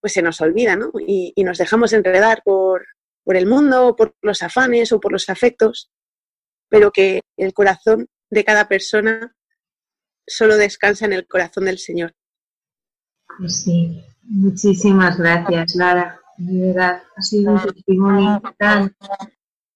pues 0.00 0.12
se 0.12 0.22
nos 0.22 0.40
olvida, 0.40 0.76
¿no? 0.76 0.92
Y, 1.06 1.32
y 1.34 1.44
nos 1.44 1.58
dejamos 1.58 1.92
enredar 1.92 2.42
por, 2.44 2.86
por, 3.24 3.36
el 3.36 3.46
mundo, 3.46 3.96
por 3.96 4.14
los 4.22 4.42
afanes 4.42 4.92
o 4.92 5.00
por 5.00 5.12
los 5.12 5.28
afectos, 5.28 5.90
pero 6.68 6.90
que 6.90 7.20
el 7.36 7.52
corazón 7.52 8.08
de 8.30 8.44
cada 8.44 8.68
persona 8.68 9.34
solo 10.26 10.56
descansa 10.56 11.06
en 11.06 11.12
el 11.12 11.26
corazón 11.26 11.66
del 11.66 11.78
Señor. 11.78 12.14
Pues 13.38 13.62
sí, 13.62 14.04
muchísimas 14.22 15.18
gracias, 15.18 15.74
Lara. 15.74 16.20
De 16.36 16.66
verdad, 16.66 17.02
ha 17.16 17.22
sido 17.22 17.52
un 17.52 17.62
testimonio 17.62 18.42
tan, 18.58 18.96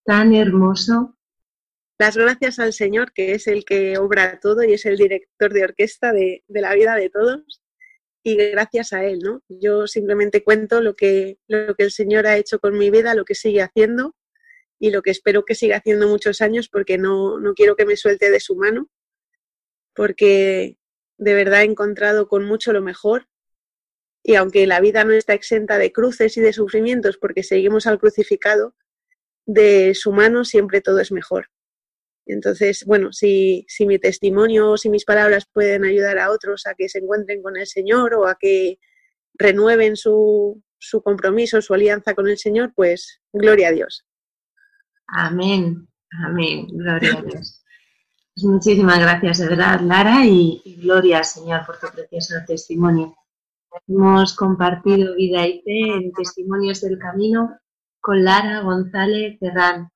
tan 0.05 0.35
hermoso. 0.35 1.17
Las 1.99 2.17
gracias 2.17 2.59
al 2.59 2.73
Señor, 2.73 3.13
que 3.13 3.35
es 3.35 3.47
el 3.47 3.65
que 3.65 3.99
obra 3.99 4.39
todo 4.41 4.63
y 4.63 4.73
es 4.73 4.87
el 4.87 4.97
director 4.97 5.53
de 5.53 5.65
orquesta 5.65 6.13
de, 6.13 6.45
de 6.47 6.61
la 6.61 6.75
vida 6.75 6.95
de 6.95 7.11
todos 7.11 7.58
y 8.29 8.37
gracias 8.37 8.93
a 8.93 9.05
él, 9.05 9.21
¿no? 9.21 9.43
Yo 9.49 9.87
simplemente 9.87 10.45
cuento 10.45 10.81
lo 10.81 10.95
que, 10.95 11.39
lo 11.47 11.75
que 11.75 11.85
el 11.85 11.91
Señor 11.91 12.27
ha 12.27 12.37
hecho 12.37 12.59
con 12.59 12.77
mi 12.77 12.91
vida, 12.91 13.15
lo 13.15 13.25
que 13.25 13.35
sigue 13.35 13.63
haciendo 13.63 14.15
y 14.79 14.91
lo 14.91 15.03
que 15.03 15.11
espero 15.11 15.45
que 15.45 15.55
siga 15.55 15.79
haciendo 15.79 16.09
muchos 16.09 16.41
años 16.43 16.69
porque 16.69 16.99
no, 16.99 17.41
no 17.41 17.55
quiero 17.55 17.75
que 17.75 17.87
me 17.87 17.97
suelte 17.97 18.31
de 18.31 18.41
su 18.41 18.55
mano, 18.55 18.91
porque 19.95 20.77
de 21.17 21.35
verdad 21.35 21.63
he 21.63 21.65
encontrado 21.65 22.29
con 22.29 22.45
mucho 22.45 22.73
lo 22.73 22.83
mejor 22.83 23.29
y 24.23 24.35
aunque 24.35 24.67
la 24.67 24.81
vida 24.81 25.05
no 25.05 25.15
está 25.15 25.33
exenta 25.33 25.79
de 25.79 25.91
cruces 25.91 26.37
y 26.37 26.43
de 26.43 26.53
sufrimientos 26.53 27.17
porque 27.17 27.43
seguimos 27.43 27.87
al 27.87 27.99
crucificado, 27.99 28.75
de 29.47 29.95
su 29.95 30.13
mano 30.13 30.45
siempre 30.45 30.83
todo 30.83 31.01
es 31.01 31.11
mejor. 31.13 31.49
Entonces, 32.29 32.85
bueno, 32.85 33.11
si, 33.13 33.65
si, 33.69 33.87
mi 33.87 33.99
testimonio 33.99 34.73
o 34.73 34.77
si 34.77 34.91
mis 34.91 35.07
palabras 35.07 35.47
pueden 35.51 35.85
ayudar 35.85 36.19
a 36.19 36.31
otros 36.31 36.67
a 36.67 36.75
que 36.75 36.89
se 36.89 36.99
encuentren 36.99 37.43
con 37.43 37.57
el 37.57 37.67
Señor 37.67 38.15
o 38.15 38.27
a 38.27 38.37
que 38.39 38.79
renueven 39.35 39.97
su, 39.97 40.63
su 40.79 41.03
compromiso, 41.03 41.63
su 41.63 41.73
alianza 41.73 42.15
con 42.15 42.29
el 42.29 42.37
Señor, 42.37 42.73
pues 42.75 43.23
gloria 43.33 43.69
a 43.69 43.73
Dios. 43.73 44.05
Amén, 45.07 45.89
amén, 46.27 46.67
gloria 46.69 47.19
a 47.19 47.23
Dios. 47.23 47.65
Pues 48.35 48.45
muchísimas 48.45 49.01
gracias, 49.01 49.39
de 49.39 49.49
verdad, 49.49 49.81
Lara, 49.81 50.27
y, 50.27 50.61
y 50.65 50.83
gloria 50.83 51.25
Señor 51.25 51.65
por 51.65 51.81
tu 51.81 51.87
precioso 51.89 52.35
testimonio. 52.47 53.17
Hemos 53.87 54.37
compartido 54.37 55.15
vida 55.15 55.47
y 55.47 55.63
fe 55.63 55.95
en 55.95 56.13
Testimonios 56.13 56.83
del 56.83 56.99
Camino 56.99 57.59
con 58.01 58.23
Lara 58.23 58.61
González 58.61 59.39
Terrán, 59.39 59.91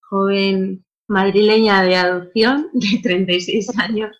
joven 0.00 0.84
madrileña 1.08 1.82
de 1.82 1.96
adopción 1.96 2.70
de 2.72 3.00
36 3.02 3.78
años, 3.78 4.16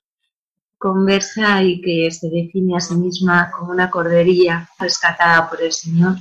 conversa 0.78 1.62
y 1.62 1.80
que 1.80 2.10
se 2.10 2.28
define 2.28 2.76
a 2.76 2.80
sí 2.80 2.94
misma 2.96 3.50
como 3.50 3.72
una 3.72 3.90
corderilla 3.90 4.68
rescatada 4.78 5.48
por 5.48 5.62
el 5.62 5.72
Señor 5.72 6.16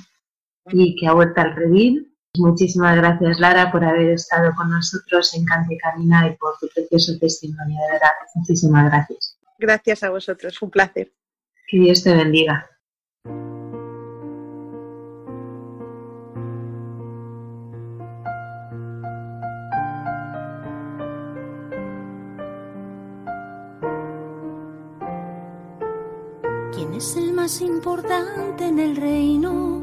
y 0.71 0.95
que 0.95 1.07
ha 1.07 1.13
vuelto 1.13 1.41
al 1.41 1.55
redil. 1.55 2.13
Muchísimas 2.37 2.95
gracias, 2.97 3.39
Lara, 3.39 3.71
por 3.71 3.83
haber 3.83 4.11
estado 4.11 4.53
con 4.55 4.69
nosotros 4.69 5.33
en 5.33 5.45
Cante 5.45 5.77
Camina 5.77 6.27
y 6.27 6.35
por 6.35 6.57
tu 6.59 6.67
precioso 6.67 7.17
testimonio, 7.19 7.79
de 7.81 7.93
verdad. 7.93 8.11
Muchísimas 8.35 8.85
gracias. 8.85 9.39
Gracias 9.57 10.03
a 10.03 10.09
vosotros, 10.11 10.61
un 10.61 10.69
placer. 10.69 11.11
Que 11.67 11.79
Dios 11.79 12.03
te 12.03 12.15
bendiga. 12.15 12.69
Más 27.47 27.61
importante 27.61 28.67
en 28.67 28.77
el 28.77 28.97
reino? 28.97 29.81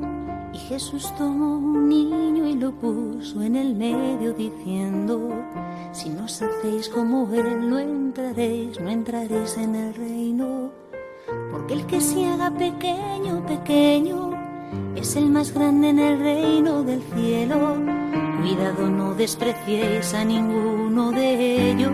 Y 0.52 0.58
Jesús 0.58 1.10
tomó 1.16 1.56
un 1.56 1.88
niño 1.88 2.46
y 2.46 2.56
lo 2.56 2.72
puso 2.72 3.40
en 3.40 3.56
el 3.56 3.74
medio 3.74 4.34
diciendo, 4.34 5.30
si 5.90 6.10
no 6.10 6.26
os 6.26 6.42
hacéis 6.42 6.90
como 6.90 7.26
Él, 7.32 7.70
no 7.70 7.78
entraréis, 7.78 8.78
no 8.78 8.90
entraréis 8.90 9.56
en 9.56 9.76
el 9.76 9.94
reino. 9.94 10.72
Porque 11.50 11.72
el 11.72 11.86
que 11.86 12.02
se 12.02 12.26
haga 12.26 12.50
pequeño, 12.50 13.46
pequeño, 13.46 14.32
es 14.94 15.16
el 15.16 15.30
más 15.30 15.54
grande 15.54 15.88
en 15.88 16.00
el 16.00 16.18
reino 16.18 16.82
del 16.82 17.00
cielo. 17.14 17.78
Cuidado, 18.42 18.90
no 18.90 19.14
despreciéis 19.14 20.12
a 20.12 20.22
ninguno 20.22 21.12
de 21.12 21.70
ellos, 21.70 21.92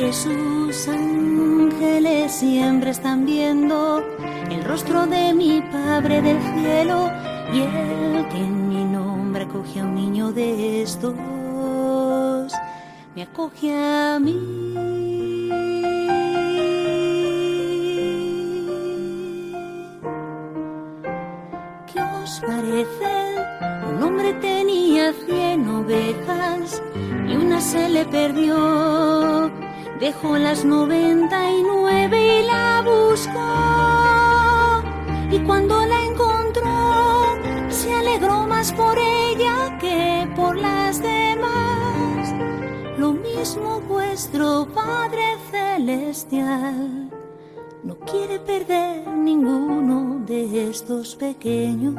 porque 0.00 0.12
sus 0.14 0.88
ángeles 0.88 2.32
siempre 2.32 2.90
están 2.90 3.26
viendo 3.26 4.02
el 4.50 4.64
rostro 4.64 5.06
de 5.06 5.34
mi 5.34 5.60
Padre 5.60 6.22
del 6.22 6.40
cielo 6.54 7.10
y 7.52 7.60
el 7.60 8.26
que 8.28 8.38
en 8.38 8.68
mi 8.68 8.84
nombre 8.84 9.44
acoge 9.44 9.80
a 9.80 9.84
un 9.84 9.94
niño 9.94 10.32
de 10.32 10.82
estos, 10.82 11.14
me 13.14 13.24
acoge 13.24 13.74
a 13.74 14.18
mí. 14.18 14.38
¿Qué 21.92 22.00
os 22.00 22.40
parece? 22.40 23.34
Un 23.90 24.02
hombre 24.02 24.32
tenía 24.34 25.12
cien 25.26 25.68
ovejas 25.68 26.82
y 27.28 27.36
una 27.36 27.60
se 27.60 27.88
le 27.88 28.06
perdió. 28.06 29.59
Dejó 30.00 30.38
las 30.38 30.64
noventa 30.64 31.50
y 31.50 31.62
nueve 31.62 32.40
y 32.40 32.46
la 32.46 32.82
buscó. 32.82 33.38
Y 35.30 35.38
cuando 35.40 35.84
la 35.84 36.04
encontró, 36.04 37.36
se 37.68 37.92
alegró 37.92 38.46
más 38.46 38.72
por 38.72 38.96
ella 38.98 39.76
que 39.78 40.26
por 40.34 40.56
las 40.56 41.02
demás. 41.02 42.34
Lo 42.96 43.12
mismo 43.12 43.82
vuestro 43.82 44.66
Padre 44.74 45.36
Celestial 45.50 47.10
no 47.84 47.98
quiere 47.98 48.38
perder 48.38 49.06
ninguno 49.06 50.24
de 50.24 50.70
estos 50.70 51.14
pequeños. 51.14 51.94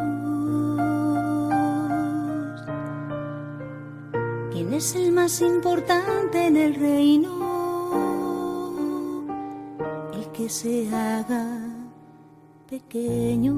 ¿Quién 4.51 4.73
es 4.73 4.95
el 4.95 5.11
más 5.11 5.39
importante 5.41 6.47
en 6.47 6.57
el 6.57 6.73
reino? 6.73 7.50
Que 10.41 10.49
se 10.49 10.89
haga 10.89 11.45
pequeño. 12.67 13.53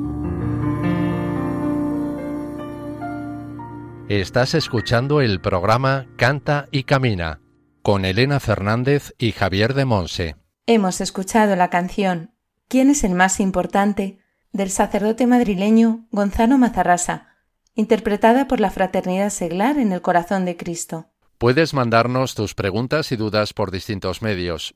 Estás 4.09 4.53
escuchando 4.53 5.21
el 5.21 5.39
programa 5.39 6.07
Canta 6.17 6.67
y 6.71 6.83
Camina 6.83 7.39
con 7.83 8.03
Elena 8.03 8.41
Fernández 8.41 9.13
y 9.17 9.31
Javier 9.31 9.75
de 9.75 9.85
Monse. 9.85 10.35
Hemos 10.65 10.99
escuchado 10.99 11.55
la 11.55 11.69
canción 11.69 12.31
¿Quién 12.67 12.89
es 12.89 13.05
el 13.05 13.13
más 13.13 13.39
importante? 13.39 14.19
del 14.51 14.69
sacerdote 14.69 15.25
madrileño 15.25 16.05
Gonzalo 16.11 16.57
Mazarrasa, 16.57 17.29
interpretada 17.75 18.49
por 18.49 18.59
la 18.59 18.71
Fraternidad 18.71 19.29
Seglar 19.29 19.77
en 19.77 19.93
el 19.93 20.01
Corazón 20.01 20.43
de 20.43 20.57
Cristo. 20.57 21.05
Puedes 21.37 21.73
mandarnos 21.73 22.35
tus 22.35 22.55
preguntas 22.55 23.13
y 23.13 23.15
dudas 23.15 23.53
por 23.53 23.71
distintos 23.71 24.21
medios. 24.21 24.75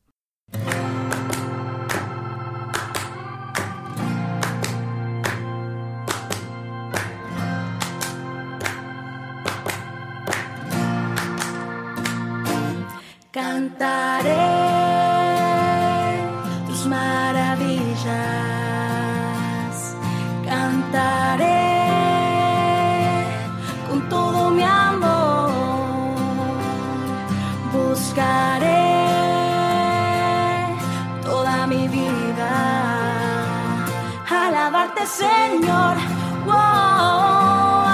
Alabarte 35.01 35.07
Señor, 35.07 35.97
wow, 36.45 36.53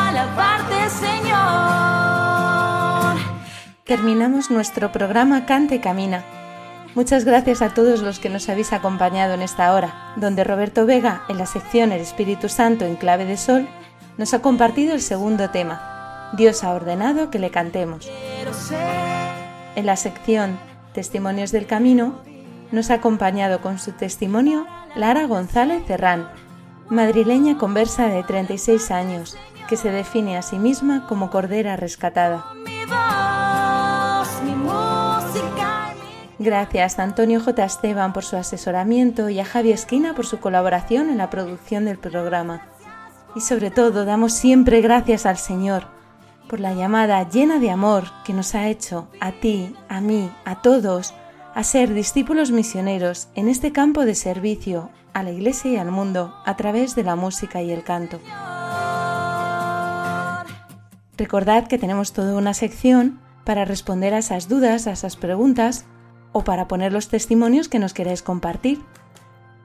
alabarte 0.09 0.89
Señor. 0.89 1.37
Terminamos 3.85 4.51
nuestro 4.51 4.91
programa 4.91 5.45
Cante 5.45 5.79
Camina. 5.79 6.25
Muchas 6.95 7.23
gracias 7.23 7.61
a 7.61 7.73
todos 7.73 8.01
los 8.01 8.19
que 8.19 8.29
nos 8.29 8.49
habéis 8.49 8.73
acompañado 8.73 9.35
en 9.35 9.41
esta 9.41 9.73
hora, 9.73 10.13
donde 10.17 10.43
Roberto 10.43 10.85
Vega, 10.85 11.23
en 11.29 11.37
la 11.37 11.45
sección 11.45 11.93
El 11.93 12.01
Espíritu 12.01 12.49
Santo 12.49 12.83
en 12.85 12.95
clave 12.95 13.25
de 13.25 13.37
sol, 13.37 13.67
nos 14.17 14.33
ha 14.33 14.41
compartido 14.41 14.93
el 14.93 15.01
segundo 15.01 15.49
tema, 15.49 16.31
Dios 16.33 16.63
ha 16.63 16.73
ordenado 16.73 17.29
que 17.29 17.39
le 17.39 17.51
cantemos. 17.51 18.09
En 19.75 19.85
la 19.85 19.95
sección 19.95 20.59
Testimonios 20.93 21.51
del 21.51 21.67
Camino, 21.67 22.15
nos 22.71 22.91
ha 22.91 22.95
acompañado 22.95 23.61
con 23.61 23.79
su 23.79 23.93
testimonio 23.93 24.65
Lara 24.95 25.25
González 25.27 25.83
Cerrán, 25.85 26.27
madrileña 26.89 27.57
conversa 27.57 28.07
de 28.07 28.23
36 28.23 28.91
años, 28.91 29.37
que 29.67 29.77
se 29.77 29.91
define 29.91 30.37
a 30.37 30.41
sí 30.41 30.57
misma 30.57 31.05
como 31.07 31.29
cordera 31.29 31.75
rescatada. 31.75 32.45
Gracias 36.39 36.99
a 36.99 37.03
Antonio 37.03 37.41
J. 37.41 37.65
Esteban 37.65 38.13
por 38.13 38.23
su 38.23 38.35
asesoramiento 38.37 39.29
y 39.29 39.39
a 39.39 39.45
Javi 39.45 39.71
Esquina 39.71 40.13
por 40.13 40.25
su 40.25 40.39
colaboración 40.39 41.09
en 41.09 41.17
la 41.17 41.29
producción 41.29 41.85
del 41.85 41.97
programa. 41.97 42.61
Y 43.35 43.41
sobre 43.41 43.71
todo 43.71 44.05
damos 44.05 44.33
siempre 44.33 44.81
gracias 44.81 45.25
al 45.25 45.37
Señor 45.37 45.97
por 46.47 46.59
la 46.59 46.73
llamada 46.73 47.27
llena 47.29 47.59
de 47.59 47.69
amor 47.69 48.05
que 48.23 48.33
nos 48.33 48.55
ha 48.55 48.67
hecho 48.67 49.09
a 49.19 49.33
ti, 49.33 49.75
a 49.89 49.99
mí, 49.99 50.31
a 50.45 50.61
todos, 50.61 51.13
a 51.53 51.63
ser 51.63 51.93
discípulos 51.93 52.51
misioneros 52.51 53.27
en 53.35 53.49
este 53.49 53.71
campo 53.71 54.05
de 54.05 54.15
servicio 54.15 54.89
a 55.17 55.23
la 55.23 55.31
Iglesia 55.31 55.71
y 55.71 55.77
al 55.77 55.89
mundo 55.89 56.35
a 56.45 56.55
través 56.55 56.95
de 56.95 57.03
la 57.03 57.15
música 57.15 57.63
y 57.63 57.71
el 57.71 57.83
canto. 57.83 58.19
Recordad 61.17 61.67
que 61.67 61.79
tenemos 61.79 62.13
toda 62.13 62.35
una 62.35 62.53
sección 62.53 63.19
para 63.43 63.65
responder 63.65 64.13
a 64.13 64.19
esas 64.19 64.47
dudas, 64.47 64.85
a 64.85 64.91
esas 64.91 65.15
preguntas 65.15 65.85
o 66.33 66.43
para 66.43 66.67
poner 66.67 66.93
los 66.93 67.07
testimonios 67.07 67.67
que 67.67 67.79
nos 67.79 67.95
queráis 67.95 68.21
compartir. 68.21 68.79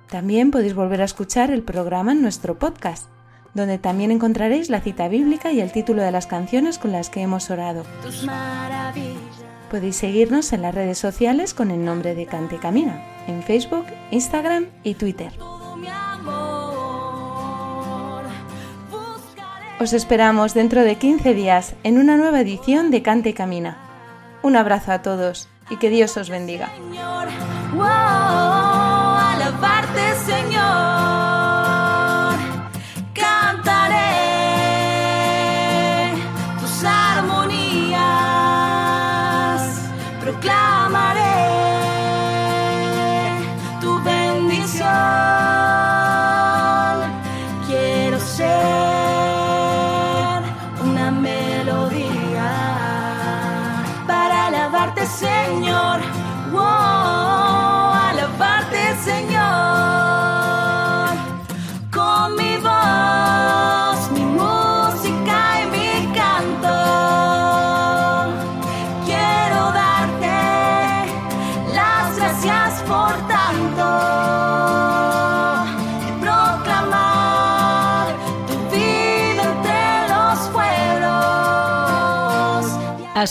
También 0.09 0.51
podéis 0.51 0.75
volver 0.75 1.03
a 1.03 1.05
escuchar 1.05 1.51
el 1.51 1.63
programa 1.63 2.13
en 2.13 2.23
nuestro 2.23 2.59
podcast, 2.59 3.11
donde 3.53 3.77
también 3.77 4.11
encontraréis 4.11 4.71
la 4.71 4.81
cita 4.81 5.09
bíblica 5.09 5.53
y 5.53 5.61
el 5.61 5.71
título 5.71 6.01
de 6.01 6.13
las 6.13 6.27
canciones 6.27 6.79
con 6.79 6.93
las 6.93 7.11
que 7.11 7.21
hemos 7.21 7.51
orado. 7.51 7.85
Podéis 9.73 9.97
seguirnos 9.97 10.53
en 10.53 10.61
las 10.61 10.75
redes 10.75 10.99
sociales 10.99 11.55
con 11.55 11.71
el 11.71 11.83
nombre 11.83 12.15
de 12.15 12.27
Cante 12.27 12.59
Camina, 12.59 13.03
en 13.27 13.43
Facebook, 13.43 13.87
Instagram 14.11 14.67
y 14.85 14.97
Twitter. 14.97 15.33
Os 19.81 19.95
esperamos 19.95 20.53
dentro 20.53 20.83
de 20.83 20.97
15 20.97 21.33
días 21.33 21.75
en 21.85 21.97
una 21.97 22.19
nueva 22.19 22.43
edición 22.43 22.91
de 22.91 23.01
Cante 23.01 23.33
Camina. 23.33 23.79
Un 24.43 24.57
abrazo 24.57 24.93
a 24.93 25.01
todos 25.01 25.49
y 25.71 25.79
que 25.79 25.89
Dios 25.89 26.19
os 26.19 26.29
bendiga. 26.29 26.69